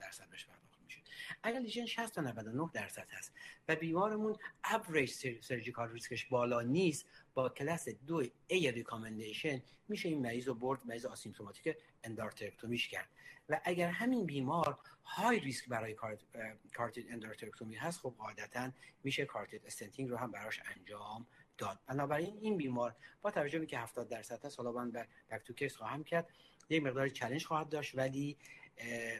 [0.00, 1.00] درصد بهش پرداخت میشه.
[1.42, 3.32] اگر lesion 60 تا 99 درصد هست
[3.68, 4.36] و بیمارمون
[4.72, 10.54] average surgical risk ش بالا نیست با کلاس دو A recommendation میشه این مریض رو
[10.54, 13.08] برد مریض asymptomatic endarterectomy ش کرد.
[13.48, 15.96] و اگر همین بیمار high risk برای
[16.74, 18.70] carotid endarterectomy هست خب قاعدتا
[19.04, 21.26] میشه carotid stenting رو هم براش انجام
[21.58, 21.78] داد.
[21.86, 25.76] بنابراین این بیمار با توجه به که 70 درصد هست حالا من back to case
[25.76, 26.28] خواهم کرد
[26.68, 28.38] یک مقدار چالش خواهد داشت ولی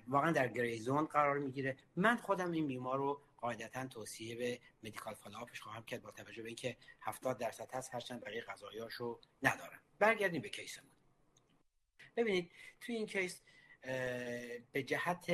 [0.08, 1.76] واقعا در gray zone قرار می‌گیره.
[1.96, 6.42] من خودم این بیمار رو قاعدتا توصیه به medical follow-up ش خواهم کرد با توجه
[6.42, 10.90] به اینکه 70 درصد هست هرچند بقیه قضایاشو ندارم برگردیم به case مون.
[12.16, 12.50] ببینید
[12.80, 13.42] توی این case
[14.72, 15.32] به جهت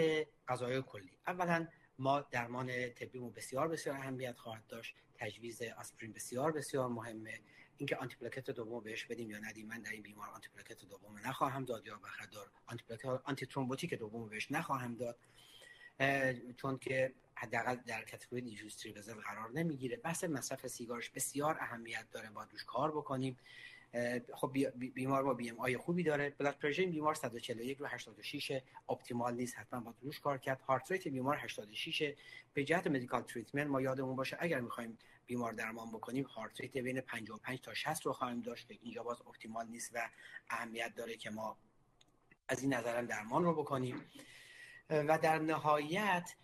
[0.49, 1.69] قضایای کلی اولا
[2.01, 4.95] ما درمان طبیمون بسیار بسیار اهمیت خواهد داشت.
[5.15, 7.41] تجویز آسپرین بسیار بسیار مهمه.
[7.77, 11.87] اینکه antiplatelet دوم بهش بدیم یا ندیم من در این بیمار antiplatelet دوم نخواهم داد
[11.87, 15.19] یا بخدار antiplatelet antithrombotic دوم بهش نخواهم داد.
[16.57, 19.97] چون که حداقل در category دیجوستری قرار نمی‌گیره.
[19.97, 22.31] بحث مصرف سیگارش بسیار اهمیت داره.
[22.31, 23.39] باید روش کار بکنیم.
[24.35, 24.53] خب
[24.95, 26.31] بیمار با BMI خوبی داره.
[26.39, 30.61] blood pressure بیمار 141 رو 86 optimal نیست حتما باید روش کار کرد.
[30.61, 32.15] heart rate بیمار 86
[32.55, 37.01] به جهت medical treatment ما یادمون باشه اگر می‌خوایم بیمار درمان بکنیم heart rate بین
[37.01, 38.69] 55 تا 60 رو خواهیم داشت.
[38.69, 40.09] که اینجا باز optimal نیست و
[40.51, 41.57] اهمیت داره که ما
[42.49, 44.05] از این نظرم درمان رو بکنیم.
[44.91, 46.35] و در نهایت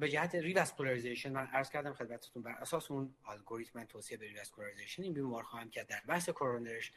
[0.00, 5.12] به جهت revascularization من عرض کردم خدمتتون بر اساس اون الگوریتم توصیه به revascularization این
[5.12, 6.92] بیمار خواهم کرد در بحث کرونرش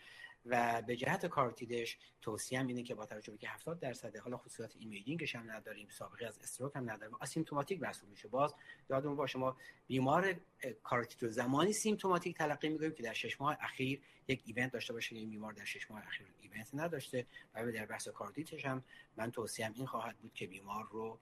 [0.45, 4.76] و به جهت کارتیدش توصیه اینه که با توجه به که 70 درصد حالا خصوصیات
[4.80, 8.27] imaging ش هم نداریم سابقه از stroke هم نداریم asymptomatic محسوب میشه.
[8.27, 8.56] باز
[8.90, 9.57] یادمون باشه ما
[9.88, 10.35] بیمار
[10.84, 15.15] کارتید زمانی symptomatic تلقی می‌کنیم که در شش ماه اخیر یک event داشته باشه.
[15.15, 17.26] این بیمار در شش ماه اخیر event نداشته.
[17.56, 18.84] و در بحث کارتیتش هم
[19.18, 21.19] من توصیه این خواهد بود که بیمار رو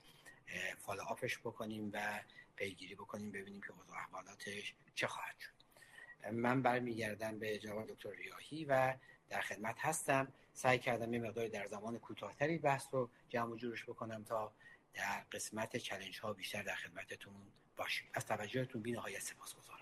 [0.77, 2.19] follow-up ش بکنیم و
[2.55, 5.51] پیگیری بکنیم ببینیم که اوضاع احوالاتش چه خواهد شد.
[6.31, 8.93] من برمیگردم به جواب دکتر ریاهی و
[9.29, 10.27] در خدمت هستم.
[10.53, 14.53] سعی کردم یه مقداری در زمان کوتاهتری بحث رو جمع و جورش بکنم تا
[14.93, 17.33] در قسمت چلنج ها بیشتر در خدمتتون
[17.77, 18.09] باشیم.
[18.13, 19.81] از توجهتون بی نهایت سپاسگزارم.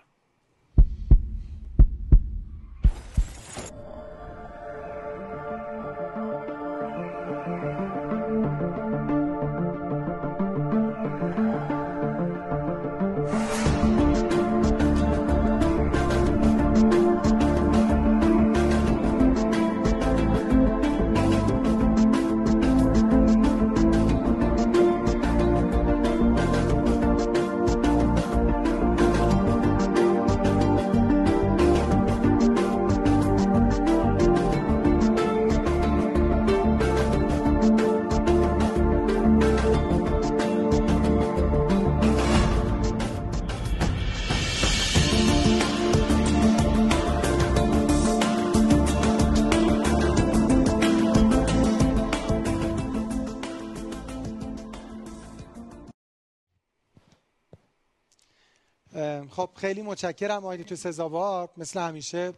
[59.40, 61.48] خب خیلی متشکرم آقای دکتر سزاوار.
[61.56, 62.32] مثل همیشه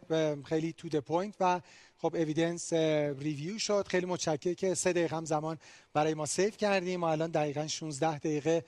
[0.45, 1.61] خیلی to the point و
[1.97, 3.87] خب evidence review شد.
[3.87, 5.57] خیلی متشکرم که سه دقیقه هم زمان
[5.93, 8.65] برای ما save کردیم ما الان دقیقا 16 دقیقه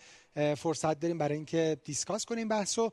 [0.57, 2.91] فرصت داریم برای اینکه discuss کنیم بحثو.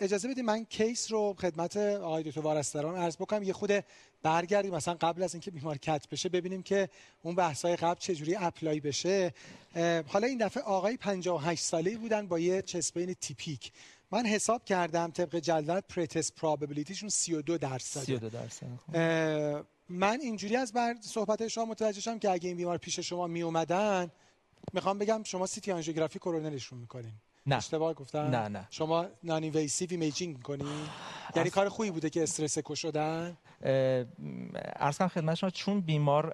[0.00, 3.42] اجازه بدید من case رو خدمت آقای دکتر وارستران عرض بکنم.
[3.42, 3.84] یه خورده
[4.22, 4.74] برگردیم.
[4.74, 6.88] مثلا قبل از اینکه بیمار cath بشه ببینیم که
[7.22, 9.34] اون بحث‌های قبل چجوری apply بشه.
[10.06, 13.72] حالا این دفعه آقای 58 ساله‌ای بودن با یه chest pain تیپیک.
[14.12, 18.00] من حساب کردم طبق جدول pretest probability شون 32 درصد.
[18.00, 18.66] 32 درصد
[19.88, 23.42] من اینجوری از بر صحبت شما متوجه شدم که اگه این بیمار پیش شما می
[23.42, 24.10] اومدن
[24.72, 27.12] می‌خوام بگم شما CT آنژیوگرافی کرونرشون می‌کنین.
[27.46, 27.56] نه.
[27.56, 28.66] اشتباه گفتم؟ نه نه.
[28.70, 30.86] شما noninvasive imaging می‌کنین؟
[31.36, 33.36] یعنی کار خوبی بوده که stress echo شدن
[34.76, 36.32] عرض کنم خدمت شما چون بیمار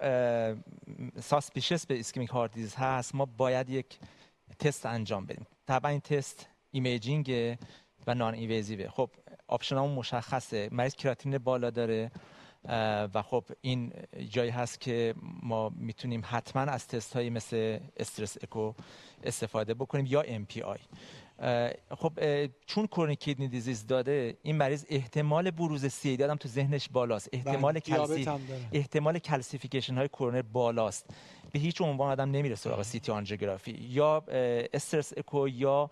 [1.21, 3.99] suspicious به ischemic heart disease هست ما باید یک
[4.59, 5.47] تست انجام بدیم.
[5.67, 7.57] طبعا این تست imaging
[8.07, 9.09] و noninvasive خب
[9.47, 10.69] option مشخصه.
[10.71, 12.11] مریض کراتین بالا داره
[13.13, 13.93] و خب این
[14.29, 18.73] جایی هست که ما می‌تونیم حتما از تست هایی مثل stress echo
[19.23, 20.77] استفاده بکنیم یا MPI
[21.97, 22.13] خب
[22.65, 27.29] چون chronic kidney disease داره این مریض احتمال بروز سی هم تو ذهنش بالاست.
[27.33, 28.27] احتمال کلسی
[28.71, 31.09] احتمال calcification های کرونر بالاست.
[31.51, 34.23] به هیچ عنوان آدم نمیره سراغ CT آنژیوگرافی یا
[34.73, 35.89] stress echo یا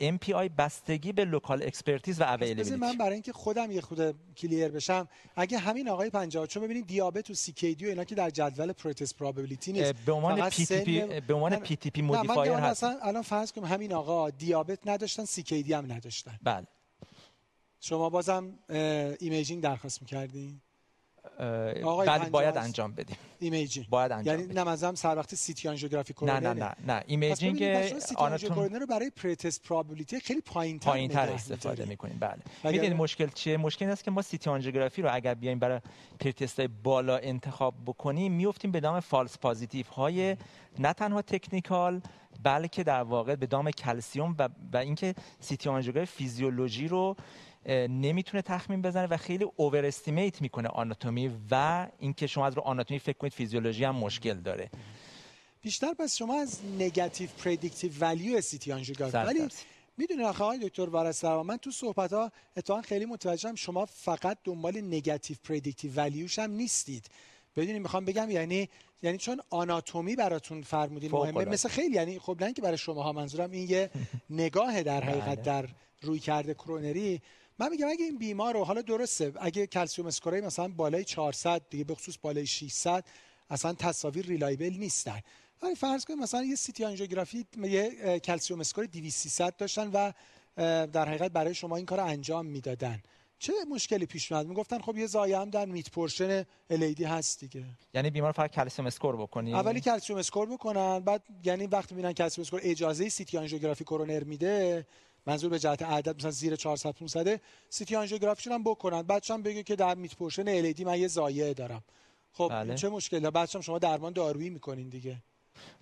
[0.00, 5.08] MPI بستگی به local expertise و availability من برای اینکه خودم یه خود clear بشم
[5.36, 9.16] اگه همین آقای 50 چون ببینید دیابت و CKD و اینا که در جدول pretest
[9.16, 12.84] probability نیست به عنوان پی تی پی به عنوان پی تی پی مودیفایر هست.
[12.84, 16.38] الان فرض کنیم همین آقا دیابت نداشتن CKD هم نداشتن.
[16.42, 16.66] بله.
[17.80, 18.58] شما بازم
[19.20, 20.60] imaging درخواست می‌کردین؟
[21.38, 23.16] بله باید انجام بدیم.
[23.38, 23.88] imaging.
[23.88, 27.02] باید انجام یعنی نمازم سر وقت CT آنژیوگرافی نه نه نه نه.
[27.06, 27.62] imaging
[28.16, 32.18] آناتومی رو برای pretest probability خیلی پایین‌تر پایین‌تر استفاده می‌کنیم.
[32.20, 32.72] بله.
[32.72, 35.80] می‌دونید مشکل چیه؟ مشکل اینه که ما CT آنژیوگرافی رو اگر بیایم برای
[36.20, 40.36] pretest بالا انتخاب بکنیم میافتیم به دام false positive های
[40.78, 42.00] نه تنها technical
[42.42, 47.16] بلکه در واقع به دام کلسیوم و, و اینکه CT آنژیوگرافی فیزیولوژی رو
[47.88, 53.18] نمی‌تونه تخمین بزنه و خیلی overestimate می‌کنه آناتومی و اینکه شما از رو آناتومی فکر
[53.18, 54.70] کنید فیزیولوژی هم مشکل داره.
[55.62, 59.48] بیشتر پس شما از negative predictive value CT آنژیوگرافی ولی
[59.96, 64.38] می‌دونید آخه آقای دکتر وارث روان من تو صحبت ها اتفاقا خیلی متوجهم شما فقط
[64.44, 67.06] دنبال negative predictive value ش هم نیستید.
[67.56, 68.68] بدونید می‌خوام بگم یعنی
[69.02, 73.12] یعنی چون آناتومی براتون فرمودین مهمه مثل خیلی یعنی خب نه اینکه برای شما ها
[73.12, 73.90] منظورم این یه
[74.30, 75.68] نگاه در حقیقت در
[76.02, 77.22] رویکرد کرونری
[77.58, 81.62] من میگم اگه این بیمار رو حالا درسته اگه calcium score ای مثلا بالای 400
[81.70, 83.04] دیگه به خصوص بالای 600
[83.50, 85.20] اصلا تصاویر reliable نیستن.
[85.62, 90.12] ولی فرض کنیم مثلا یه CT آنژیوگرافی یه calcium score 200 300 داشتن و
[90.86, 93.02] در حقیقت برای شما این کار انجام می‌دادن.
[93.38, 97.64] چه مشکلی پیش اومد می‌گفتن خب یه ضایعه هم در mid portion LAD هست دیگه.
[97.94, 102.42] یعنی بیمار فقط calcium score بکنی؟ اولی calcium score بکنن بعد یعنی وقتی می‌بینن calcium
[102.42, 104.86] score اجازه CT آنژیوگرافی کرونر میده
[105.26, 109.04] منظور به جهت عدد مثلا زیر 400 500 CT آنژیوگرافیشون هم بکنن.
[109.30, 111.82] هم بگه که در mid portion LAD من یه ضایعه دارم.
[112.32, 112.74] خب بله.
[112.74, 115.22] چه مشکلی بعدش هم شما درمان دارویی می‌کنین دیگه.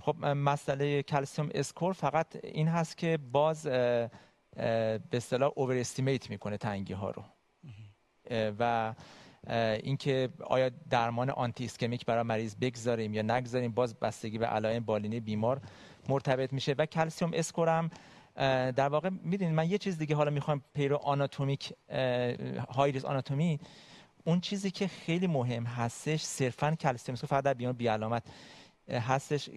[0.03, 4.11] خب مسئله calcium score فقط این هست که باز به
[5.13, 7.25] اصطلاح overestimate می‌کنه تنگی ها رو
[8.59, 8.95] و
[9.83, 15.61] اینکه آیا درمان anti-ischemic برای مریض بگذاریم یا نگذاریم باز بستگی به علائم بالینی بیمار
[16.09, 16.75] مرتبط میشه.
[16.79, 17.91] و کلسیوم اسکورم
[18.37, 21.73] در واقع می‌دونید من یه چیز دیگه حالا می‌خوام پیرو آناتومیک
[22.69, 23.61] هایریز آناتومی
[24.25, 28.23] اون چیزی که خیلی مهم هستش صرفا کلسیم فقط در بیان بی علامت
[28.89, 29.51] هستش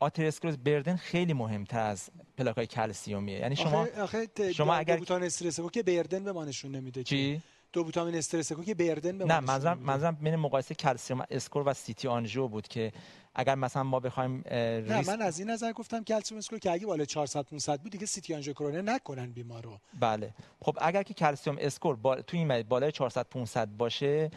[0.00, 3.38] آترسکلروز بردن خیلی مهمتر از پلاک های کلسیومیه.
[3.38, 7.42] یعنی شما آخه, آخه شما اگر دوبوتامین استرسکو که بردن به ما نشون نمیده چی؟
[7.72, 12.48] دوبوتامین استرسکو که بردن به نه منظورم منظورم بین مقایسه کلسیوم اسکور و سیتی آنژیو
[12.48, 12.92] بود که
[13.34, 17.04] اگر مثلا ما بخوایم نه من از این نظر گفتم calcium score که اگه بالا
[17.04, 19.78] 400 500 بود دیگه CT آنژیو کرونر نکنن بیمارو.
[20.00, 20.34] بله.
[20.60, 22.16] خب اگر که calcium score با...
[22.16, 24.30] تو این بالای 400 500 باشه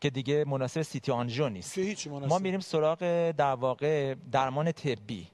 [0.00, 1.78] که دیگه مناسب CT آنژیو نیست.
[1.78, 2.28] هیچ مناسب.
[2.28, 5.28] ما میریم سراغ در واقع درمان طبی.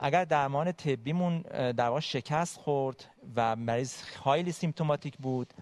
[0.00, 1.40] اگر درمان طبیمون
[1.72, 3.04] در واقع شکست خورد
[3.36, 5.54] و مریض خیلی symptomatic بود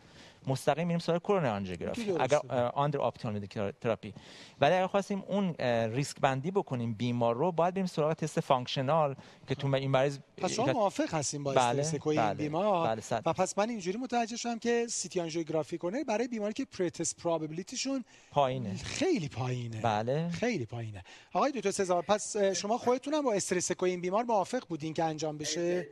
[0.46, 2.38] مستقیم میریم سراغ کرونر آنژیوگرافی اگر
[2.74, 3.46] under optimal
[3.80, 4.14] therapy
[4.60, 5.54] ولی اگر خواستیم اون
[5.94, 9.16] ریسک بندی بکنیم بیمار رو باید بریم سراغ تست functional
[9.48, 12.36] که تو این مریض پس شما موافق هستیم با بله، stress echo ی بله، این
[12.36, 13.22] بیمار؟ بله،.
[13.26, 17.81] و پس من اینجوری متوجه شدم که CT آنژیوگرافی کنه برای بیماری که pretest probability
[17.81, 18.74] شون پایینه.
[18.76, 19.80] خیلی پایینه.
[19.80, 20.28] بله.
[20.28, 21.02] خیلی پایینه.
[21.32, 24.94] آقای دکتر سزار پس شما خودتون هم با stress echo ی این بیمار موافق بودین
[24.94, 25.88] که انجام بشه؟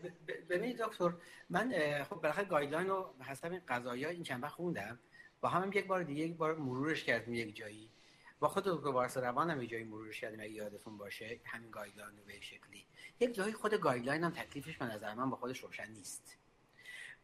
[0.50, 1.12] ببینید دکتر
[1.52, 1.72] من
[2.04, 4.98] خب بالاخره guideline رو حسب این قضایا این چند وقت خوندم.
[5.40, 7.90] با هم, یک بار دیگه یک بار مرورش کردیم یک جایی.
[8.40, 11.40] با خود دکتر وارث روان هم یک جایی مرورش کردیم اگه یادتون باشه.
[11.44, 12.86] همین guideline رو به شکلی.
[13.20, 16.36] یک جایی خود guideline هم تکلیفش به نظر من با خودش روشن نیست.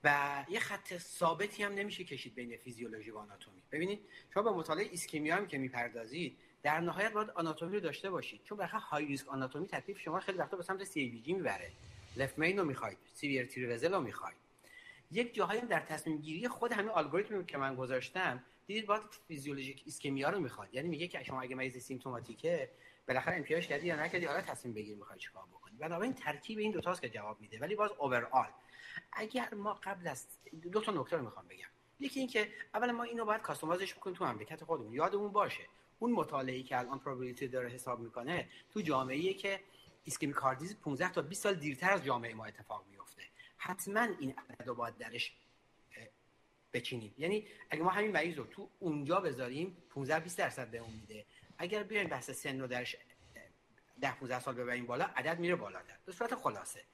[0.05, 3.63] و یه خط ثابتی هم نمیشه کشید بین فیزیولوژی و آناتومی.
[3.73, 4.01] ببینید
[4.35, 8.41] شما به مطالعه ISCHEMIA هم که می‌پردازید در نهایت باید آناتومی رو داشته باشید.
[8.45, 11.71] چون بخاطر high risk آناتومی تکلیف شما خیلی وقتا به سمت CABG می‌بره.
[12.17, 14.37] left main رو می‌خواید severe three vessel رو می‌خواید
[15.11, 20.31] یک جاهایی در تصمیم گیری خود همین الگوریتمی که من گذاشتم دیدید باید physiologic ischemia
[20.31, 20.75] رو می‌خواد.
[20.75, 22.71] یعنی میگه که شما اگه مریض symptomatic ه
[23.09, 25.77] بالاخره امتیاز کردی یا نکردی حالا تصمیم بگیر می‌خوای چیکار بکنی.
[25.77, 27.59] بنابراین ترکیب این دو تاست که جواب میده.
[27.59, 28.49] ولی باز overall
[29.13, 30.27] اگر ما قبل از
[30.73, 31.69] دو تا نکته رو می‌خوام بگم.
[32.01, 34.93] یکی اینکه اولا ما اینو باید customize ش بکنیم تو مملکت خودمون.
[34.93, 35.67] یادمون باشه
[35.99, 39.61] اون مطالعه‌ای که الان probability داره حساب می‌کنه تو جامعه‌ای که
[40.09, 43.23] ایسکمی کاردیز 15 تا 20 سال دیرتر از جامعه ما اتفاق میفته
[43.57, 45.37] حتما این عدد رو باید درش
[46.73, 47.15] بچینیم.
[47.19, 51.27] یعنی اگه ما همین مریض رو تو اونجا بذاریم 15 20 درصد به اون میده.
[51.59, 52.97] اگر بیایم بحث سن رو درش
[54.01, 55.97] 10 15 سال ببریم بالا عدد میره بالاتر.
[56.07, 56.85] به صورت خلاصه.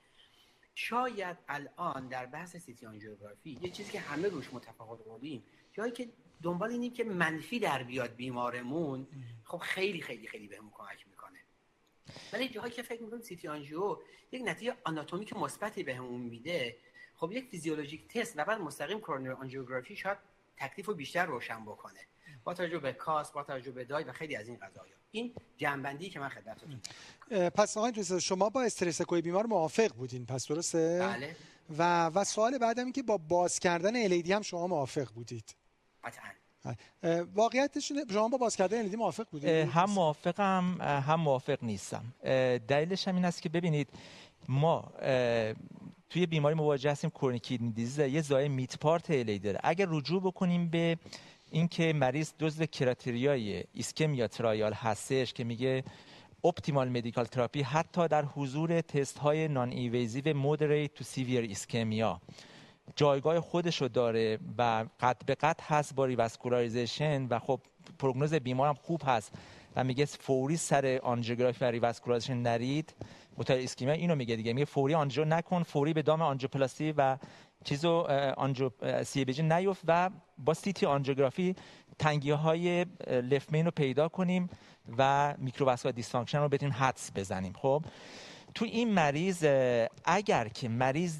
[0.74, 6.08] شاید الان در بحث سیتی آنژیوگرافی یه چیزی که همه روش متفاوت بودیم جایی که
[6.42, 9.06] دنبال اینیم که منفی در بیاد بیمارمون
[9.44, 11.13] خب خیلی خیلی خیلی بهمون کمک می‌کنه.
[12.32, 13.98] ولی جایی که فکر می‌کنم CT آنژیو
[14.32, 16.76] یک نتیجه آناتومیک مثبتی بهمون میده.
[17.16, 20.18] خب یک physiologic test و بعد مستقیم کرونر آنژیوگرافی شاید
[20.56, 22.01] تکلیف رو بیشتر روشن بکنه.
[22.44, 26.10] با توجه به cost با توجه به dye و خیلی از این قضايا این جمع‌بندی
[26.10, 26.81] که من خدمتتون
[27.51, 30.26] پس آقای دوست شما با استرس کوی بیمار موافق بودین.
[30.26, 31.36] پس درسته؟ بله.
[31.78, 35.56] و و سوال بعدم این که با باز کردن LAD هم شما موافق بودید.
[36.05, 36.31] قطعا.
[37.34, 42.04] واقعیتش شما با باز کردن LAD موافق بودید هم موافقم هم موافق نیستم.
[42.68, 43.88] دلیلش هم این است که ببینید
[44.48, 44.92] ما
[46.10, 49.60] توی بیماری مواجه هستیم chronic kidney disease یه ضایعه mid part LAD داره.
[49.62, 50.98] اگر رجوع بکنیم به
[51.50, 55.84] اینکه مریض جزو criteria ی ISCHEMIA trial هستش که میگه
[56.44, 62.20] optimal medical therapy حتی در حضور تست های non-invasive moderate to severe ischemia
[62.97, 67.61] جایگاه خودش رو داره و قد به قد هست با revascularization و خب
[67.98, 69.32] پروگنوز بیمار هم خوب هست
[69.77, 72.94] و میگه فوری سر آنژیوگرافی و revascularization نرید.
[73.39, 77.16] مطالعه ISCHEMIA اینو میگه دیگه میگه فوری آنژیو نکن فوری به دام آنژیوپلاستی و
[77.65, 77.90] چیزو
[78.36, 78.70] آنژیو
[79.05, 81.56] CABG نیفت و با CT آنژیوگرافی
[81.98, 84.51] تنگی های left main رو پیدا کنیم
[84.98, 87.52] و microvascular dysfunction رو بتونیم حدس بزنیم.
[87.52, 87.85] خب
[88.55, 89.44] تو این مریض
[90.05, 91.16] اگر که مریض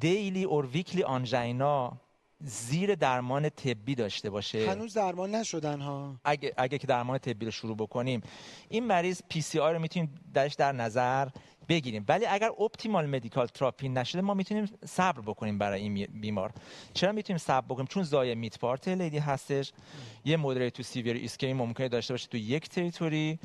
[0.00, 2.00] daily or weekly angina
[2.40, 4.70] زیر درمان طبی داشته باشه.
[4.70, 6.16] هنوز درمان نشدن ها.
[6.24, 8.20] اگه, اگه که درمان طبی رو شروع بکنیم
[8.68, 11.28] این مریض PCI رو می‌تونیم درش در نظر
[11.68, 12.04] بگیریم.
[12.08, 16.52] ولی اگر optimal medical therapy نشده ما می‌تونیم صبر بکنیم برای این بیمار.
[16.94, 19.72] چرا می‌تونیم صبر بکنیم؟ چون ضایعه mid part LAD هستش.
[20.24, 23.38] یه moderate to severe ischemia ممکنه داشته باشه تو یک territory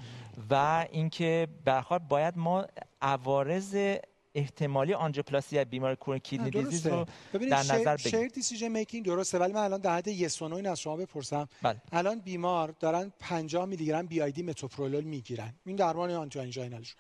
[0.50, 2.66] و اینکه به باید ما
[3.02, 3.98] عوارض
[4.36, 9.54] احتمالی آنژیوپلاستی بیمار chronic kidney disease رو در نظر بگیریم shared decision making درسته ولی
[9.54, 11.48] من الان در حد yes و از شما بپرسم.
[11.62, 11.82] بله.
[11.92, 15.54] الان بیمار دارن 50 میلی گرم BID متوپرولول می‌گیرن.
[15.66, 16.96] این درمان anti-anginal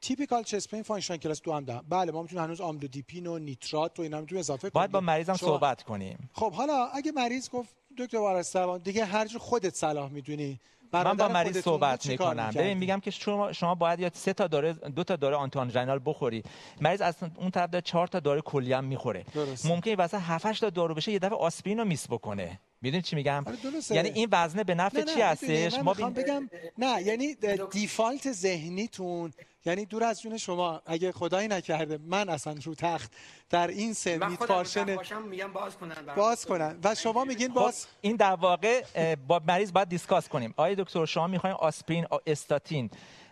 [0.00, 3.38] ش typical chest pain function class دو هم داره بله ما می‌تونیم هنوز آملودیپین و
[3.38, 5.48] نیترات و اینا می‌تونیم اضافه کنیم باید با مریضم شما...
[5.48, 6.30] صحبت کنیم.
[6.32, 10.60] خب حالا اگه مریض گفت دکتر وارستوان دیگه هر جور خودت صلاح می‌دونی.
[10.92, 12.50] من با مریض صحبت می‌کنم.
[12.54, 16.42] ببین میگم که شما شما باید یا سه تا داره دو تا داره آنتیانژینال بخوری.
[16.80, 19.24] مریض از اون طرف داره چهار تا داره کلی هم می‌خوره.
[19.64, 22.60] ممکنه واسه 7 8 تا دارو بشه یه دفعه آسپرین رو میس بکنه.
[22.82, 23.56] می‌دونی چی میگم؟ آره،.
[23.90, 27.36] یعنی این وزنه به نفع نه چی نه هستش؟ ما بین- بگم نه یعنی
[27.70, 29.32] دیفالت ذهنیتون
[29.64, 33.12] یعنی دور از جون شما اگه خدایی نکرده من اصلا رو تخت
[33.50, 35.94] در این سن میت پارشن باشم میگم باز کنن.
[36.16, 36.78] باز کنن.
[36.84, 38.82] و شما میگین خب باز این در واقع
[39.28, 40.54] با مریض باید discuss کنیم.
[40.56, 42.90] آیا دکتر شما می‌خواین آسپرین استاتین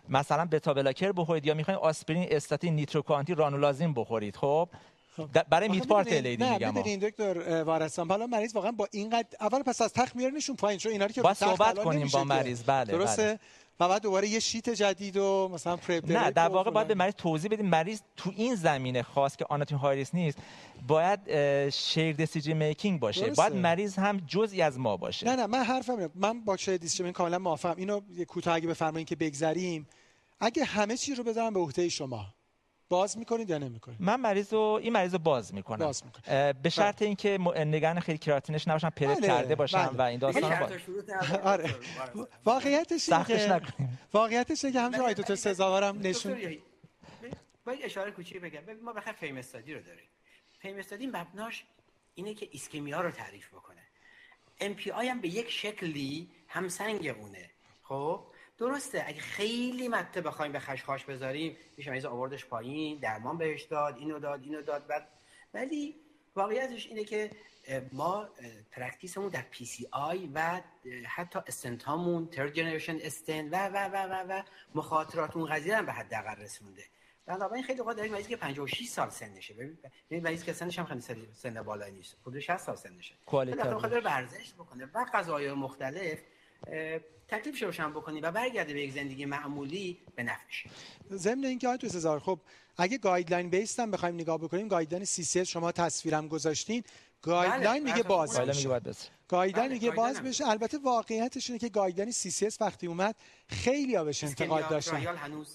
[0.09, 4.69] مثلا بتا بلاکر بخورید یا می‌خواین آسپرین استاتین نیتروکانتین رانولازین بخورید؟ خب
[5.27, 6.73] برای آخه mid part می‌دونین- LAD نه میگم ها.
[6.73, 10.93] می‌دونین دکتر وارستان حالا مریض واقعا با اینقدر اول پس از تخت میارنشون پایین چون
[10.93, 12.25] اینا رو که تخت صحبت کنیم با.
[12.25, 13.39] مریض، بله، درسته بله.
[13.81, 16.95] و بعد دوباره یه sheet جدید و مثلا پرپ نه در واقع باید به.
[16.95, 20.39] مریض توضیح بدیم مریض تو این زمینه خاص که آناتومی high risk نیست
[20.89, 21.21] باید
[21.71, 23.43] شیر دسیژن میکینگ باشه درسته.
[23.43, 26.81] باید مریض هم جزئی از ما باشه نه نه من حرفم اینه من با شاید
[26.81, 29.89] دیسیژن کاملا موافقم اینو یه کوتاه اگه بفرمایید که بگذریم
[30.41, 32.27] اگه همه چیز رو بذارم به عهده شما
[32.89, 35.79] باز می‌کنید یا نمی‌کنید؟ من مریض رو این مریض رو باز می‌کنم.
[35.87, 36.23] باز می‌کنی.
[36.27, 39.99] اه، به شرط اینکه م- نگران خیلی کراتینش نباشم پرت بله، کرده باشم بله.
[39.99, 41.41] و این داستان شرط باز.
[41.53, 41.75] آره.
[42.45, 43.99] واقعیتش اینه سختش که نکنیم.
[44.13, 46.59] واقعیتش اینه که همچون آقای دکتر سزاوارم نشون
[47.65, 48.61] باید اشاره کوچیک بگم.
[48.61, 50.09] ببین ما بالاخره FAME study رو داریم.
[50.59, 51.65] FAME study مبناش
[52.15, 53.83] اینه که ischemia رو تعریف بکنه.
[54.61, 57.51] MPI هم به یک شکلی همسنگ اونه
[57.83, 58.21] خب؟
[58.59, 63.97] درسته اگه خیلی مته بخوایم به خشخاش بذاریم میشه مریض آوردش پایین درمان بهش داد
[63.99, 65.09] اینو داد اینو داد بعد
[65.55, 65.97] ولی
[66.37, 67.31] واقعیتش اینه که
[67.93, 68.29] ما
[68.71, 70.61] practice مون در PCI و
[71.07, 74.43] حتی استنتامون third generation stent و و و و و
[74.75, 76.85] مخاطرات اون قضیه هم به حداقل رسونده.
[77.27, 79.55] بنابراین خیلی اوقات داریم مریضی که 56 سال سنشه.
[79.55, 79.79] ببین
[80.11, 82.17] ببین مریض که سنش هم خیلی سن- سن بالایی نیست.
[82.23, 83.15] حدود 60 سال سنشه.
[83.75, 86.19] می‌خواد بره ورزش بکنه و غذاهای مختلف
[87.29, 90.65] تکلیفش رو روشن بکنی و برگرده به یک زندگی معمولی به نفعش.
[91.13, 92.41] ضمن اینکه آقای تو سزار خب
[92.77, 96.85] اگه guideline base هم بخوایم نگاه بکنیم guideline CCS شما تصویرم گذاشتین.
[97.23, 98.41] guideline میگه باز
[99.29, 100.49] guideline بله، guideline باز هم بشه.
[100.49, 103.17] البته واقعیتش اینه که guideline CCS وقتی اومد
[103.49, 105.03] خیلی ها بهش انتقاد داشتن.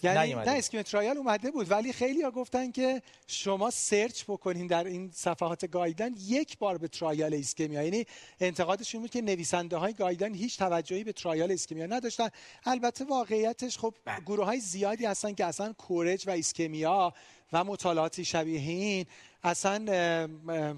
[0.04, 0.52] یعنی نه.
[0.52, 5.66] ISCHEMIA trial اومده بود ولی خیلی ها گفتن که شما search بکنین در این صفحات
[5.66, 8.06] guideline یک بار به trial ISCHEMIA یعنی
[8.40, 12.30] انتقادش این بود که نویسنده های guideline هیچ توجهی به trial ISCHEMIA نداشتن.
[12.66, 13.94] البته واقعیتش خب
[14.26, 17.14] گروه های زیادی هستن که اصلا COURAGE و ISCHEMIA
[17.54, 19.06] و مطالعاتی شبیه این
[19.44, 20.28] اصلا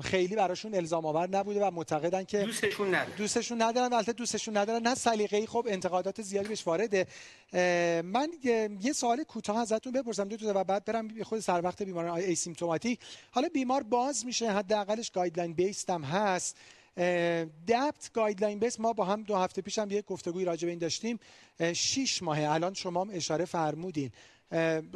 [0.03, 4.81] خیلی براشون الزام آور نبوده و معتقدن که دوستشون نداره دوستشون ندارن البته دوستشون ندارن
[4.87, 7.07] نه سلیقه‌ای خب انتقادات زیادی بهش وارده.
[8.03, 12.17] من یه- سوال کوتاه ازتون بپرسم دو تا و بعد برم خود سر وقت بیماران
[12.17, 12.99] asymptomatic.
[13.31, 16.57] حالا بیمار باز میشه حداقلش guideline based هم هست.
[17.67, 20.79] DAPT guideline base ما با هم دو هفته پیش هم یه گفتگوی راجع به این
[20.79, 21.19] داشتیم.
[21.59, 22.51] اه، شیش ماهه.
[22.51, 24.11] الان شما هم اشاره فرمودین.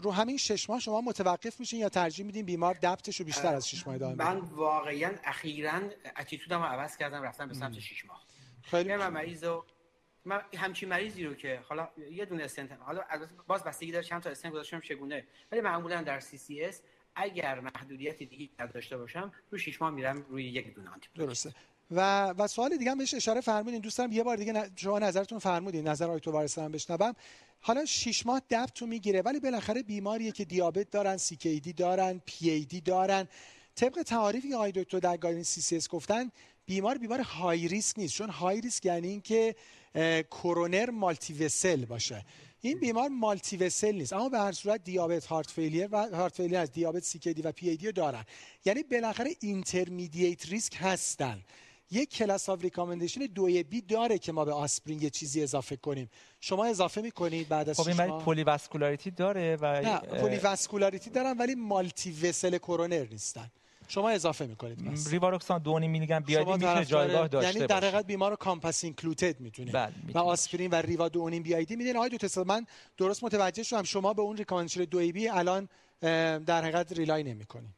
[0.03, 3.55] رو همین شش ماه شما متوقف میشین یا ترجیح میدین بیمار DAPT ش رو بیشتر
[3.55, 5.81] از شش ماه ادامه من واقعا اخیرا
[6.17, 8.23] attitude م رو عوض کردم رفتم به سمت 6 ماه.
[8.61, 9.65] خیلی من مریض رو
[10.25, 13.03] من همچین مریضی رو که حالا یه دونه استنت حالا
[13.47, 15.27] باز بستگی داره چند تا استنت گذاشتم چگونه.
[15.51, 16.81] ولی معمولا در CCS
[17.15, 21.53] اگر محدودیت دیگه نداشته باشم رو 6 ماه میرم روی یک دونه anti درسته.
[21.91, 23.81] و و سوال دیگه هم بهش اشاره فرمودین.
[23.81, 25.87] دوست دارم یه بار دیگه شما نظرتون فرمودین.
[25.87, 27.13] نظر آقای تو وارث هم بشنوم.
[27.61, 32.65] حالا 6 ماه DAPT می‌گیره ولی بالاخره بیماریه که دیابت دارن CKD دارن پی ای
[32.65, 33.27] دی دارن.
[33.75, 36.31] طبق تعاریفی که آقای دکتر در guideline CCS گفتن
[36.65, 38.13] بیمار بیمار high risk نیست.
[38.13, 39.55] چون high risk یعنی اینکه
[39.95, 42.25] اه، کرونر multivessel باشه.
[42.61, 46.71] این بیمار multivessel نیست اما به هر صورت دیابت heart failure و heart failure از
[46.71, 48.25] دیابت CKD و پی ای دارن.
[48.65, 51.41] یعنی بالاخره intermediate risk هستن.
[51.91, 56.09] یک class of recommendation دوی B داره که ما به آسپرین یه چیزی اضافه کنیم.
[56.39, 59.99] شما اضافه می‌کنید بعد از خب این شش مریض ماه؟ polyvascularity داره و نه اه،
[60.01, 63.51] polyvascularity دارن ولی multivessel کرونر نیستن.
[63.87, 65.09] شما اضافه می‌کنید بس.
[65.09, 68.83] ریواروکسان 2.5 میلی گرم BID شما می‌تونه جایگاه داشته یعنی در حقیقت بیمار رو COMPASS
[68.83, 71.97] included می‌تونه بله، و آسپرین و riva دو BID میدین.
[71.97, 72.65] آقای دکتر من
[72.97, 75.69] درست متوجه شدم شما به اون recommendation دو B الان
[76.01, 77.69] در حقیقت rely نمی‌کنید.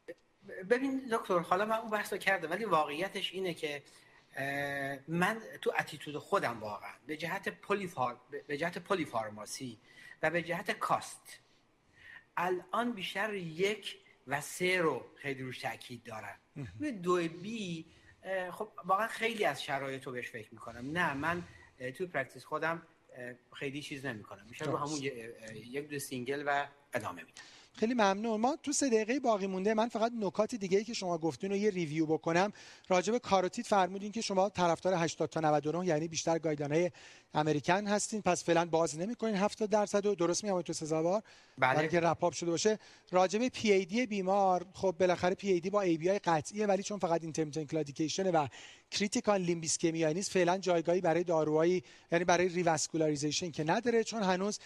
[0.69, 3.83] ببین دکتر حالا من اون بحث رو کردم ولی واقعیتش اینه که
[5.07, 9.79] من تو attitude خودم واقعا به جهت polyphar به جهت polypharmacy
[10.21, 11.39] و به جهت cost
[12.37, 13.97] الان بیشتر یک
[14.27, 16.39] و سه رو خیلی روش تاکید دارم.
[17.03, 17.85] دو B
[18.51, 20.91] خب واقعا خیلی از شرایط رو بهش فکر می‌کنم.
[20.91, 21.43] نه من
[21.97, 22.81] توی practice خودم
[23.53, 24.45] خیلی چیز نمی‌کنم.
[24.49, 24.77] میشه رو.
[24.77, 24.99] همون
[25.53, 27.41] یک دو single و ادامه میدم.
[27.73, 28.41] خیلی ممنون.
[28.41, 29.73] ما تو سه دقیقه باقی مونده.
[29.73, 32.53] من فقط نکات دیگه ای که شما گفتین رو یه review بکنم.
[32.87, 36.91] راجع به کاروتید فرمودین که شما طرفدار 80 تا 99 یعنی بیشتر guideline
[37.33, 41.21] American هستین پس فعلا باز نمی‌کنین 70 درصد و درست میگم تو سزاوار.
[41.57, 41.75] بله.
[41.75, 42.79] برای که wrap up شده باشه.
[43.11, 46.83] راجع به پی ای دی بیمار خب بالاخره پی ای دی با ABI قطعیه ولی
[46.83, 48.47] چون فقط intermittent claudication و
[48.91, 54.59] critical limb ischemia نیست فعلا جایگاهی برای داروهایی یعنی برای revascularization که نداره چون هنوز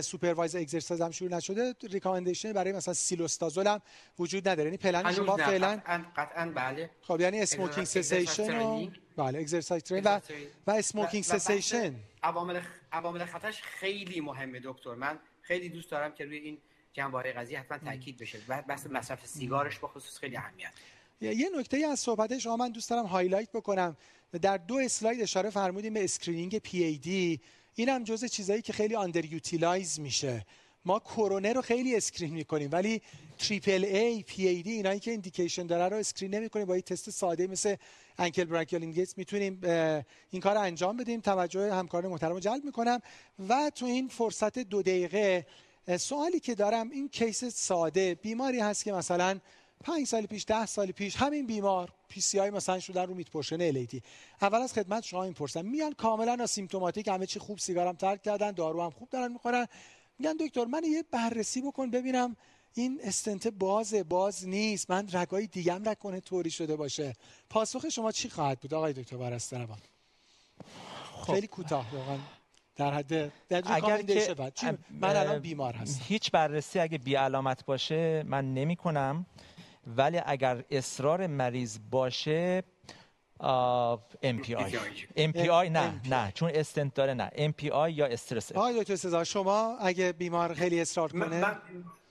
[0.00, 3.80] supervised exercise هم شروع نشده recommendation برای مثلا cilostazol هم
[4.18, 4.64] وجود نداره.
[4.64, 5.80] یعنی پلن شما فعلا
[6.16, 6.90] قطعا بله.
[7.02, 8.86] خب یعنی smoking cessation و
[9.16, 10.20] بله exercise training و
[10.66, 12.60] و smoking cessation عوامل
[12.92, 14.94] عوامل خطرش خیلی مهمه دکتر.
[14.94, 16.58] من خیلی دوست دارم که روی این
[16.92, 18.38] جنبه قضیه حتما تاکید بشه.
[18.68, 20.72] بحث مصرف سیگارش به خصوص خیلی اهمیت
[21.20, 23.96] یه نکته از صحبت شما من دوست دارم highlight بکنم.
[24.42, 27.40] در دو اسلاید اشاره فرمودیم به screening PAD
[27.74, 30.46] این هم جزء چیزایی که خیلی underutilize میشه.
[30.86, 33.02] ما کرونر رو خیلی screen می‌کنیم ولی
[33.38, 36.66] triple A PAD اینایی که indication داره رو screen نمی‌کنیم.
[36.66, 37.76] با یه تست ساده مثل
[38.18, 39.60] ankle brachial index می‌تونیم
[40.30, 41.20] این کار انجام بدیم.
[41.20, 43.00] توجه همکار محترم رو جلب می‌کنم.
[43.48, 45.46] و تو این فرصت دو دقیقه
[45.98, 49.40] سوالی که دارم این case ساده بیماری هست که مثلا
[49.84, 54.02] پنج سال پیش ده سال پیش همین بیمار PCI مثلا شدن رو mid portion LAD
[54.42, 58.50] اول از خدمت شما این پرسم میان کاملا asymptomatic همه چی خوب سیگارم ترک کردن
[58.50, 59.66] دارو هم خوب دارن می‌خورن.
[60.18, 62.36] میگن دکتر من یه بررسی بکن ببینم
[62.74, 64.90] این استنت بازه باز نیست.
[64.90, 67.12] من رگای دیگم نکنه طوری شده باشه.
[67.50, 69.78] پاسخ شما چی خواهد بود آقای دکتر برستربان
[71.12, 71.32] خب.
[71.32, 72.18] خیلی کوتاه واقعا
[72.76, 74.02] در حد در اگر
[74.50, 76.04] که من الان بیمار هستم.
[76.08, 79.26] هیچ بررسی اگه بی علامت باشه من نمی کنم
[79.86, 82.62] ولی اگر اصرار مریض باشه
[83.40, 84.78] ام پی آی
[85.16, 87.30] ام پی آی نه نه چون استنت داره نه.
[87.34, 88.52] ام پی آی یا استرس.
[88.52, 91.60] آقای دکتر سزار شما اگه بیمار خیلی اصرار کنه؟ من,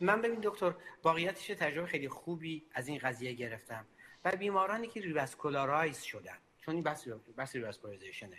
[0.02, 0.74] من ببین دکتر
[1.04, 3.86] واقعیتش تجربه خیلی خوبی از این قضیه گرفتم
[4.26, 7.08] و بیمارانی که revascularize شدن چون این post
[7.38, 8.38] post revascularization ه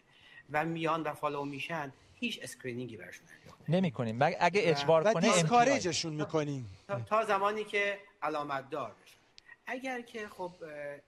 [0.50, 3.26] و میان و follow میشن هیچ screening ی برشون
[3.68, 6.70] نمی کنیم اگه اجبار کنه discharge شون می‌کنیم.
[6.88, 9.16] تا, تا زمانی که علامت دار بشه.
[9.66, 10.52] اگر که خب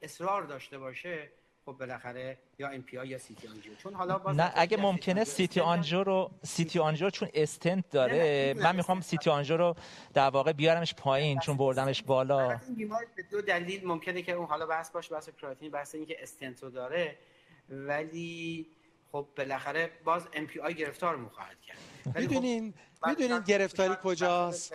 [0.02, 1.30] اصرار داشته باشه
[1.68, 6.02] خب بالاخره یا MPI یا CT angio چون حالا باز نه اگه ممکنه CT angio
[6.02, 9.76] رو CT angio چون استنت داره من می‌خوام CT angio رو
[10.14, 12.60] در واقع بیارمش پایین چون بردمش بالا.
[12.76, 16.62] بیمار به دو دلیل ممکنه که اون حالا بحث باشه بحث کراتینین بحث اینکه استنت
[16.62, 17.18] رو داره
[17.68, 18.66] ولی
[19.12, 21.78] خب بالاخره باز MPI گرفتار می‌خواهد کرد.
[22.18, 24.74] می‌دونین خب می‌دونین گرفتاری کجاست؟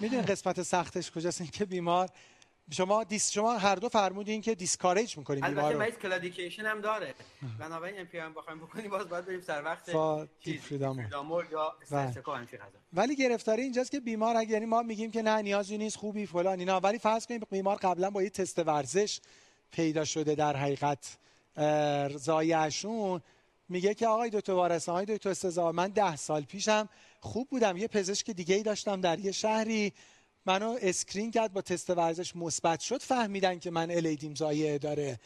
[0.00, 2.08] می‌دونین قسمت سختش کجاست؟ اینکه بیمار
[2.70, 7.14] شما dis شما هر دو فرمودین که discharge می‌کنیم بیمار البته مریض claudication هم داره.
[7.58, 9.90] بنابراین MPI هم بخوایم بکنیم باز باید بریم سر وقت
[10.60, 12.48] dipyridamole یا stress echo بله.
[12.92, 16.58] ولی گرفتاری اینجاست که بیمار اگه یعنی ما میگیم که نه نیازی نیست خوبی فلان
[16.58, 16.80] اینا.
[16.80, 19.20] ولی فرض کنیم بیمار قبلا با یه تست ورزش
[19.70, 21.18] پیدا شده در حقیقت
[22.16, 23.22] ضایعه‌شون
[23.68, 26.88] میگه که آقای دکتر وارثان آقای دکتر سزاوار من ده سال پیشم
[27.20, 27.76] خوب بودم.
[27.76, 29.92] یه پزشک دیگه ای داشتم در یه شهری.
[30.46, 33.02] منو screen کرد با تست ورزش مثبت شد.
[33.02, 35.20] فهمیدن که من LAD م ضایعه داره.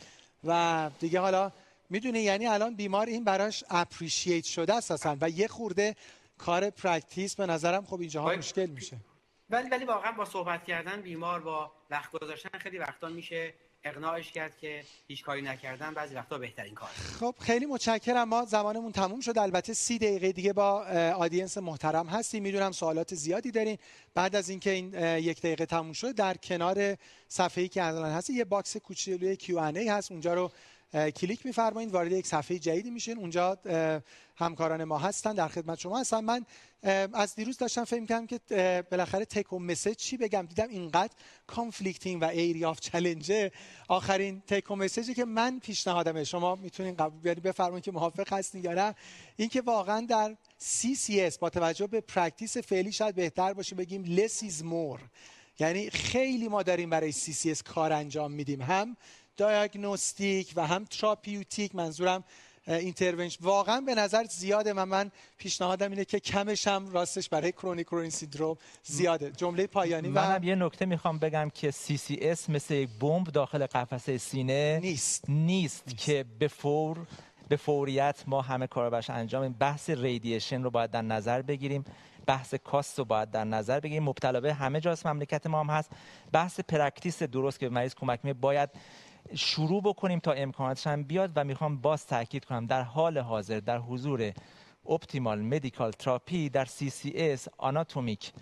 [0.44, 1.52] و دیگه حالا
[1.90, 5.96] می‌دونی یعنی الان بیمار این براش appreciate شده است و یه خورده
[6.38, 8.96] کار practice به نظرم خب اینجاها مشکل میشه.
[9.50, 13.54] ولی ولی واقعا با صحبت کردن بیمار با وقت گذاشتن خیلی وقتا میشه
[13.86, 16.88] اقناعش کرد که هیچ کاری نکردن بعضی وقتا بهترین کار.
[17.20, 18.28] خب خیلی متشکرم.
[18.28, 19.38] ما زمانمون تموم شد.
[19.38, 20.84] البته سی دقیقه دیگه با
[21.16, 22.42] audience محترم هستیم.
[22.42, 23.78] می‌دونم سوالات زیادی دارین.
[24.14, 26.96] بعد از اینکه این یک دقیقه تموم شد در کنار
[27.28, 29.36] صفحه‌ای که الان هست یه box کوچولوی
[29.76, 30.12] ای هست.
[30.12, 30.50] اونجا رو
[31.10, 31.92] کلیک میفرمایید.
[31.92, 33.18] وارد یک صفحه جدیدی میشین.
[33.18, 33.58] اونجا
[34.36, 36.46] همکاران ما هستن در خدمت شما هستن من
[37.12, 38.40] از دیروز داشتم فکر کنم که
[38.90, 41.12] بالاخره take home message چی بگم؟ دیدم اینقدر
[41.46, 42.78] conflicting و area of
[43.88, 46.24] آخرین take home message ی که من پیشنهادمه.
[46.24, 48.94] شما می‌تونین قبول بیارید بفرمایید که موافق هستین یا نه.
[49.36, 54.62] اینکه واقعا در CCS با توجه به practice فعلی شاید بهتر باشه بگیم less is
[54.62, 55.00] more.
[55.58, 58.62] یعنی خیلی ما داریم برای CCS کار انجام میدیم.
[58.62, 58.96] هم
[59.36, 62.24] diagnostic و هم therapeutic منظورم
[62.66, 67.52] intervention ش واقعا به نظر زیاده و من پیشنهادم اینه که کمش هم راستش برای
[67.52, 69.30] chronic coronary syndrome زیاده.
[69.30, 74.78] جمله پایانی منم یه نکته می‌خوام بگم که CCS مثل یک بمب داخل قفسه سینه
[74.82, 75.24] نیست.
[75.28, 77.06] نیست, که به فور
[77.48, 81.84] به فوریت ما همه کار باش انجام بحث radiation رو باید در نظر بگیریم.
[82.26, 84.02] بحث cost رو باید در نظر بگیریم.
[84.02, 85.06] مبتلا به همه جاست.
[85.06, 85.90] مملکت ما هم هست.
[86.32, 88.70] بحث practice درست که مریض کمک می باید
[89.34, 93.78] شروع بکنیم تا امکاناتش هم بیاد و می‌خوام باز تاکید کنم در حال حاضر در
[93.78, 94.32] حضور
[94.88, 96.66] optimal medical therapy در
[97.14, 98.32] اس anatomic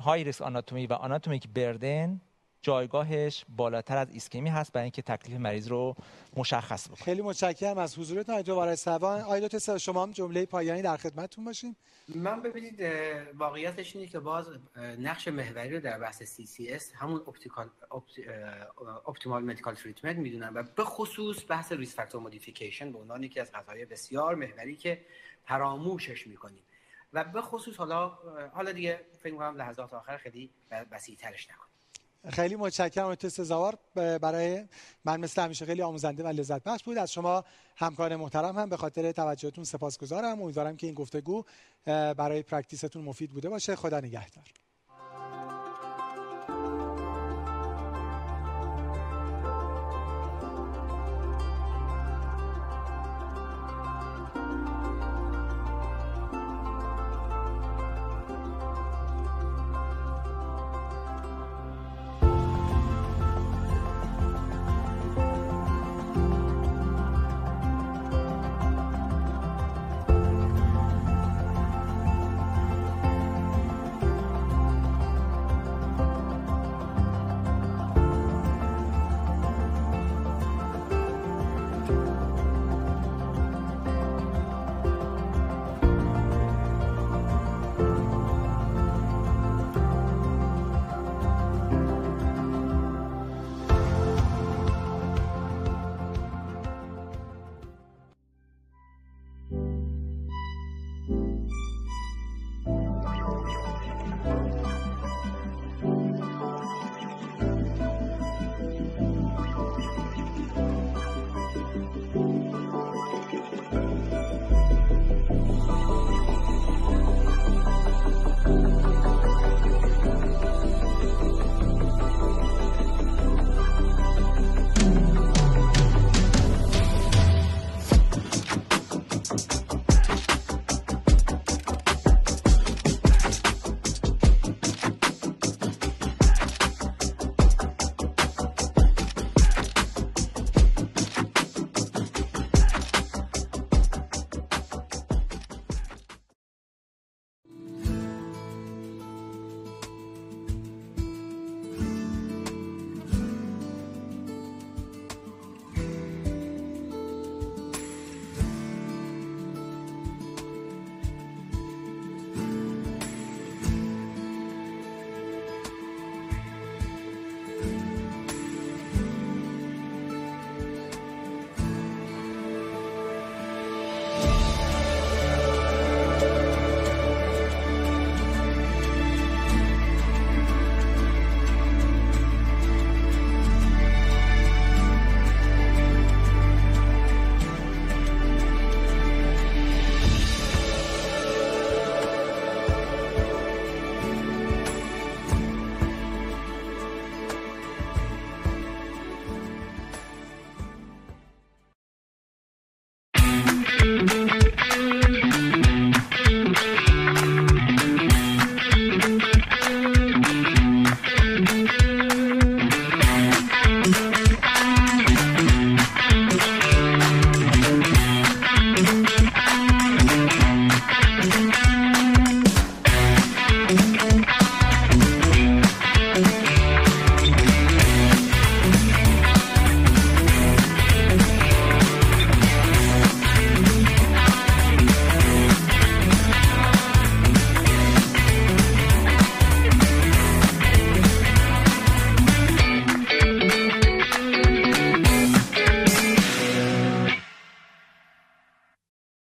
[0.00, 2.20] high risk anatomy و anatomic burden
[2.64, 5.96] جایگاهش بالاتر از ایسکمی هست برای اینکه تکلیف مریض رو
[6.36, 7.04] مشخص بکنه.
[7.04, 8.32] خیلی متشکرم از حضورتون.
[8.34, 11.76] آقای دوباره سوان آقای دکتر شما هم جمله پایانی در خدمتتون باشیم
[12.08, 12.80] من ببینید
[13.34, 14.46] واقعیتش اینه که باز
[14.98, 17.70] نقش محوری رو در بحث CCS همون optical
[19.06, 23.52] optimal medical treatment می‌دونم و به خصوص بحث risk factor modification به عنوان یکی از
[23.52, 25.00] قضایای بسیار محوری که
[25.46, 26.62] فراموشش می‌کنیم.
[27.12, 28.18] و به خصوص حالا
[28.52, 30.50] حالا دیگه فکر می‌کنم لحظات آخر خیلی
[30.90, 31.73] وسیع‌ترش نکنیم.
[32.28, 34.64] خیلی متشکرم آقای سزاوار برای
[35.04, 36.98] من مثل همیشه خیلی آموزنده و لذت بخش بود.
[36.98, 37.44] از شما
[37.76, 40.42] همکار محترم هم به خاطر توجهتون سپاسگزارم.
[40.42, 41.44] امیدوارم که این گفتگو
[41.86, 43.76] برای پرکتیستون مفید بوده باشه.
[43.76, 44.63] خدا نگهدار.